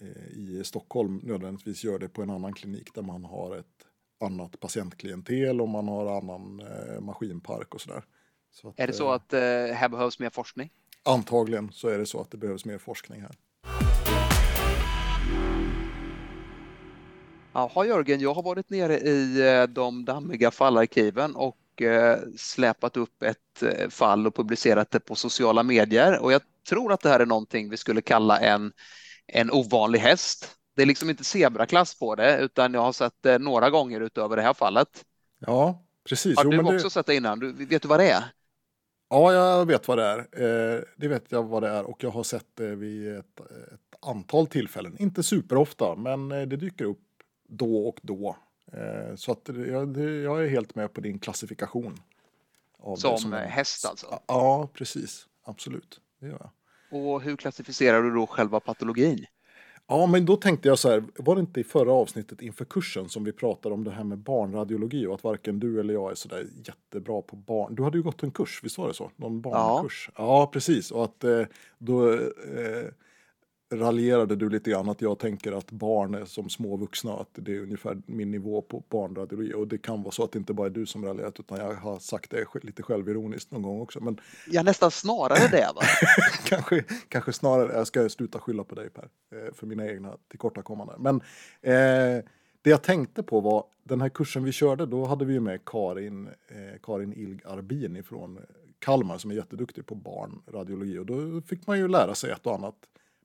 eh, 0.00 0.38
i 0.38 0.62
Stockholm 0.64 1.20
nödvändigtvis 1.22 1.84
gör 1.84 1.98
det 1.98 2.08
på 2.08 2.22
en 2.22 2.30
annan 2.30 2.52
klinik 2.52 2.94
där 2.94 3.02
man 3.02 3.24
har 3.24 3.56
ett 3.56 3.86
annat 4.20 4.60
patientklientel 4.60 5.60
och 5.60 5.68
man 5.68 5.88
har 5.88 6.18
annan 6.18 6.60
eh, 6.60 7.00
maskinpark 7.00 7.74
och 7.74 7.80
sådär. 7.80 8.04
Att, 8.64 8.80
är 8.80 8.86
det 8.86 8.92
så 8.92 9.08
eh, 9.08 9.14
att 9.14 9.32
eh, 9.32 9.40
här 9.74 9.88
behövs 9.88 10.18
mer 10.18 10.30
forskning? 10.30 10.70
Antagligen 11.02 11.72
så 11.72 11.88
är 11.88 11.98
det 11.98 12.06
så 12.06 12.20
att 12.20 12.30
det 12.30 12.36
behövs 12.36 12.64
mer 12.64 12.78
forskning 12.78 13.22
här. 13.22 13.36
Jaha 17.52 17.86
Jörgen, 17.86 18.20
jag 18.20 18.34
har 18.34 18.42
varit 18.42 18.70
nere 18.70 18.98
i 18.98 19.48
eh, 19.48 19.62
de 19.62 20.04
dammiga 20.04 20.50
fallarkiven 20.50 21.36
och 21.36 21.82
eh, 21.82 22.18
släpat 22.36 22.96
upp 22.96 23.22
ett 23.22 23.92
fall 23.92 24.26
och 24.26 24.34
publicerat 24.34 24.90
det 24.90 25.00
på 25.00 25.14
sociala 25.14 25.62
medier. 25.62 26.18
Och 26.18 26.32
jag 26.32 26.42
tror 26.68 26.92
att 26.92 27.00
det 27.00 27.08
här 27.08 27.20
är 27.20 27.26
någonting 27.26 27.70
vi 27.70 27.76
skulle 27.76 28.02
kalla 28.02 28.40
en, 28.40 28.72
en 29.26 29.50
ovanlig 29.50 29.98
häst. 29.98 30.56
Det 30.76 30.82
är 30.82 30.86
liksom 30.86 31.10
inte 31.10 31.24
zebraklass 31.24 31.98
på 31.98 32.14
det, 32.14 32.38
utan 32.38 32.74
jag 32.74 32.80
har 32.80 32.92
sett 32.92 33.14
det 33.20 33.38
några 33.38 33.70
gånger 33.70 34.00
utöver 34.00 34.36
det 34.36 34.42
här 34.42 34.54
fallet. 34.54 35.04
Ja, 35.38 35.82
precis. 36.08 36.36
Har 36.36 36.44
jo, 36.44 36.50
du 36.50 36.58
också 36.58 36.86
det... 36.86 36.90
sett 36.90 37.06
det 37.06 37.14
innan? 37.14 37.38
Du, 37.38 37.52
vet 37.52 37.82
du 37.82 37.88
vad 37.88 38.00
det 38.00 38.10
är? 38.10 38.24
Ja, 39.10 39.32
jag 39.32 39.66
vet 39.66 39.88
vad 39.88 39.98
det 39.98 40.04
är. 40.04 40.18
Eh, 40.18 40.82
det 40.96 41.08
vet 41.08 41.32
jag 41.32 41.42
vad 41.42 41.62
det 41.62 41.68
är 41.68 41.84
och 41.84 42.04
jag 42.04 42.10
har 42.10 42.22
sett 42.22 42.46
det 42.54 42.74
vid 42.74 43.16
ett, 43.16 43.40
ett 43.74 43.96
antal 44.06 44.46
tillfällen. 44.46 44.96
Inte 44.98 45.22
superofta, 45.22 45.94
men 45.96 46.32
eh, 46.32 46.42
det 46.42 46.56
dyker 46.56 46.84
upp 46.84 47.02
då 47.48 47.88
och 47.88 48.00
då. 48.02 48.36
Eh, 48.72 49.14
så 49.16 49.32
att 49.32 49.48
jag, 49.48 49.96
jag 49.98 50.44
är 50.44 50.48
helt 50.48 50.74
med 50.74 50.92
på 50.92 51.00
din 51.00 51.18
klassifikation. 51.18 52.00
som, 52.96 53.18
som 53.18 53.32
häst 53.32 53.86
alltså? 53.86 54.20
Ja, 54.26 54.68
precis. 54.74 55.26
Absolut. 55.44 56.00
Det 56.20 56.26
gör 56.26 56.38
jag. 56.40 56.50
Och 57.00 57.22
hur 57.22 57.36
klassificerar 57.36 58.02
du 58.02 58.14
då 58.14 58.26
själva 58.26 58.60
patologin? 58.60 59.26
Ja, 59.90 60.06
men 60.06 60.26
då 60.26 60.36
tänkte 60.36 60.68
jag 60.68 60.78
så 60.78 60.88
här, 60.90 61.04
var 61.16 61.34
det 61.34 61.40
inte 61.40 61.60
i 61.60 61.64
förra 61.64 61.92
avsnittet 61.92 62.42
inför 62.42 62.64
kursen 62.64 63.08
som 63.08 63.24
vi 63.24 63.32
pratade 63.32 63.74
om 63.74 63.84
det 63.84 63.90
här 63.90 64.04
med 64.04 64.18
barnradiologi 64.18 65.06
och 65.06 65.14
att 65.14 65.24
varken 65.24 65.60
du 65.60 65.80
eller 65.80 65.94
jag 65.94 66.10
är 66.10 66.14
så 66.14 66.28
där 66.28 66.46
jättebra 66.64 67.22
på 67.22 67.36
barn. 67.36 67.74
Du 67.74 67.82
hade 67.82 67.96
ju 67.96 68.02
gått 68.02 68.22
en 68.22 68.30
kurs, 68.30 68.60
visst 68.62 68.78
var 68.78 68.88
det 68.88 68.94
så? 68.94 69.10
Någon 69.16 69.40
barnkurs? 69.40 70.10
Ja, 70.16 70.24
ja 70.24 70.50
precis. 70.52 70.90
Och 70.90 71.04
att 71.04 71.24
eh, 71.24 71.42
då 71.78 72.12
eh, 72.12 72.18
raljerade 73.72 74.36
du 74.36 74.50
lite 74.50 74.70
grann 74.70 74.88
att 74.88 75.02
jag 75.02 75.18
tänker 75.18 75.52
att 75.52 75.70
barn 75.70 76.14
är 76.14 76.24
som 76.24 76.48
små 76.48 76.76
vuxna, 76.76 77.12
att 77.12 77.28
det 77.32 77.56
är 77.56 77.60
ungefär 77.60 78.02
min 78.06 78.30
nivå 78.30 78.62
på 78.62 78.82
barnradiologi. 78.88 79.54
Och 79.54 79.68
det 79.68 79.78
kan 79.78 80.02
vara 80.02 80.12
så 80.12 80.24
att 80.24 80.32
det 80.32 80.38
inte 80.38 80.52
bara 80.52 80.66
är 80.66 80.70
du 80.70 80.86
som 80.86 81.04
raljerat, 81.04 81.40
utan 81.40 81.58
jag 81.58 81.74
har 81.74 81.98
sagt 81.98 82.30
det 82.30 82.64
lite 82.64 82.82
självironiskt 82.82 83.50
någon 83.50 83.62
gång 83.62 83.80
också. 83.80 84.00
Men... 84.00 84.20
Ja, 84.46 84.62
nästan 84.62 84.90
snarare 84.90 85.48
det 85.50 85.70
va? 85.74 85.82
kanske, 86.44 86.84
kanske 87.08 87.32
snarare, 87.32 87.72
jag 87.72 87.86
ska 87.86 88.08
sluta 88.08 88.38
skylla 88.38 88.64
på 88.64 88.74
dig 88.74 88.90
Per, 88.90 89.08
eh, 89.32 89.54
för 89.54 89.66
mina 89.66 89.88
egna 89.88 90.16
tillkortakommanden. 90.28 91.02
Men 91.02 91.16
eh, 91.62 92.24
det 92.62 92.70
jag 92.70 92.82
tänkte 92.82 93.22
på 93.22 93.40
var, 93.40 93.64
den 93.82 94.00
här 94.00 94.08
kursen 94.08 94.44
vi 94.44 94.52
körde, 94.52 94.86
då 94.86 95.04
hade 95.04 95.24
vi 95.24 95.40
med 95.40 95.64
Karin, 95.64 96.26
eh, 96.26 96.80
Karin 96.82 97.12
Ilg 97.12 97.40
Arbin 97.44 98.04
från 98.04 98.38
Kalmar 98.78 99.18
som 99.18 99.30
är 99.30 99.34
jätteduktig 99.34 99.86
på 99.86 99.94
barnradiologi. 99.94 100.98
Och 100.98 101.06
då 101.06 101.42
fick 101.46 101.66
man 101.66 101.78
ju 101.78 101.88
lära 101.88 102.14
sig 102.14 102.30
ett 102.30 102.46
och 102.46 102.54
annat 102.54 102.76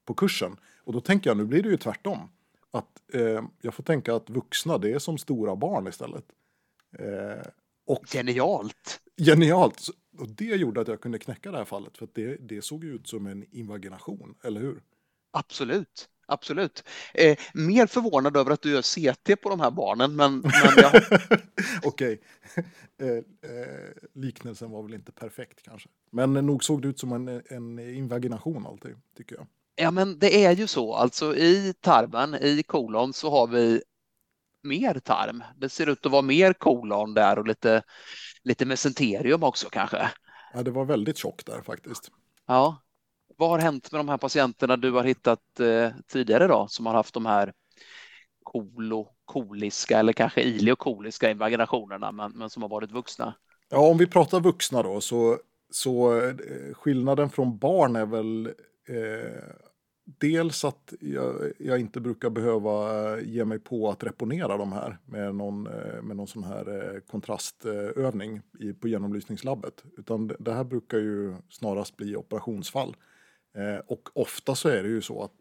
på 0.05 0.13
kursen. 0.13 0.57
Och 0.83 0.93
då 0.93 1.01
tänker 1.01 1.29
jag, 1.29 1.37
nu 1.37 1.45
blir 1.45 1.63
det 1.63 1.69
ju 1.69 1.77
tvärtom. 1.77 2.29
Att 2.71 3.13
eh, 3.13 3.43
jag 3.61 3.73
får 3.73 3.83
tänka 3.83 4.15
att 4.15 4.29
vuxna, 4.29 4.77
det 4.77 4.91
är 4.91 4.99
som 4.99 5.17
stora 5.17 5.55
barn 5.55 5.87
istället. 5.87 6.25
Eh, 6.99 7.47
och 7.85 8.05
Genialt! 8.07 9.01
Genialt! 9.17 9.87
Och 10.17 10.29
det 10.29 10.45
gjorde 10.45 10.81
att 10.81 10.87
jag 10.87 11.01
kunde 11.01 11.19
knäcka 11.19 11.51
det 11.51 11.57
här 11.57 11.65
fallet, 11.65 11.97
för 11.97 12.05
att 12.05 12.15
det, 12.15 12.35
det 12.35 12.61
såg 12.61 12.83
ut 12.83 13.07
som 13.07 13.27
en 13.27 13.45
invagination, 13.51 14.35
eller 14.43 14.61
hur? 14.61 14.81
Absolut. 15.31 16.09
Absolut. 16.27 16.83
Eh, 17.13 17.37
mer 17.53 17.87
förvånad 17.87 18.37
över 18.37 18.51
att 18.51 18.61
du 18.61 18.71
gör 18.71 18.81
CT 18.81 19.41
på 19.41 19.49
de 19.49 19.59
här 19.59 19.71
barnen, 19.71 20.15
men... 20.15 20.39
men 20.39 20.51
jag... 20.77 21.01
Okej. 21.83 22.21
Eh, 22.97 23.07
eh, 23.51 23.91
liknelsen 24.13 24.71
var 24.71 24.83
väl 24.83 24.93
inte 24.93 25.11
perfekt 25.11 25.61
kanske. 25.63 25.89
Men 26.11 26.33
nog 26.33 26.63
såg 26.63 26.81
det 26.81 26.87
ut 26.87 26.99
som 26.99 27.11
en, 27.11 27.41
en 27.49 27.79
invagination 27.79 28.65
alltid, 28.65 28.95
tycker 29.17 29.35
jag. 29.35 29.47
Ja, 29.75 29.91
men 29.91 30.19
det 30.19 30.45
är 30.45 30.51
ju 30.51 30.67
så. 30.67 30.93
Alltså 30.93 31.35
i 31.35 31.73
tarmen, 31.81 32.35
i 32.35 32.63
kolon, 32.63 33.13
så 33.13 33.31
har 33.31 33.47
vi 33.47 33.81
mer 34.63 34.99
tarm. 34.99 35.43
Det 35.57 35.69
ser 35.69 35.89
ut 35.89 36.05
att 36.05 36.11
vara 36.11 36.21
mer 36.21 36.53
kolon 36.53 37.13
där 37.13 37.39
och 37.39 37.47
lite, 37.47 37.83
lite 38.43 38.65
mesenterium 38.65 39.43
också 39.43 39.69
kanske. 39.69 40.11
Ja, 40.53 40.63
det 40.63 40.71
var 40.71 40.85
väldigt 40.85 41.17
tjockt 41.17 41.45
där 41.45 41.61
faktiskt. 41.61 42.11
Ja, 42.47 42.81
vad 43.37 43.49
har 43.49 43.59
hänt 43.59 43.91
med 43.91 43.99
de 43.99 44.09
här 44.09 44.17
patienterna 44.17 44.77
du 44.77 44.91
har 44.91 45.03
hittat 45.03 45.59
eh, 45.59 45.89
tidigare 46.07 46.47
då 46.47 46.67
som 46.69 46.85
har 46.85 46.93
haft 46.93 47.13
de 47.13 47.25
här 47.25 47.53
kolokoliska 48.43 49.99
eller 49.99 50.13
kanske 50.13 50.41
iliokoliska 50.41 51.31
invaginationerna 51.31 52.11
men, 52.11 52.31
men 52.31 52.49
som 52.49 52.61
har 52.61 52.69
varit 52.69 52.91
vuxna? 52.91 53.33
Ja, 53.69 53.77
om 53.77 53.97
vi 53.97 54.07
pratar 54.07 54.39
vuxna 54.39 54.83
då 54.83 55.01
så, 55.01 55.37
så 55.71 56.21
eh, 56.21 56.33
skillnaden 56.73 57.29
från 57.29 57.57
barn 57.57 57.95
är 57.95 58.05
väl 58.05 58.45
eh, 58.89 59.64
dels 60.05 60.65
att 60.65 60.93
jag, 60.99 61.51
jag, 61.59 61.79
inte 61.79 61.99
brukar 61.99 62.29
behöva 62.29 63.17
eh, 63.17 63.27
ge 63.27 63.45
mig 63.45 63.59
på 63.59 63.89
att 63.89 64.03
reponera 64.03 64.57
de 64.57 64.71
här 64.71 64.97
med 65.05 65.35
någon, 65.35 65.67
eh, 65.67 66.01
med 66.01 66.17
någon 66.17 66.27
sån 66.27 66.43
här 66.43 66.93
eh, 66.95 66.99
kontrastövning 66.99 68.41
i, 68.59 68.73
på 68.73 68.87
genomlysningslabbet. 68.87 69.83
Utan 69.97 70.27
det 70.39 70.53
här 70.53 70.63
brukar 70.63 70.97
ju 70.97 71.35
snarast 71.49 71.97
bli 71.97 72.15
operationsfall. 72.15 72.95
Och 73.87 74.09
ofta 74.13 74.55
så 74.55 74.69
är 74.69 74.83
det 74.83 74.89
ju 74.89 75.01
så 75.01 75.23
att 75.23 75.33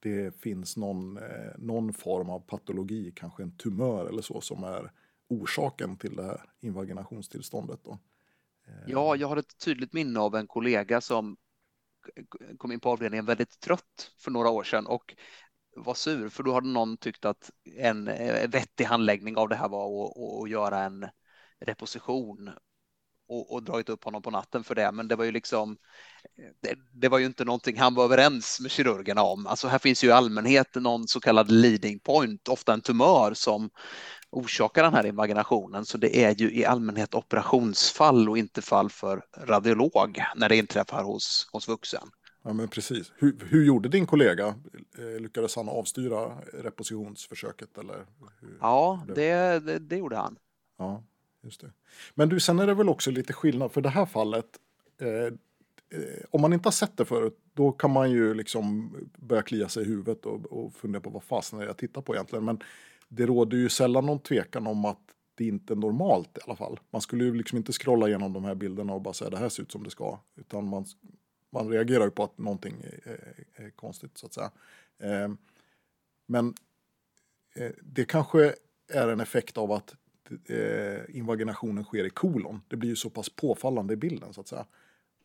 det 0.00 0.40
finns 0.40 0.76
någon, 0.76 1.18
någon 1.58 1.92
form 1.92 2.30
av 2.30 2.40
patologi, 2.40 3.12
kanske 3.16 3.42
en 3.42 3.56
tumör 3.56 4.06
eller 4.06 4.22
så, 4.22 4.40
som 4.40 4.64
är 4.64 4.90
orsaken 5.28 5.96
till 5.96 6.16
det 6.16 6.22
här 6.22 6.40
invaginationstillståndet. 6.60 7.80
Då. 7.84 7.98
Ja, 8.86 9.16
jag 9.16 9.28
har 9.28 9.36
ett 9.36 9.58
tydligt 9.64 9.92
minne 9.92 10.20
av 10.20 10.34
en 10.34 10.46
kollega 10.46 11.00
som 11.00 11.36
kom 12.58 12.72
in 12.72 12.80
på 12.80 12.90
avdelningen 12.90 13.26
väldigt 13.26 13.60
trött 13.60 14.12
för 14.18 14.30
några 14.30 14.50
år 14.50 14.64
sedan 14.64 14.86
och 14.86 15.14
var 15.76 15.94
sur 15.94 16.28
för 16.28 16.42
då 16.42 16.52
hade 16.52 16.68
någon 16.68 16.96
tyckt 16.96 17.24
att 17.24 17.50
en 17.76 18.08
eh, 18.08 18.48
vettig 18.48 18.84
handläggning 18.84 19.36
av 19.36 19.48
det 19.48 19.56
här 19.56 19.68
var 19.68 20.06
att, 20.06 20.42
att 20.42 20.50
göra 20.50 20.82
en 20.82 21.06
reposition 21.60 22.50
och, 23.30 23.52
och 23.52 23.62
dragit 23.62 23.88
upp 23.88 24.04
honom 24.04 24.22
på 24.22 24.30
natten 24.30 24.64
för 24.64 24.74
det. 24.74 24.92
Men 24.92 25.08
det 25.08 25.16
var 25.16 25.24
ju 25.24 25.32
liksom, 25.32 25.76
det, 26.62 26.74
det, 26.92 27.08
var 27.08 27.18
ju 27.18 27.26
inte 27.26 27.44
någonting 27.44 27.78
han 27.78 27.94
var 27.94 28.04
överens 28.04 28.60
med 28.60 28.70
kirurgerna 28.70 29.22
om. 29.22 29.46
Alltså 29.46 29.68
här 29.68 29.78
finns 29.78 30.04
ju 30.04 30.08
i 30.08 30.12
allmänhet 30.12 30.74
någon 30.74 31.08
så 31.08 31.20
kallad 31.20 31.50
leading 31.50 31.98
point, 31.98 32.48
ofta 32.48 32.72
en 32.72 32.80
tumör 32.80 33.34
som 33.34 33.70
orsakar 34.30 34.82
den 34.82 34.94
här 34.94 35.06
invaginationen. 35.06 35.84
Så 35.84 35.98
det 35.98 36.24
är 36.24 36.34
ju 36.34 36.52
i 36.52 36.64
allmänhet 36.64 37.14
operationsfall 37.14 38.28
och 38.28 38.38
inte 38.38 38.62
fall 38.62 38.90
för 38.90 39.24
radiolog 39.44 40.22
när 40.36 40.48
det 40.48 40.56
inträffar 40.56 41.02
hos, 41.02 41.48
hos 41.52 41.68
vuxen. 41.68 42.08
Ja, 42.42 42.52
men 42.52 42.68
precis. 42.68 43.12
Hur, 43.16 43.36
hur 43.40 43.64
gjorde 43.64 43.88
din 43.88 44.06
kollega? 44.06 44.54
Eh, 44.98 45.20
lyckades 45.20 45.56
han 45.56 45.68
avstyra 45.68 46.32
repositionsförsöket? 46.52 47.78
Eller 47.78 48.06
hur, 48.40 48.58
ja, 48.60 49.04
det, 49.14 49.58
det, 49.58 49.78
det, 49.78 49.96
gjorde 49.96 50.16
han. 50.16 50.36
Ja, 50.78 51.04
just 51.50 51.60
det. 51.60 51.72
Men 52.14 52.28
du, 52.28 52.40
sen 52.40 52.58
är 52.58 52.66
det 52.66 52.74
väl 52.74 52.88
också 52.88 53.10
lite 53.10 53.32
skillnad, 53.32 53.72
för 53.72 53.80
det 53.80 53.88
här 53.88 54.06
fallet, 54.06 54.46
eh, 55.00 55.08
eh, 56.00 56.24
om 56.30 56.40
man 56.40 56.52
inte 56.52 56.66
har 56.66 56.72
sett 56.72 56.96
det 56.96 57.04
förut, 57.04 57.38
då 57.54 57.72
kan 57.72 57.90
man 57.90 58.10
ju 58.10 58.34
liksom 58.34 58.94
börja 59.16 59.42
klia 59.42 59.68
sig 59.68 59.82
i 59.82 59.86
huvudet 59.86 60.26
och, 60.26 60.52
och 60.52 60.74
fundera 60.74 61.00
på 61.02 61.10
vad 61.10 61.22
fasen 61.22 61.60
är 61.60 61.64
jag 61.64 61.76
tittar 61.76 62.02
på 62.02 62.14
egentligen. 62.14 62.44
Men 62.44 62.62
det 63.08 63.26
råder 63.26 63.56
ju 63.56 63.68
sällan 63.68 64.06
någon 64.06 64.18
tvekan 64.18 64.66
om 64.66 64.84
att 64.84 65.00
det 65.34 65.46
inte 65.46 65.72
är 65.72 65.76
normalt 65.76 66.38
i 66.38 66.40
alla 66.46 66.56
fall. 66.56 66.80
Man 66.90 67.02
skulle 67.02 67.24
ju 67.24 67.34
liksom 67.34 67.58
inte 67.58 67.72
scrolla 67.72 68.08
igenom 68.08 68.32
de 68.32 68.44
här 68.44 68.54
bilderna 68.54 68.92
och 68.92 69.00
bara 69.00 69.14
säga 69.14 69.30
det 69.30 69.38
här 69.38 69.48
ser 69.48 69.62
ut 69.62 69.72
som 69.72 69.84
det 69.84 69.90
ska. 69.90 70.18
Utan 70.36 70.68
man, 70.68 70.84
man 71.50 71.68
reagerar 71.68 72.04
ju 72.04 72.10
på 72.10 72.24
att 72.24 72.38
någonting 72.38 72.74
är, 72.82 73.10
är, 73.10 73.64
är 73.66 73.70
konstigt 73.70 74.18
så 74.18 74.26
att 74.26 74.34
säga. 74.34 74.50
Eh, 74.98 75.32
men 76.26 76.54
eh, 77.54 77.70
det 77.82 78.04
kanske 78.04 78.54
är 78.88 79.08
en 79.08 79.20
effekt 79.20 79.58
av 79.58 79.72
att 79.72 79.94
eh, 80.46 81.16
invaginationen 81.16 81.84
sker 81.84 82.04
i 82.04 82.10
kolon. 82.10 82.62
Det 82.68 82.76
blir 82.76 82.90
ju 82.90 82.96
så 82.96 83.10
pass 83.10 83.28
påfallande 83.28 83.94
i 83.94 83.96
bilden 83.96 84.32
så 84.32 84.40
att 84.40 84.48
säga. 84.48 84.66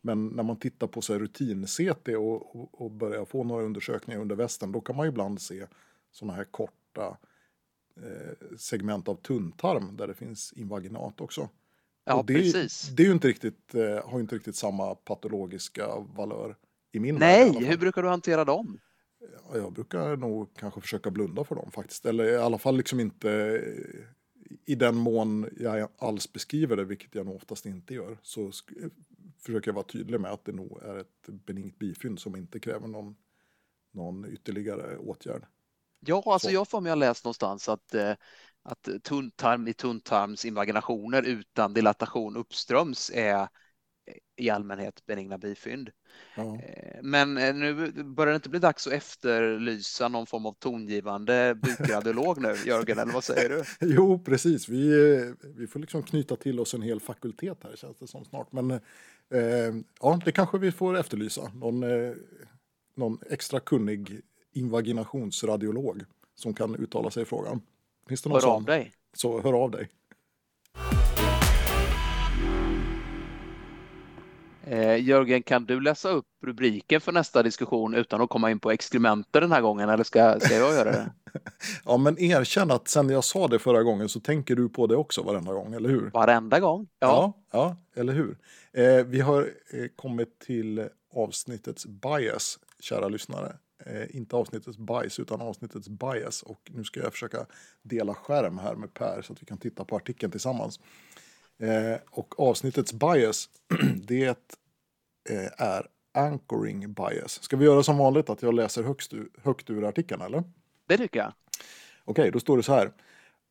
Men 0.00 0.26
när 0.26 0.42
man 0.42 0.56
tittar 0.56 0.86
på 0.86 1.00
rutin-CT 1.00 2.08
och, 2.08 2.56
och, 2.56 2.82
och 2.82 2.90
börjar 2.90 3.24
få 3.24 3.44
några 3.44 3.64
undersökningar 3.64 4.20
under 4.20 4.36
västen 4.36 4.72
då 4.72 4.80
kan 4.80 4.96
man 4.96 5.06
ju 5.06 5.08
ibland 5.08 5.40
se 5.40 5.66
sådana 6.12 6.34
här 6.34 6.44
korta 6.44 7.16
Eh, 8.02 8.56
segment 8.58 9.08
av 9.08 9.14
tunntarm 9.14 9.96
där 9.96 10.06
det 10.06 10.14
finns 10.14 10.52
invaginat 10.52 11.20
också. 11.20 11.48
Ja, 12.04 12.24
det, 12.26 12.34
precis. 12.34 12.88
Det 12.88 13.02
är 13.02 13.06
ju 13.06 13.12
inte 13.12 13.28
riktigt, 13.28 13.74
eh, 13.74 14.08
har 14.08 14.18
ju 14.18 14.20
inte 14.20 14.34
riktigt 14.34 14.56
samma 14.56 14.94
patologiska 14.94 15.88
valör 16.16 16.56
i 16.92 17.00
min 17.00 17.14
Nej, 17.14 17.52
värld, 17.52 17.62
hur 17.62 17.76
brukar 17.76 18.02
du 18.02 18.08
hantera 18.08 18.44
dem? 18.44 18.78
Jag 19.54 19.72
brukar 19.72 20.16
nog 20.16 20.54
kanske 20.54 20.80
försöka 20.80 21.10
blunda 21.10 21.44
för 21.44 21.54
dem 21.54 21.70
faktiskt. 21.70 22.06
Eller 22.06 22.24
i 22.24 22.36
alla 22.36 22.58
fall 22.58 22.76
liksom 22.76 23.00
inte 23.00 23.62
i 24.64 24.74
den 24.74 24.96
mån 24.96 25.48
jag 25.58 25.88
alls 25.98 26.32
beskriver 26.32 26.76
det, 26.76 26.84
vilket 26.84 27.14
jag 27.14 27.26
nog 27.26 27.36
oftast 27.36 27.66
inte 27.66 27.94
gör, 27.94 28.18
så 28.22 28.52
försöker 29.38 29.68
jag 29.68 29.74
vara 29.74 29.84
tydlig 29.84 30.20
med 30.20 30.30
att 30.30 30.44
det 30.44 30.52
nog 30.52 30.82
är 30.82 30.96
ett 30.96 31.26
benignt 31.28 31.78
bifynd 31.78 32.20
som 32.20 32.36
inte 32.36 32.60
kräver 32.60 32.88
någon, 32.88 33.16
någon 33.92 34.32
ytterligare 34.32 34.96
åtgärd. 34.98 35.46
Ja, 36.00 36.22
alltså 36.26 36.50
jag 36.50 36.68
får 36.68 36.80
mig 36.80 36.92
att 36.92 36.98
läst 36.98 37.24
någonstans 37.24 37.68
att, 37.68 37.94
eh, 37.94 38.12
att 38.62 38.88
tunntarm 39.02 39.68
i 39.68 39.72
tunntarmsinvaginationer 39.72 41.22
utan 41.22 41.74
dilatation 41.74 42.36
uppströms 42.36 43.10
är 43.14 43.48
i 44.36 44.50
allmänhet 44.50 45.06
benigna 45.06 45.38
bifynd. 45.38 45.90
Ja. 46.36 46.42
Eh, 46.42 47.02
men 47.02 47.38
eh, 47.38 47.54
nu 47.54 47.92
börjar 48.02 48.32
det 48.32 48.36
inte 48.36 48.48
bli 48.48 48.58
dags 48.58 48.86
att 48.86 48.92
efterlysa 48.92 50.08
någon 50.08 50.26
form 50.26 50.46
av 50.46 50.52
tongivande 50.52 51.54
bukradiolog 51.54 52.42
nu, 52.42 52.54
Jörgen, 52.66 52.98
eller 52.98 53.12
vad 53.12 53.24
säger 53.24 53.48
du? 53.48 53.64
Jo, 53.94 54.18
precis. 54.18 54.68
Vi, 54.68 54.90
vi 55.42 55.66
får 55.66 55.80
liksom 55.80 56.02
knyta 56.02 56.36
till 56.36 56.60
oss 56.60 56.74
en 56.74 56.82
hel 56.82 57.00
fakultet 57.00 57.58
här, 57.64 57.76
känns 57.76 57.98
det 57.98 58.06
som 58.06 58.24
snart. 58.24 58.52
Men 58.52 58.70
eh, 58.70 58.80
ja, 60.00 60.20
det 60.24 60.32
kanske 60.32 60.58
vi 60.58 60.72
får 60.72 60.96
efterlysa. 60.96 61.50
Någon, 61.54 61.82
eh, 61.82 62.12
någon 62.94 63.18
extra 63.30 63.60
kunnig 63.60 64.20
invaginationsradiolog 64.52 66.02
som 66.34 66.54
kan 66.54 66.74
uttala 66.74 67.10
sig 67.10 67.22
i 67.22 67.26
frågan. 67.26 67.62
Finns 68.08 68.22
det 68.22 68.28
någon 68.28 68.40
hör 68.42 68.50
av 68.50 68.64
dig. 68.64 68.92
Så 69.16 69.40
hör 69.40 69.52
av 69.52 69.70
dig. 69.70 69.88
Eh, 74.66 75.04
Jörgen, 75.04 75.42
kan 75.42 75.64
du 75.66 75.80
läsa 75.80 76.08
upp 76.10 76.26
rubriken 76.42 77.00
för 77.00 77.12
nästa 77.12 77.42
diskussion 77.42 77.94
utan 77.94 78.20
att 78.20 78.28
komma 78.28 78.50
in 78.50 78.60
på 78.60 78.70
exkrementer 78.70 79.40
den 79.40 79.52
här 79.52 79.60
gången 79.60 79.88
eller 79.88 80.04
ska, 80.04 80.40
ska 80.40 80.54
jag 80.54 80.74
göra 80.74 80.92
det? 80.92 81.12
ja, 81.84 81.96
men 81.96 82.18
erkänn 82.18 82.70
att 82.70 82.88
sen 82.88 83.08
jag 83.08 83.24
sa 83.24 83.48
det 83.48 83.58
förra 83.58 83.82
gången 83.82 84.08
så 84.08 84.20
tänker 84.20 84.56
du 84.56 84.68
på 84.68 84.86
det 84.86 84.96
också 84.96 85.22
varenda 85.22 85.52
gång, 85.52 85.74
eller 85.74 85.88
hur? 85.88 86.10
Varenda 86.10 86.60
gång, 86.60 86.88
ja. 86.98 87.34
Ja, 87.52 87.76
ja 87.94 88.00
eller 88.00 88.12
hur? 88.12 88.38
Eh, 88.72 89.04
vi 89.06 89.20
har 89.20 89.42
eh, 89.70 89.86
kommit 89.96 90.38
till 90.38 90.88
avsnittets 91.14 91.86
bias, 91.86 92.58
kära 92.80 93.08
lyssnare. 93.08 93.56
Eh, 93.86 94.16
inte 94.16 94.36
avsnittets 94.36 94.78
bajs 94.78 95.20
utan 95.20 95.40
avsnittets 95.40 95.88
bias. 95.88 96.42
Och 96.42 96.70
nu 96.74 96.84
ska 96.84 97.00
jag 97.00 97.12
försöka 97.12 97.46
dela 97.82 98.14
skärm 98.14 98.58
här 98.58 98.74
med 98.74 98.94
Per 98.94 99.22
så 99.22 99.32
att 99.32 99.42
vi 99.42 99.46
kan 99.46 99.58
titta 99.58 99.84
på 99.84 99.96
artikeln 99.96 100.30
tillsammans. 100.30 100.80
Eh, 101.58 102.00
och 102.10 102.40
avsnittets 102.40 102.92
bias, 102.92 103.48
det 104.06 104.38
eh, 105.30 105.62
är 105.62 105.86
anchoring 106.14 106.92
bias. 106.92 107.42
Ska 107.42 107.56
vi 107.56 107.64
göra 107.64 107.82
som 107.82 107.98
vanligt 107.98 108.30
att 108.30 108.42
jag 108.42 108.54
läser 108.54 108.82
högst, 108.82 109.12
högt 109.42 109.70
ur 109.70 109.84
artikeln 109.84 110.22
eller? 110.22 110.44
Det 110.86 110.96
tycker 110.98 111.20
jag. 111.20 111.32
Okej, 112.04 112.22
okay, 112.22 112.30
då 112.30 112.40
står 112.40 112.56
det 112.56 112.62
så 112.62 112.74
här. 112.74 112.92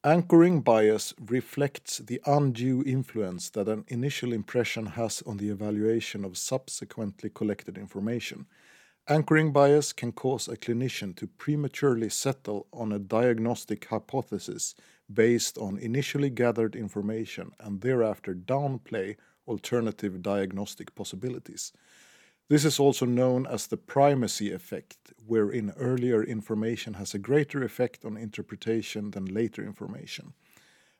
Anchoring 0.01 0.61
bias 0.61 1.15
reflects 1.29 2.01
the 2.07 2.19
undue 2.25 2.83
influence 2.91 3.51
that 3.53 3.67
an 3.67 3.83
initial 3.87 4.33
impression 4.33 4.87
has 4.87 5.23
on 5.25 5.37
the 5.37 5.49
evaluation 5.49 6.25
of 6.25 6.37
subsequently 6.37 7.29
collected 7.29 7.77
information. 7.77 8.45
Anchoring 9.07 9.53
bias 9.53 9.93
can 9.93 10.11
cause 10.11 10.51
a 10.51 10.55
clinician 10.55 11.15
to 11.15 11.27
prematurely 11.37 12.09
settle 12.09 12.67
on 12.71 12.91
a 12.91 12.99
diagnostic 12.99 13.85
hypothesis 13.85 14.75
based 15.13 15.57
on 15.57 15.77
initially 15.77 16.29
gathered 16.29 16.75
information 16.75 17.51
and 17.59 17.81
thereafter 17.81 18.33
downplay 18.33 19.15
alternative 19.47 20.21
diagnostic 20.21 20.95
possibilities. 20.95 21.71
This 22.47 22.63
is 22.63 22.79
also 22.79 23.05
known 23.05 23.47
as 23.47 23.65
the 23.65 23.77
primacy 23.77 24.51
effect, 24.51 24.97
wherein 25.25 25.73
earlier 25.77 26.23
information 26.23 26.93
has 26.93 27.13
a 27.13 27.19
greater 27.19 27.63
effect 27.63 28.05
on 28.05 28.17
interpretation 28.17 29.11
than 29.11 29.25
later 29.25 29.63
information. 29.63 30.33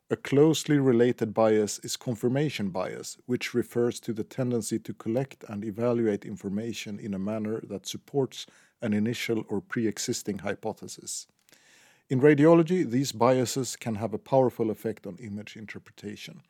A 0.10 0.16
closely 0.16 0.78
related 0.78 1.34
bias 1.34 1.80
is 1.80 1.98
confirmation 1.98 2.70
bias, 2.70 3.18
which 3.26 3.54
refers 3.54 4.00
to 4.02 4.14
the 4.14 4.24
tendency 4.24 4.78
to 4.80 4.94
collect 4.94 5.44
and 5.48 5.64
evaluate 5.66 6.26
information 6.26 7.00
in 7.00 7.14
a 7.14 7.20
manner 7.20 7.60
that 7.62 7.88
supports 7.88 8.46
an 8.82 8.94
initial 8.94 9.44
or 9.50 9.62
pre 9.62 9.88
existing 9.88 10.40
hypothesis. 10.40 11.28
In 12.08 12.22
radiology, 12.22 12.88
these 12.88 13.12
biases 13.12 13.76
can 13.76 13.96
have 13.96 14.14
a 14.14 14.20
powerful 14.20 14.70
effect 14.70 15.08
on 15.08 15.18
image 15.18 15.56
interpretation. 15.56 16.42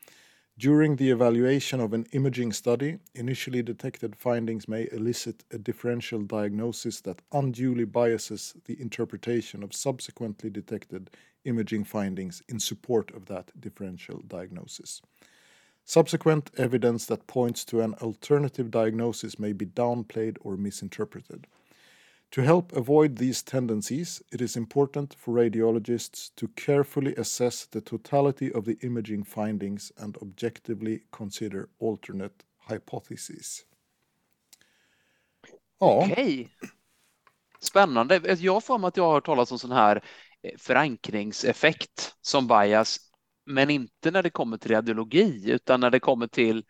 During 0.58 0.98
the 0.98 1.10
evaluation 1.12 1.80
of 1.80 1.94
an 1.94 2.08
imaging 2.12 2.52
study, 2.52 3.00
initially 3.14 3.62
detected 3.62 4.18
findings 4.18 4.68
may 4.68 4.90
elicit 4.92 5.46
a 5.52 5.58
differential 5.58 6.22
diagnosis 6.24 7.00
that 7.02 7.22
unduly 7.32 7.86
biases 7.86 8.54
the 8.66 8.80
interpretation 8.82 9.64
of 9.64 9.74
subsequently 9.74 10.50
detected 10.50 11.10
imaging 11.46 11.86
findings 11.86 12.42
in 12.50 12.60
support 12.60 13.12
of 13.12 13.28
that 13.28 13.52
differential 13.58 14.22
diagnosis. 14.28 15.02
Subsequent 15.86 16.52
evidence 16.58 17.06
that 17.06 17.28
points 17.28 17.64
to 17.66 17.80
an 17.80 17.94
alternative 17.96 18.72
diagnosis 18.72 19.40
may 19.40 19.54
be 19.54 19.66
downplayed 19.66 20.36
or 20.42 20.58
misinterpreted. 20.58 21.48
To 22.36 22.42
help 22.42 22.74
avoid 22.74 23.18
these 23.18 23.42
tendencies, 23.44 24.22
it 24.30 24.42
is 24.42 24.58
important 24.58 25.14
for 25.14 25.34
radiologists 25.34 26.36
to 26.36 26.48
carefully 26.50 27.16
assess 27.16 27.66
the 27.66 27.80
totality 27.80 28.52
of 28.52 28.66
the 28.66 28.78
imaging 28.82 29.24
findings 29.24 29.92
and 29.98 30.18
objectively 30.18 31.04
consider 31.12 31.70
alternate 31.80 32.44
hypotheses. 32.70 33.66
Ja. 35.80 36.04
Okej. 36.04 36.12
Okay. 36.12 36.48
Spännande. 37.60 38.36
Jag 38.40 38.54
har 38.54 38.62
för 38.62 38.78
mig 38.78 38.88
att 38.88 38.98
jag 38.98 39.04
har 39.04 39.14
hört 39.14 39.26
talas 39.26 39.52
om 39.52 39.60
sån 39.60 39.72
här 39.72 40.04
eh, 40.44 40.58
förankringseffekt 40.58 42.16
som 42.22 42.48
bias, 42.48 42.98
men 43.46 43.70
inte 43.70 44.12
när 44.12 44.24
det 44.24 44.30
kommer 44.30 44.58
till 44.58 44.72
radiologi 44.72 45.52
utan 45.52 45.80
när 45.80 45.90
det 45.90 46.00
kommer 46.00 46.28
till 46.28 46.64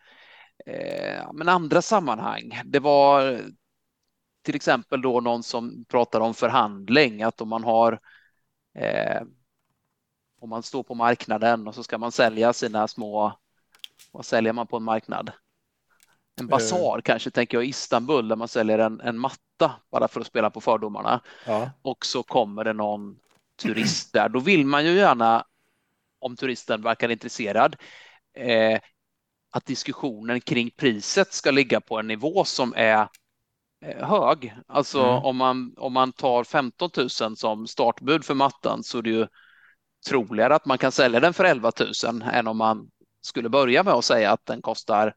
eh, 0.66 1.34
men 1.34 1.50
andra 1.50 1.82
sammanhang. 1.82 2.62
Det 2.66 2.80
var 2.80 3.42
till 4.46 4.56
exempel 4.56 5.02
då 5.02 5.22
någon 5.22 5.44
som 5.44 5.86
pratar 5.86 6.20
om 6.20 6.34
förhandling, 6.34 7.24
att 7.24 7.42
om 7.42 7.50
man 7.50 7.64
har 7.64 8.00
eh, 8.76 9.22
om 10.42 10.50
man 10.50 10.64
står 10.64 10.84
på 10.84 10.96
marknaden 10.96 11.68
och 11.68 11.76
så 11.76 11.84
ska 11.84 11.98
man 11.98 12.12
sälja 12.12 12.54
sina 12.54 12.88
små, 12.88 13.40
vad 14.12 14.26
säljer 14.26 14.54
man 14.54 14.68
på 14.68 14.78
en 14.78 14.84
marknad? 14.84 15.32
En 16.40 16.48
basar 16.48 16.98
uh. 16.98 17.02
kanske, 17.02 17.32
tänker 17.32 17.58
jag, 17.58 17.66
i 17.66 17.70
Istanbul 17.70 18.28
där 18.28 18.36
man 18.36 18.48
säljer 18.48 18.80
en, 18.80 19.02
en 19.02 19.20
matta 19.20 19.76
bara 19.92 20.08
för 20.08 20.22
att 20.22 20.28
spela 20.28 20.50
på 20.50 20.62
fördomarna. 20.62 21.22
Ja. 21.46 21.72
Och 21.82 22.06
så 22.06 22.24
kommer 22.24 22.64
det 22.64 22.74
någon 22.74 23.20
turist 23.62 24.14
där. 24.14 24.30
Då 24.30 24.40
vill 24.40 24.66
man 24.66 24.86
ju 24.86 24.92
gärna, 24.92 25.46
om 26.20 26.36
turisten 26.36 26.82
verkar 26.82 27.10
intresserad, 27.10 27.76
eh, 28.38 28.80
att 29.52 29.66
diskussionen 29.66 30.42
kring 30.42 30.72
priset 30.72 31.34
ska 31.34 31.52
ligga 31.52 31.82
på 31.82 32.00
en 32.00 32.08
nivå 32.08 32.44
som 32.46 32.74
är 32.78 32.98
Eh, 33.02 33.08
hög. 33.98 34.54
Alltså 34.68 35.00
mm. 35.00 35.24
om, 35.24 35.38
man, 35.38 35.74
om 35.78 35.94
man 35.94 36.12
tar 36.12 36.44
15 36.44 36.90
000 36.98 37.38
som 37.38 37.68
startbud 37.68 38.26
för 38.26 38.34
mattan 38.34 38.84
så 38.84 38.98
är 38.98 39.02
det 39.02 39.10
ju 39.10 39.28
troligare 40.10 40.56
att 40.56 40.66
man 40.66 40.78
kan 40.78 40.92
sälja 40.92 41.20
den 41.20 41.34
för 41.34 41.44
11 41.44 41.72
000 42.06 42.22
än 42.34 42.48
om 42.48 42.58
man 42.58 42.92
skulle 43.22 43.50
börja 43.50 43.84
med 43.84 43.94
att 43.94 44.06
säga 44.06 44.32
att 44.32 44.46
den 44.46 44.62
kostar 44.62 45.16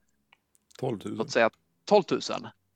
12 0.79 0.99
000. 1.05 1.15
Låt 1.17 1.31
säga 1.31 1.51
12 1.85 2.03
000. 2.11 2.21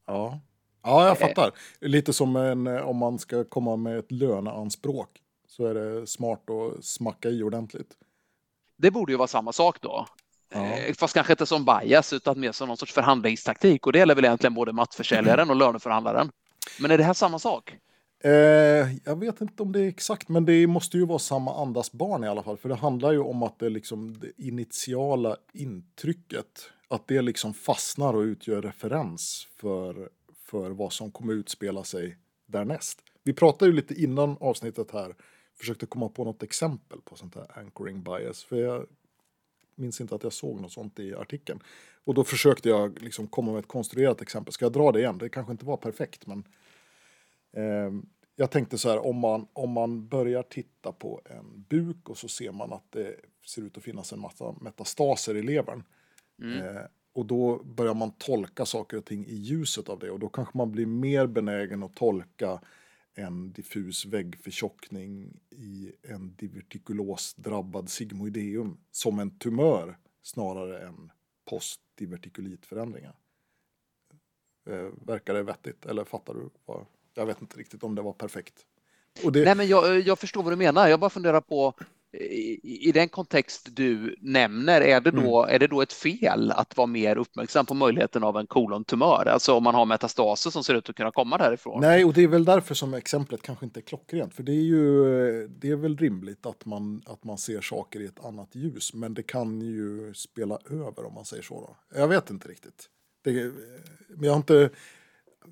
Ja. 0.06 0.40
ja, 0.82 1.06
jag 1.06 1.18
fattar. 1.18 1.50
Lite 1.80 2.12
som 2.12 2.36
en, 2.36 2.66
om 2.66 2.96
man 2.96 3.18
ska 3.18 3.44
komma 3.44 3.76
med 3.76 3.98
ett 3.98 4.12
löneanspråk 4.12 5.08
så 5.46 5.66
är 5.66 5.74
det 5.74 6.06
smart 6.06 6.50
att 6.50 6.84
smacka 6.84 7.28
i 7.28 7.42
ordentligt. 7.42 7.96
Det 8.76 8.90
borde 8.90 9.12
ju 9.12 9.18
vara 9.18 9.28
samma 9.28 9.52
sak 9.52 9.80
då. 9.80 10.06
Eh, 10.82 10.94
fast 10.94 11.14
kanske 11.14 11.32
inte 11.32 11.46
som 11.46 11.64
bias 11.64 12.12
utan 12.12 12.40
mer 12.40 12.52
som 12.52 12.68
någon 12.68 12.76
sorts 12.76 12.92
förhandlingstaktik 12.92 13.86
och 13.86 13.92
det 13.92 13.98
gäller 13.98 14.14
väl 14.14 14.24
egentligen 14.24 14.54
både 14.54 14.72
mattförsäljaren 14.72 15.50
och 15.50 15.56
löneförhandlaren. 15.56 16.30
Men 16.80 16.90
är 16.90 16.98
det 16.98 17.04
här 17.04 17.14
samma 17.14 17.38
sak? 17.38 17.76
Eh, 18.24 18.30
jag 19.04 19.20
vet 19.20 19.40
inte 19.40 19.62
om 19.62 19.72
det 19.72 19.80
är 19.80 19.88
exakt, 19.88 20.28
men 20.28 20.44
det 20.44 20.66
måste 20.66 20.96
ju 20.96 21.06
vara 21.06 21.18
samma 21.18 21.62
andas 21.62 21.92
barn 21.92 22.24
i 22.24 22.28
alla 22.28 22.42
fall. 22.42 22.56
För 22.56 22.68
det 22.68 22.74
handlar 22.74 23.12
ju 23.12 23.18
om 23.18 23.42
att 23.42 23.58
det, 23.58 23.68
liksom, 23.68 24.18
det 24.18 24.32
initiala 24.36 25.36
intrycket, 25.52 26.70
att 26.88 27.08
det 27.08 27.22
liksom 27.22 27.54
fastnar 27.54 28.14
och 28.14 28.20
utgör 28.20 28.62
referens 28.62 29.48
för, 29.56 30.08
för 30.46 30.70
vad 30.70 30.92
som 30.92 31.12
kommer 31.12 31.32
utspela 31.32 31.84
sig 31.84 32.18
därnäst. 32.46 32.98
Vi 33.24 33.32
pratade 33.32 33.70
ju 33.70 33.76
lite 33.76 33.94
innan 33.94 34.36
avsnittet 34.40 34.90
här, 34.90 35.14
försökte 35.58 35.86
komma 35.86 36.08
på 36.08 36.24
något 36.24 36.42
exempel 36.42 37.00
på 37.00 37.16
sånt 37.16 37.34
här 37.34 37.58
anchoring 37.58 38.02
bias. 38.02 38.44
För 38.44 38.56
jag 38.56 38.86
minns 39.82 40.00
inte 40.00 40.14
att 40.14 40.22
jag 40.22 40.32
såg 40.32 40.60
något 40.60 40.72
sånt 40.72 40.98
i 40.98 41.14
artikeln. 41.14 41.60
Och 42.04 42.14
då 42.14 42.24
försökte 42.24 42.68
jag 42.68 43.02
liksom 43.02 43.26
komma 43.26 43.52
med 43.52 43.58
ett 43.58 43.68
konstruerat 43.68 44.22
exempel. 44.22 44.52
Ska 44.52 44.64
jag 44.64 44.72
dra 44.72 44.92
det 44.92 44.98
igen? 44.98 45.18
Det 45.18 45.28
kanske 45.28 45.52
inte 45.52 45.64
var 45.64 45.76
perfekt, 45.76 46.26
men 46.26 46.44
eh, 47.52 47.92
jag 48.36 48.50
tänkte 48.50 48.78
så 48.78 48.88
här, 48.88 49.06
om 49.06 49.16
man, 49.16 49.46
om 49.52 49.70
man 49.70 50.08
börjar 50.08 50.42
titta 50.42 50.92
på 50.92 51.20
en 51.24 51.64
buk 51.68 52.08
och 52.08 52.18
så 52.18 52.28
ser 52.28 52.52
man 52.52 52.72
att 52.72 52.92
det 52.92 53.16
ser 53.46 53.62
ut 53.62 53.76
att 53.76 53.82
finnas 53.82 54.12
en 54.12 54.20
massa 54.20 54.54
metastaser 54.60 55.36
i 55.36 55.42
levern. 55.42 55.82
Mm. 56.42 56.58
Eh, 56.58 56.82
och 57.14 57.26
då 57.26 57.62
börjar 57.64 57.94
man 57.94 58.10
tolka 58.10 58.66
saker 58.66 58.96
och 58.96 59.04
ting 59.04 59.26
i 59.26 59.34
ljuset 59.34 59.88
av 59.88 59.98
det 59.98 60.10
och 60.10 60.18
då 60.18 60.28
kanske 60.28 60.58
man 60.58 60.72
blir 60.72 60.86
mer 60.86 61.26
benägen 61.26 61.82
att 61.82 61.94
tolka 61.94 62.60
en 63.14 63.52
diffus 63.52 64.04
väggförtjockning 64.04 65.40
i 65.50 65.92
en 66.02 66.34
divertikulosdrabbad 66.34 67.90
sigmoideum 67.90 68.80
som 68.90 69.18
en 69.18 69.38
tumör 69.38 69.98
snarare 70.22 70.86
än 70.86 71.10
postdivertikulitförändringar. 71.44 73.16
Eh, 74.66 74.88
verkar 75.06 75.34
det 75.34 75.42
vettigt? 75.42 75.86
Eller 75.86 76.04
fattar 76.04 76.34
du? 76.34 76.50
Vad? 76.64 76.86
Jag 77.14 77.26
vet 77.26 77.40
inte 77.40 77.58
riktigt 77.58 77.82
om 77.82 77.94
det 77.94 78.02
var 78.02 78.12
perfekt. 78.12 78.66
Det... 79.32 79.44
Nej, 79.44 79.54
men 79.54 79.68
jag, 79.68 79.96
eh, 79.96 80.06
jag 80.06 80.18
förstår 80.18 80.42
vad 80.42 80.52
du 80.52 80.56
menar. 80.56 80.88
Jag 80.88 81.00
bara 81.00 81.10
funderar 81.10 81.40
på 81.40 81.74
i, 82.12 82.88
i 82.88 82.92
den 82.92 83.08
kontext 83.08 83.68
du 83.76 84.16
nämner, 84.20 84.80
är 84.80 85.00
det, 85.00 85.10
då, 85.10 85.42
mm. 85.42 85.54
är 85.54 85.58
det 85.58 85.66
då 85.66 85.82
ett 85.82 85.92
fel 85.92 86.50
att 86.50 86.76
vara 86.76 86.86
mer 86.86 87.16
uppmärksam 87.16 87.66
på 87.66 87.74
möjligheten 87.74 88.24
av 88.24 88.36
en 88.36 88.46
kolontumör? 88.46 89.28
Alltså 89.28 89.54
om 89.54 89.64
man 89.64 89.74
har 89.74 89.86
metastaser 89.86 90.50
som 90.50 90.64
ser 90.64 90.74
ut 90.74 90.88
att 90.88 90.96
kunna 90.96 91.12
komma 91.12 91.38
därifrån? 91.38 91.80
Nej, 91.80 92.04
och 92.04 92.12
det 92.12 92.22
är 92.22 92.28
väl 92.28 92.44
därför 92.44 92.74
som 92.74 92.94
exemplet 92.94 93.42
kanske 93.42 93.64
inte 93.64 93.80
är 93.80 93.82
klockrent. 93.82 94.34
För 94.34 94.42
det 94.42 94.52
är 94.52 94.62
ju 94.62 95.48
det 95.48 95.70
är 95.70 95.76
väl 95.76 95.96
rimligt 95.96 96.46
att 96.46 96.64
man, 96.64 97.02
att 97.06 97.24
man 97.24 97.38
ser 97.38 97.60
saker 97.60 98.00
i 98.00 98.06
ett 98.06 98.24
annat 98.24 98.54
ljus. 98.54 98.94
Men 98.94 99.14
det 99.14 99.22
kan 99.22 99.60
ju 99.60 100.14
spela 100.14 100.58
över 100.70 101.06
om 101.06 101.14
man 101.14 101.24
säger 101.24 101.42
så. 101.42 101.54
Då. 101.60 101.98
Jag 101.98 102.08
vet 102.08 102.30
inte 102.30 102.48
riktigt. 102.48 102.88
Det, 103.24 103.52
men 104.08 104.24
jag 104.24 104.32
har 104.32 104.36
inte, 104.36 104.70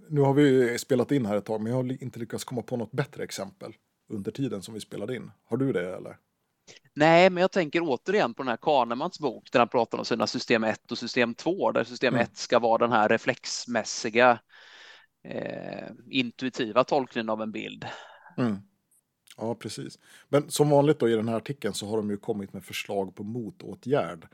nu 0.09 0.21
har 0.21 0.35
vi 0.35 0.79
spelat 0.79 1.13
in 1.13 1.27
här 1.27 1.37
ett 1.37 1.45
tag, 1.45 1.61
men 1.61 1.73
jag 1.73 1.83
har 1.83 2.03
inte 2.03 2.19
lyckats 2.19 2.45
komma 2.45 2.63
på 2.63 2.77
något 2.77 2.93
bättre 2.93 3.25
exempel 3.25 3.73
under 4.09 4.31
tiden 4.31 4.63
som 4.63 4.75
vi 4.75 4.81
spelade 4.81 5.17
in. 5.17 5.31
Har 5.45 5.57
du 5.57 5.73
det 5.73 5.97
eller? 5.97 6.17
Nej, 6.95 7.31
men 7.31 7.41
jag 7.41 7.53
tänker 7.53 7.81
återigen 7.83 8.35
på 8.35 8.43
den 8.43 8.51
här 8.51 8.57
Kahnemans 8.57 9.21
bok 9.21 9.53
där 9.53 9.59
han 9.59 9.69
pratar 9.69 9.99
om 9.99 10.05
sina 10.05 10.27
system 10.27 10.65
1 10.65 10.93
och 10.93 10.99
system 10.99 11.35
2, 11.35 11.73
där 11.73 11.85
system 11.85 12.15
1 12.15 12.21
mm. 12.21 12.31
ska 12.35 12.59
vara 12.59 12.79
den 12.79 12.93
här 12.93 13.09
reflexmässiga 13.09 14.39
eh, 15.25 15.89
intuitiva 16.11 16.85
tolkningen 16.85 17.29
av 17.29 17.43
en 17.43 17.53
bild. 17.53 17.87
Mm. 18.39 18.57
Ja, 19.37 19.55
precis. 19.55 19.99
Men 20.29 20.51
som 20.51 20.71
vanligt 20.71 20.99
då 20.99 21.09
i 21.09 21.15
den 21.15 21.29
här 21.29 21.37
artikeln 21.37 21.75
så 21.75 21.87
har 21.87 21.97
de 21.97 22.11
ju 22.11 22.17
kommit 22.17 22.53
med 22.53 22.65
förslag 22.65 23.15
på 23.15 23.25
motåtgärd. 23.25 24.29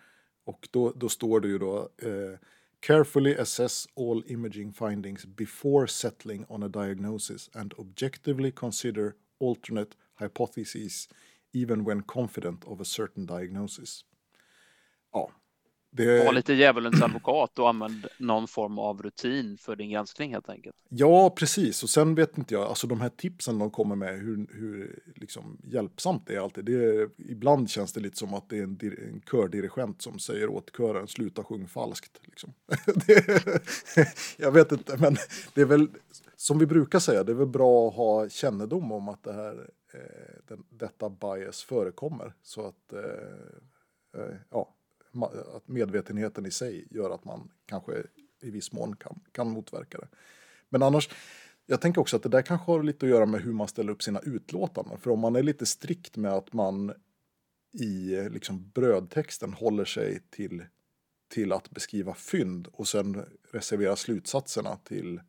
Och 0.44 0.68
då, 0.70 0.92
då 0.96 1.08
står 1.08 1.40
det 1.40 1.48
ju 1.48 1.58
då 1.58 1.78
eh, 2.02 2.38
Carefully 2.80 3.34
assess 3.34 3.86
all 3.96 4.24
imaging 4.26 4.72
findings 4.72 5.26
before 5.26 5.88
settling 5.88 6.44
on 6.48 6.62
a 6.62 6.68
diagnosis 6.68 7.50
and 7.54 7.74
objectively 7.76 8.50
consider 8.50 9.14
alternate 9.40 9.96
hypotheses 10.20 11.08
even 11.56 11.84
when 11.84 12.02
confident 12.02 12.64
of 12.66 12.80
a 12.80 12.84
certain 12.84 13.26
diagnosis. 13.26 14.04
Ja. 15.12 15.26
Det... 15.96 16.24
Var 16.24 16.32
lite 16.32 16.54
djävulens 16.54 17.02
advokat 17.02 17.58
och 17.58 17.68
använd 17.68 18.06
någon 18.18 18.48
form 18.48 18.78
av 18.78 19.02
rutin 19.02 19.58
för 19.58 19.76
din 19.76 19.90
granskning 19.90 20.32
helt 20.32 20.48
enkelt. 20.48 20.76
Ja, 20.88 21.30
precis. 21.30 21.82
Och 21.82 21.90
sen 21.90 22.14
vet 22.14 22.38
inte 22.38 22.54
jag, 22.54 22.62
alltså 22.62 22.86
de 22.86 23.00
här 23.00 23.08
tipsen 23.08 23.58
de 23.58 23.70
kommer 23.70 23.96
med, 23.96 24.18
hur, 24.18 24.46
hur 24.50 25.02
liksom 25.14 25.58
hjälpsamt 25.64 26.26
det 26.26 26.34
är 26.34 26.40
alltid. 26.40 26.64
Det 26.64 26.84
är, 26.84 27.08
ibland 27.18 27.70
känns 27.70 27.92
det 27.92 28.00
lite 28.00 28.16
som 28.16 28.34
att 28.34 28.48
det 28.48 28.58
är 28.58 28.62
en, 28.62 28.78
en 28.82 29.20
kördirigent 29.30 30.02
som 30.02 30.18
säger 30.18 30.48
åt 30.48 30.76
kören, 30.76 31.08
sluta 31.08 31.44
sjung 31.44 31.68
falskt. 31.68 32.20
Liksom. 32.24 32.52
det, 33.06 33.24
jag 34.36 34.52
vet 34.52 34.72
inte, 34.72 34.96
men 34.96 35.16
det 35.54 35.60
är 35.60 35.66
väl 35.66 35.88
som 36.36 36.58
vi 36.58 36.66
brukar 36.66 36.98
säga, 36.98 37.24
det 37.24 37.32
är 37.32 37.36
väl 37.36 37.46
bra 37.46 37.88
att 37.88 37.94
ha 37.94 38.28
kännedom 38.28 38.92
om 38.92 39.08
att 39.08 39.22
det 39.22 39.32
här 39.32 39.70
Eh, 39.96 40.34
den, 40.46 40.64
detta 40.68 41.10
bias 41.10 41.62
förekommer. 41.62 42.32
Så 42.42 42.66
att, 42.66 42.92
eh, 42.92 44.22
eh, 44.22 44.34
ja, 44.50 44.75
att 45.22 45.68
medvetenheten 45.68 46.46
i 46.46 46.50
sig 46.50 46.86
gör 46.90 47.10
att 47.10 47.24
man 47.24 47.50
kanske 47.66 47.92
i 48.42 48.50
viss 48.50 48.72
mån 48.72 48.96
kan, 48.96 49.20
kan 49.32 49.50
motverka 49.50 49.98
det. 49.98 50.08
Men 50.68 50.82
annars, 50.82 51.10
jag 51.66 51.80
tänker 51.80 52.00
också 52.00 52.16
att 52.16 52.22
det 52.22 52.28
där 52.28 52.42
kanske 52.42 52.72
har 52.72 52.82
lite 52.82 53.06
att 53.06 53.10
göra 53.10 53.26
med 53.26 53.40
hur 53.40 53.52
man 53.52 53.68
ställer 53.68 53.92
upp 53.92 54.02
sina 54.02 54.20
utlåtanden. 54.20 54.98
För 54.98 55.10
om 55.10 55.20
man 55.20 55.36
är 55.36 55.42
lite 55.42 55.66
strikt 55.66 56.16
med 56.16 56.32
att 56.32 56.52
man 56.52 56.92
i 57.72 58.28
liksom 58.30 58.70
brödtexten 58.70 59.52
håller 59.52 59.84
sig 59.84 60.22
till, 60.30 60.64
till 61.28 61.52
att 61.52 61.70
beskriva 61.70 62.14
fynd 62.14 62.68
och 62.72 62.88
sen 62.88 63.24
reservera 63.50 63.96
slutsatserna 63.96 64.76
till 64.76 65.20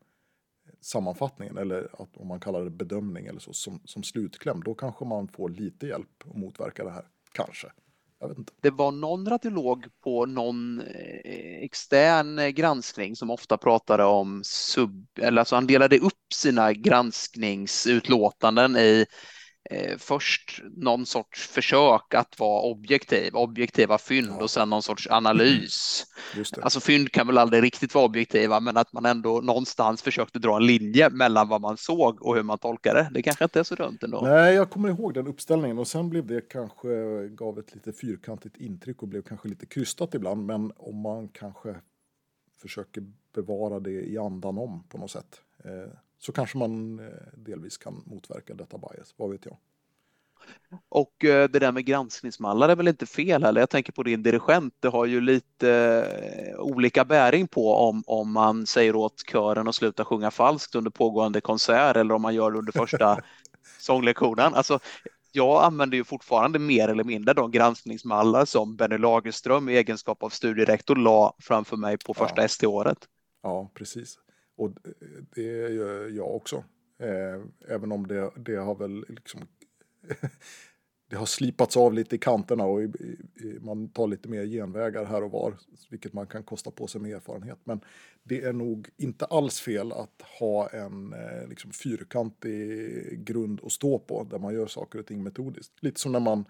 sammanfattningen 0.82 1.58
eller 1.58 2.02
att, 2.02 2.18
om 2.18 2.28
man 2.28 2.40
kallar 2.40 2.64
det 2.64 2.70
bedömning 2.70 3.26
eller 3.26 3.40
så 3.40 3.54
som, 3.54 3.82
som 3.86 4.04
slutkläm, 4.04 4.64
då 4.64 4.76
kanske 4.76 5.06
man 5.06 5.28
får 5.28 5.50
lite 5.50 5.88
hjälp 5.88 6.24
att 6.26 6.38
motverka 6.38 6.84
det 6.84 6.92
här. 6.92 7.08
Kanske. 7.32 7.72
Jag 8.20 8.28
vet 8.28 8.38
inte. 8.38 8.54
Det 8.62 8.70
var 8.70 8.92
någon 8.92 9.30
radiolog 9.30 9.86
på 10.04 10.26
någon 10.26 10.82
eh, 10.82 11.64
extern 11.64 12.40
eh, 12.40 12.48
granskning 12.48 13.16
som 13.16 13.32
ofta 13.32 13.58
pratade 13.58 14.04
om 14.04 14.42
sub, 14.44 15.08
eller 15.20 15.40
alltså 15.40 15.56
han 15.56 15.68
delade 15.68 16.00
upp 16.00 16.34
sina 16.34 16.74
granskningsutlåtanden 16.74 18.76
i 18.76 19.06
eh, 19.70 19.98
först 19.98 20.62
någon 20.78 21.06
sorts 21.06 21.48
försök 21.48 22.14
att 22.14 22.40
vara 22.40 22.62
objektiv, 22.62 23.36
objektiva 23.36 23.98
fynd 23.98 24.28
ja. 24.30 24.44
och 24.44 24.50
sen 24.50 24.70
någon 24.70 24.84
sorts 24.84 25.08
analys. 25.08 26.06
Alltså 26.62 26.80
fynd 26.80 27.12
kan 27.12 27.28
väl 27.28 27.38
aldrig 27.38 27.64
riktigt 27.64 27.96
vara 27.96 28.06
objektiva, 28.06 28.60
men 28.60 28.78
att 28.78 28.94
man 28.94 29.06
ändå 29.06 29.42
någonstans 29.42 30.02
försökte 30.02 30.40
dra 30.40 30.56
en 30.56 30.66
linje 30.66 31.10
mellan 31.10 31.50
vad 31.50 31.62
man 31.62 31.78
såg 31.78 32.22
och 32.22 32.36
hur 32.36 32.44
man 32.44 32.58
tolkade. 32.58 33.10
Det 33.14 33.22
kanske 33.22 33.44
inte 33.44 33.60
är 33.60 33.64
så 33.64 33.76
dumt 33.76 33.98
ändå. 34.02 34.22
Nej, 34.22 34.56
jag 34.56 34.70
kommer 34.70 34.90
ihåg 34.90 35.14
den 35.14 35.28
uppställningen 35.28 35.80
och 35.80 35.88
sen 35.88 36.10
blev 36.10 36.26
det 36.26 36.42
kanske 36.42 36.88
gav 37.28 37.60
ett 37.60 37.76
lite 37.76 37.94
fyrkantigt 37.94 38.58
intryck 38.58 39.02
och 39.02 39.08
blev 39.08 39.22
kanske 39.22 39.48
lite 39.48 39.66
krystat 39.66 40.14
ibland. 40.14 40.46
Men 40.46 40.72
om 40.78 41.02
man 41.02 41.28
kanske 41.28 41.76
försöker 42.62 43.04
bevara 43.34 43.80
det 43.80 43.92
i 43.92 44.18
andan 44.18 44.58
om 44.58 44.84
på 44.90 44.98
något 44.98 45.12
sätt 45.12 45.42
eh, 45.64 45.92
så 46.18 46.32
kanske 46.32 46.58
man 46.58 47.00
eh, 47.00 47.06
delvis 47.34 47.78
kan 47.78 48.04
motverka 48.06 48.54
detta 48.54 48.78
bias, 48.78 49.14
vad 49.18 49.32
vet 49.32 49.46
jag. 49.46 49.58
Och 50.90 51.26
eh, 51.26 51.50
det 51.50 51.60
där 51.60 51.72
med 51.72 51.86
granskningsmallar 51.86 52.70
är 52.70 52.76
väl 52.76 52.88
inte 52.88 53.06
fel 53.06 53.44
heller. 53.44 53.62
Jag 53.62 53.70
tänker 53.70 53.92
på 53.92 54.04
din 54.04 54.24
dirigent. 54.24 54.74
Det 54.80 54.88
har 54.88 55.06
ju 55.06 55.22
lite 55.22 55.72
eh, 56.54 56.60
olika 56.60 57.06
bäring 57.06 57.48
på 57.48 57.76
om, 57.76 58.04
om 58.08 58.32
man 58.32 58.66
säger 58.66 58.96
åt 58.96 59.24
kören 59.32 59.68
att 59.68 59.76
sluta 59.76 60.06
sjunga 60.06 60.32
falskt 60.32 60.76
under 60.76 60.92
pågående 60.92 61.42
konsert 61.42 61.96
eller 61.98 62.16
om 62.16 62.22
man 62.22 62.36
gör 62.36 62.52
det 62.52 62.58
under 62.58 62.72
första 62.72 63.20
sånglektionen. 63.80 64.54
Alltså, 64.54 64.80
jag 65.32 65.64
använder 65.64 65.98
ju 65.98 66.04
fortfarande 66.04 66.60
mer 66.60 66.88
eller 66.88 67.04
mindre 67.04 67.34
de 67.34 67.52
granskningsmallar 67.52 68.46
som 68.46 68.76
Benny 68.76 68.98
Lagerström 68.98 69.70
i 69.70 69.78
egenskap 69.78 70.24
av 70.24 70.30
studierektor 70.30 70.96
la 70.96 71.36
framför 71.40 71.78
mig 71.78 71.98
på 71.98 72.14
första 72.14 72.42
ja. 72.42 72.46
ST-året. 72.46 72.98
Ja, 73.44 73.72
precis. 73.74 74.20
Och 74.58 74.72
det 75.36 75.70
gör 75.70 76.10
jag 76.10 76.36
också. 76.36 76.64
Eh, 77.00 77.42
även 77.68 77.92
om 77.92 78.08
det, 78.08 78.32
det 78.36 78.56
har 78.56 78.76
väl 78.76 79.06
liksom 79.10 79.42
det 81.10 81.16
har 81.16 81.26
slipats 81.26 81.78
av 81.78 81.94
lite 81.94 82.16
i 82.16 82.20
kanterna 82.20 82.64
och 82.64 82.82
man 83.60 83.90
tar 83.90 84.08
lite 84.08 84.30
mer 84.30 84.46
genvägar 84.46 85.06
här 85.06 85.24
och 85.24 85.32
var, 85.32 85.54
vilket 85.90 86.14
man 86.14 86.28
kan 86.28 86.44
kosta 86.44 86.72
på 86.72 86.88
sig 86.88 87.02
med 87.02 87.12
erfarenhet. 87.12 87.60
Men 87.64 87.82
det 88.24 88.42
är 88.42 88.54
nog 88.54 88.90
inte 88.98 89.26
alls 89.26 89.60
fel 89.60 89.92
att 89.92 90.22
ha 90.40 90.70
en 90.70 91.14
eh, 91.14 91.48
liksom, 91.50 91.72
fyrkantig 91.72 93.26
grund 93.26 93.62
att 93.64 93.72
stå 93.72 94.00
på 94.00 94.24
där 94.24 94.40
man 94.40 94.54
gör 94.54 94.68
saker 94.68 95.00
och 95.00 95.06
ting 95.06 95.24
metodiskt. 95.24 95.74
Lite 95.84 96.00
som 96.00 96.12
när 96.12 96.20
man 96.20 96.46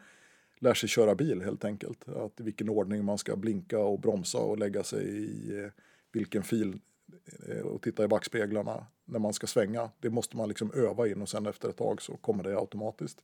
lär 0.60 0.74
sig 0.74 0.90
köra 0.90 1.16
bil 1.16 1.42
helt 1.42 1.66
enkelt. 1.66 2.10
Att 2.10 2.40
i 2.40 2.44
vilken 2.44 2.70
ordning 2.70 3.06
man 3.06 3.18
ska 3.18 3.36
blinka 3.36 3.80
och 3.80 4.00
bromsa 4.00 4.38
och 4.38 4.58
lägga 4.58 4.84
sig 4.84 5.08
i 5.08 5.60
eh, 5.60 5.72
vilken 6.12 6.44
fil 6.44 6.80
och 7.64 7.82
titta 7.82 8.04
i 8.04 8.08
backspeglarna 8.08 8.88
när 9.06 9.20
man 9.20 9.34
ska 9.34 9.48
svänga. 9.48 9.92
Det 10.00 10.10
måste 10.10 10.38
man 10.38 10.50
liksom 10.50 10.72
öva 10.74 11.08
in 11.08 11.22
och 11.22 11.30
sen 11.30 11.46
efter 11.46 11.70
ett 11.70 11.78
tag 11.78 12.02
så 12.02 12.18
kommer 12.18 12.44
det 12.44 12.58
automatiskt. 12.58 13.24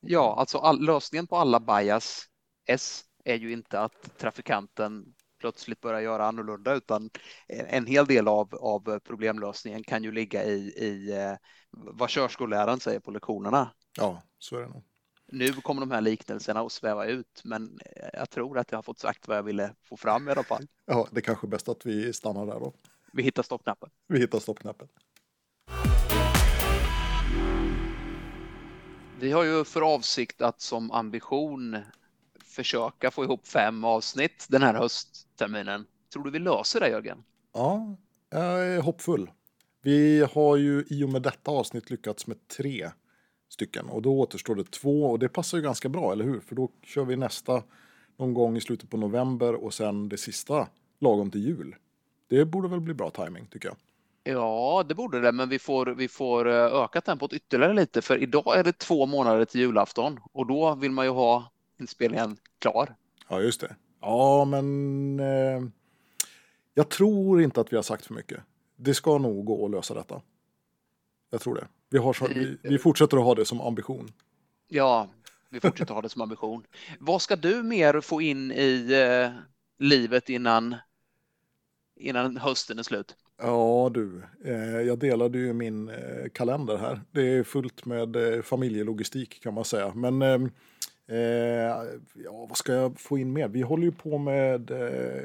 Ja, 0.00 0.34
alltså 0.38 0.58
all, 0.58 0.84
lösningen 0.84 1.26
på 1.26 1.36
alla 1.36 1.60
bias 1.60 2.24
S 2.66 3.04
är 3.24 3.34
ju 3.34 3.52
inte 3.52 3.80
att 3.80 4.18
trafikanten 4.18 5.14
plötsligt 5.40 5.80
börjar 5.80 6.00
göra 6.00 6.26
annorlunda 6.26 6.74
utan 6.74 7.10
en 7.48 7.86
hel 7.86 8.06
del 8.06 8.28
av, 8.28 8.54
av 8.54 8.98
problemlösningen 8.98 9.84
kan 9.84 10.04
ju 10.04 10.12
ligga 10.12 10.44
i, 10.44 10.58
i 10.68 11.12
eh, 11.12 11.36
vad 11.70 12.10
körskolläraren 12.10 12.80
säger 12.80 13.00
på 13.00 13.10
lektionerna. 13.10 13.70
Ja, 13.98 14.22
så 14.38 14.56
är 14.56 14.60
det 14.60 14.68
nog. 14.68 14.84
Nu 15.26 15.52
kommer 15.52 15.80
de 15.80 15.90
här 15.90 16.00
liknelserna 16.00 16.60
att 16.60 16.72
sväva 16.72 17.06
ut, 17.06 17.42
men 17.44 17.78
jag 18.12 18.30
tror 18.30 18.58
att 18.58 18.70
jag 18.70 18.78
har 18.78 18.82
fått 18.82 18.98
sagt 18.98 19.28
vad 19.28 19.36
jag 19.36 19.42
ville 19.42 19.74
få 19.82 19.96
fram 19.96 20.28
i 20.28 20.30
alla 20.30 20.42
fall. 20.42 20.66
Ja, 20.86 21.08
det 21.10 21.18
är 21.18 21.22
kanske 21.22 21.46
är 21.46 21.48
bäst 21.48 21.68
att 21.68 21.86
vi 21.86 22.12
stannar 22.12 22.46
där 22.46 22.60
då. 22.60 22.72
Vi 23.16 23.22
hittar 23.22 23.42
stoppknappen. 23.42 23.90
Vi 24.06 24.18
hittar 24.18 24.38
stoppknappen. 24.38 24.88
Vi 29.20 29.32
har 29.32 29.44
ju 29.44 29.64
för 29.64 29.94
avsikt 29.94 30.42
att 30.42 30.60
som 30.60 30.90
ambition 30.90 31.76
försöka 32.44 33.10
få 33.10 33.24
ihop 33.24 33.46
fem 33.46 33.84
avsnitt 33.84 34.46
den 34.48 34.62
här 34.62 34.74
höstterminen. 34.74 35.86
Tror 36.12 36.24
du 36.24 36.30
vi 36.30 36.38
löser 36.38 36.80
det 36.80 36.88
Jörgen? 36.88 37.24
Ja, 37.52 37.96
jag 38.30 38.66
är 38.66 38.80
hoppfull. 38.80 39.30
Vi 39.82 40.26
har 40.32 40.56
ju 40.56 40.84
i 40.90 41.04
och 41.04 41.08
med 41.08 41.22
detta 41.22 41.50
avsnitt 41.50 41.90
lyckats 41.90 42.26
med 42.26 42.48
tre 42.48 42.90
stycken 43.48 43.88
och 43.88 44.02
då 44.02 44.20
återstår 44.20 44.54
det 44.54 44.70
två 44.70 45.10
och 45.10 45.18
det 45.18 45.28
passar 45.28 45.58
ju 45.58 45.64
ganska 45.64 45.88
bra, 45.88 46.12
eller 46.12 46.24
hur? 46.24 46.40
För 46.40 46.54
då 46.54 46.70
kör 46.82 47.04
vi 47.04 47.16
nästa 47.16 47.62
någon 48.16 48.34
gång 48.34 48.56
i 48.56 48.60
slutet 48.60 48.90
på 48.90 48.96
november 48.96 49.54
och 49.54 49.74
sen 49.74 50.08
det 50.08 50.16
sista 50.16 50.68
lagom 51.00 51.30
till 51.30 51.44
jul. 51.44 51.76
Det 52.28 52.44
borde 52.44 52.68
väl 52.68 52.80
bli 52.80 52.94
bra 52.94 53.10
timing 53.10 53.46
tycker 53.46 53.68
jag. 53.68 53.76
Ja, 54.24 54.84
det 54.88 54.94
borde 54.94 55.20
det, 55.20 55.32
men 55.32 55.48
vi 55.48 55.58
får, 55.58 55.86
vi 55.86 56.08
får 56.08 56.48
eh, 56.48 56.54
öka 56.54 57.00
tempot 57.00 57.32
ytterligare 57.32 57.72
lite 57.72 58.02
för 58.02 58.22
idag 58.22 58.58
är 58.58 58.64
det 58.64 58.78
två 58.78 59.06
månader 59.06 59.44
till 59.44 59.60
julafton 59.60 60.20
och 60.32 60.46
då 60.46 60.74
vill 60.74 60.90
man 60.90 61.04
ju 61.04 61.10
ha 61.10 61.52
inspelningen 61.80 62.36
klar. 62.58 62.94
Ja, 63.28 63.40
just 63.40 63.60
det. 63.60 63.76
Ja, 64.00 64.44
men 64.44 65.20
eh, 65.20 65.62
jag 66.74 66.88
tror 66.88 67.42
inte 67.42 67.60
att 67.60 67.72
vi 67.72 67.76
har 67.76 67.82
sagt 67.82 68.06
för 68.06 68.14
mycket. 68.14 68.40
Det 68.76 68.94
ska 68.94 69.18
nog 69.18 69.44
gå 69.44 69.64
att 69.64 69.70
lösa 69.70 69.94
detta. 69.94 70.20
Jag 71.30 71.40
tror 71.40 71.54
det. 71.54 71.66
Vi, 71.90 71.98
har 71.98 72.12
så, 72.12 72.26
vi, 72.26 72.56
vi 72.62 72.78
fortsätter 72.78 73.16
att 73.16 73.24
ha 73.24 73.34
det 73.34 73.44
som 73.44 73.60
ambition. 73.60 74.12
Ja, 74.68 75.08
vi 75.50 75.60
fortsätter 75.60 75.94
ha 75.94 76.02
det 76.02 76.08
som 76.08 76.22
ambition. 76.22 76.66
Vad 77.00 77.22
ska 77.22 77.36
du 77.36 77.62
mer 77.62 78.00
få 78.00 78.22
in 78.22 78.52
i 78.52 78.92
eh, 78.92 79.40
livet 79.78 80.28
innan 80.28 80.76
innan 81.96 82.36
hösten 82.36 82.78
är 82.78 82.82
slut. 82.82 83.16
Ja 83.38 83.90
du, 83.94 84.22
eh, 84.44 84.80
jag 84.80 84.98
delade 84.98 85.38
ju 85.38 85.52
min 85.52 85.88
eh, 85.88 86.28
kalender 86.32 86.76
här. 86.76 87.00
Det 87.10 87.22
är 87.22 87.42
fullt 87.42 87.84
med 87.84 88.16
eh, 88.16 88.42
familjelogistik 88.42 89.42
kan 89.42 89.54
man 89.54 89.64
säga. 89.64 89.92
Men 89.94 90.22
eh, 90.22 90.42
eh, 91.18 91.84
ja, 92.14 92.46
vad 92.48 92.56
ska 92.56 92.72
jag 92.72 93.00
få 93.00 93.18
in 93.18 93.32
mer? 93.32 93.48
Vi 93.48 93.62
håller 93.62 93.84
ju 93.84 93.92
på 93.92 94.18
med 94.18 94.70
eh, 94.70 95.22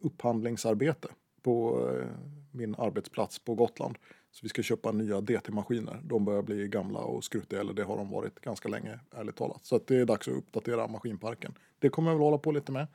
upphandlingsarbete 0.00 1.08
på 1.42 1.86
eh, 1.90 2.06
min 2.50 2.74
arbetsplats 2.78 3.38
på 3.38 3.54
Gotland. 3.54 3.96
Så 4.30 4.40
vi 4.42 4.48
ska 4.48 4.62
köpa 4.62 4.92
nya 4.92 5.20
DT-maskiner. 5.20 6.00
De 6.04 6.24
börjar 6.24 6.42
bli 6.42 6.68
gamla 6.68 6.98
och 6.98 7.24
skruttiga, 7.24 7.60
eller 7.60 7.72
det 7.72 7.84
har 7.84 7.96
de 7.96 8.10
varit 8.10 8.40
ganska 8.40 8.68
länge, 8.68 8.98
ärligt 9.16 9.36
talat. 9.36 9.64
Så 9.64 9.80
det 9.86 9.96
är 9.96 10.04
dags 10.04 10.28
att 10.28 10.34
uppdatera 10.34 10.88
maskinparken. 10.88 11.54
Det 11.78 11.88
kommer 11.88 12.10
jag 12.10 12.16
väl 12.16 12.24
hålla 12.24 12.38
på 12.38 12.52
lite 12.52 12.72
med. 12.72 12.86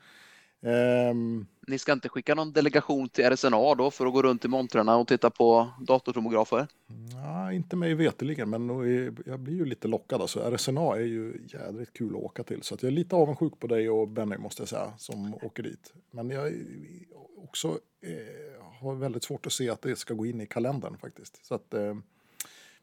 Um, 0.62 1.48
Ni 1.68 1.80
ska 1.80 1.94
inte 1.94 2.10
skicka 2.10 2.36
någon 2.36 2.54
delegation 2.54 3.10
till 3.10 3.26
RSNA 3.26 3.76
då 3.76 3.92
för 3.92 4.06
att 4.06 4.14
gå 4.14 4.22
runt 4.22 4.46
i 4.46 4.48
montrarna 4.48 4.98
och 4.98 5.08
titta 5.08 5.30
på 5.30 5.70
datortomografer? 5.82 6.68
Nej, 7.14 7.56
inte 7.56 7.76
mig 7.76 7.94
veteligen, 7.94 8.50
men 8.50 8.70
jag 9.26 9.40
blir 9.40 9.56
ju 9.56 9.66
lite 9.66 9.88
lockad. 9.88 10.22
Alltså, 10.22 10.40
RSNA 10.56 10.96
är 10.96 11.06
ju 11.06 11.42
jädrigt 11.48 11.94
kul 11.94 12.16
att 12.16 12.22
åka 12.22 12.44
till, 12.44 12.64
så 12.64 12.76
att 12.76 12.84
jag 12.84 12.92
är 12.92 12.96
lite 12.96 13.16
avundsjuk 13.16 13.60
på 13.60 13.68
dig 13.68 13.90
och 13.90 14.08
Benny 14.08 14.38
måste 14.38 14.62
jag 14.62 14.70
säga, 14.70 14.94
som 14.98 15.34
åker 15.34 15.64
dit. 15.64 15.94
Men 16.12 16.30
jag 16.30 16.54
också 17.38 17.68
eh, 18.02 18.64
har 18.82 18.96
väldigt 18.96 19.24
svårt 19.24 19.46
att 19.46 19.54
se 19.54 19.70
att 19.70 19.82
det 19.82 19.96
ska 19.96 20.14
gå 20.14 20.26
in 20.26 20.42
i 20.42 20.46
kalendern 20.46 20.98
faktiskt. 20.98 21.46
Så 21.46 21.56
att 21.56 21.74
eh, 21.74 21.96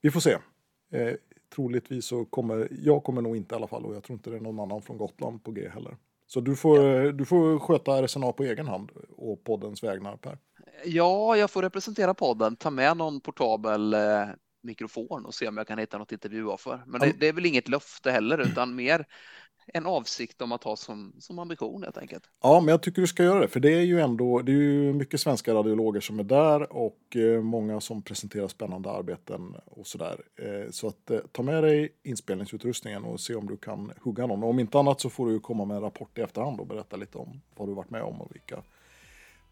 vi 0.00 0.10
får 0.10 0.20
se. 0.20 0.36
Eh, 0.90 1.14
troligtvis 1.54 2.06
så 2.06 2.24
kommer, 2.24 2.68
jag 2.82 3.04
kommer 3.04 3.22
nog 3.22 3.36
inte 3.36 3.54
i 3.54 3.56
alla 3.56 3.66
fall 3.66 3.84
och 3.84 3.94
jag 3.94 4.02
tror 4.02 4.14
inte 4.14 4.30
det 4.30 4.36
är 4.36 4.40
någon 4.40 4.60
annan 4.60 4.82
från 4.82 4.98
Gotland 4.98 5.44
på 5.44 5.50
G 5.50 5.68
heller. 5.68 5.96
Så 6.26 6.40
du 6.40 6.56
får, 6.56 6.78
ja. 6.78 7.12
du 7.12 7.24
får 7.24 7.58
sköta 7.58 8.02
RSNA 8.02 8.32
på 8.32 8.44
egen 8.44 8.66
hand 8.66 8.90
och 9.16 9.44
poddens 9.44 9.82
vägnar 9.82 10.16
Per. 10.16 10.38
Ja, 10.84 11.36
jag 11.36 11.50
får 11.50 11.62
representera 11.62 12.14
podden, 12.14 12.56
ta 12.56 12.70
med 12.70 12.96
någon 12.96 13.20
portabel 13.20 13.94
eh, 13.94 14.00
mikrofon 14.62 15.24
och 15.24 15.34
se 15.34 15.48
om 15.48 15.56
jag 15.56 15.66
kan 15.66 15.78
hitta 15.78 15.98
något 15.98 16.12
intervjuoffer. 16.12 16.82
Men 16.86 17.00
det, 17.00 17.12
det, 17.20 17.28
är 17.28 17.32
väl 17.32 17.46
inget 17.46 17.68
löfte 17.68 18.10
heller, 18.10 18.38
utan 18.38 18.74
mer 18.74 19.06
en 19.66 19.86
avsikt 19.86 20.42
om 20.42 20.52
att 20.52 20.64
ha 20.64 20.76
som, 20.76 21.12
som 21.18 21.38
ambition 21.38 21.82
helt 21.82 21.98
enkelt. 21.98 22.24
Ja, 22.42 22.60
men 22.60 22.68
jag 22.68 22.82
tycker 22.82 23.00
du 23.00 23.06
ska 23.06 23.22
göra 23.22 23.40
det, 23.40 23.48
för 23.48 23.60
det 23.60 23.74
är 23.74 23.80
ju 23.80 24.00
ändå, 24.00 24.42
det 24.42 24.52
är 24.52 24.56
ju 24.56 24.92
mycket 24.92 25.20
svenska 25.20 25.54
radiologer 25.54 26.00
som 26.00 26.18
är 26.18 26.24
där 26.24 26.72
och 26.72 27.16
eh, 27.16 27.42
många 27.42 27.80
som 27.80 28.02
presenterar 28.02 28.48
spännande 28.48 28.90
arbeten 28.90 29.56
och 29.64 29.86
sådär. 29.86 30.20
Eh, 30.36 30.70
så 30.70 30.88
att 30.88 31.10
eh, 31.10 31.18
ta 31.32 31.42
med 31.42 31.64
dig 31.64 31.92
inspelningsutrustningen 32.02 33.04
och 33.04 33.20
se 33.20 33.34
om 33.34 33.46
du 33.46 33.56
kan 33.56 33.92
hugga 34.02 34.26
någon. 34.26 34.42
Och 34.42 34.50
om 34.50 34.58
inte 34.58 34.78
annat 34.78 35.00
så 35.00 35.10
får 35.10 35.26
du 35.26 35.40
komma 35.40 35.64
med 35.64 35.76
en 35.76 35.82
rapport 35.82 36.18
i 36.18 36.20
efterhand 36.20 36.60
och 36.60 36.66
berätta 36.66 36.96
lite 36.96 37.18
om 37.18 37.40
vad 37.56 37.68
du 37.68 37.74
varit 37.74 37.90
med 37.90 38.02
om 38.02 38.20
och 38.20 38.34
vilka 38.34 38.62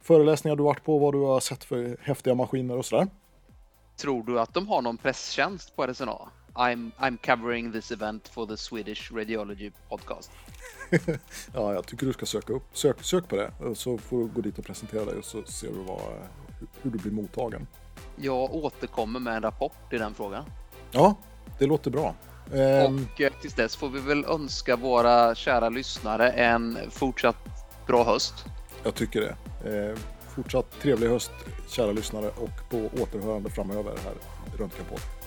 föreläsningar 0.01 0.57
du 0.57 0.63
varit 0.63 0.85
på, 0.85 0.99
vad 0.99 1.15
du 1.15 1.19
har 1.19 1.41
sett 1.41 1.65
för 1.65 1.97
häftiga 2.01 2.35
maskiner 2.35 2.77
och 2.77 2.85
sådär. 2.85 3.09
Tror 3.97 4.23
du 4.23 4.41
att 4.41 4.55
de 4.55 4.69
har 4.69 4.83
någon 4.83 4.97
presstjänst 4.97 5.77
på 5.77 5.87
RSNA? 5.87 6.31
I'm, 6.55 6.93
I'm 6.99 7.19
covering 7.19 7.73
this 7.73 7.91
event 7.91 8.29
for 8.29 8.47
the 8.47 8.57
Swedish 8.57 9.13
Radiology 9.13 9.73
Podcast. 9.89 10.31
ja, 11.55 11.75
jag 11.75 11.87
tycker 11.87 12.07
du 12.07 12.13
ska 12.13 12.27
söka 12.27 12.53
upp, 12.53 12.63
sök, 12.73 13.03
sök 13.03 13.29
på 13.29 13.37
det 13.37 13.53
så 13.75 13.99
får 13.99 14.19
du 14.19 14.27
gå 14.27 14.41
dit 14.41 14.59
och 14.59 14.65
presentera 14.65 15.05
dig 15.05 15.19
och 15.19 15.25
så 15.25 15.43
ser 15.43 15.69
du 15.69 15.83
vad, 15.87 16.01
hur 16.83 16.91
du 16.91 16.99
blir 16.99 17.13
mottagen. 17.13 17.67
Jag 18.17 18.55
återkommer 18.55 19.21
med 19.21 19.37
en 19.37 19.43
rapport 19.43 19.93
i 19.93 19.99
den 19.99 20.15
frågan. 20.15 20.45
Ja, 20.91 21.15
det 21.59 21.67
låter 21.67 21.91
bra. 21.91 22.15
Ehm... 22.55 23.07
Och 23.15 23.21
eh, 23.21 23.33
tills 23.41 23.55
dess 23.55 23.77
får 23.77 23.89
vi 23.89 24.01
väl 24.01 24.25
önska 24.25 24.77
våra 24.77 25.35
kära 25.35 25.69
lyssnare 25.69 26.31
en 26.31 26.79
fortsatt 26.91 27.37
bra 27.87 28.05
höst. 28.05 28.35
Jag 28.83 28.95
tycker 28.95 29.21
det. 29.21 29.37
Ehm, 29.71 29.97
fortsatt 30.35 30.81
trevlig 30.81 31.09
höst, 31.09 31.33
kära 31.69 31.93
lyssnare 31.93 32.29
och 32.29 32.71
på 32.71 32.91
återhörande 33.03 33.51
framöver 33.51 33.93
här 34.05 34.15
i 34.55 34.57
Röntgenpodden. 34.57 35.22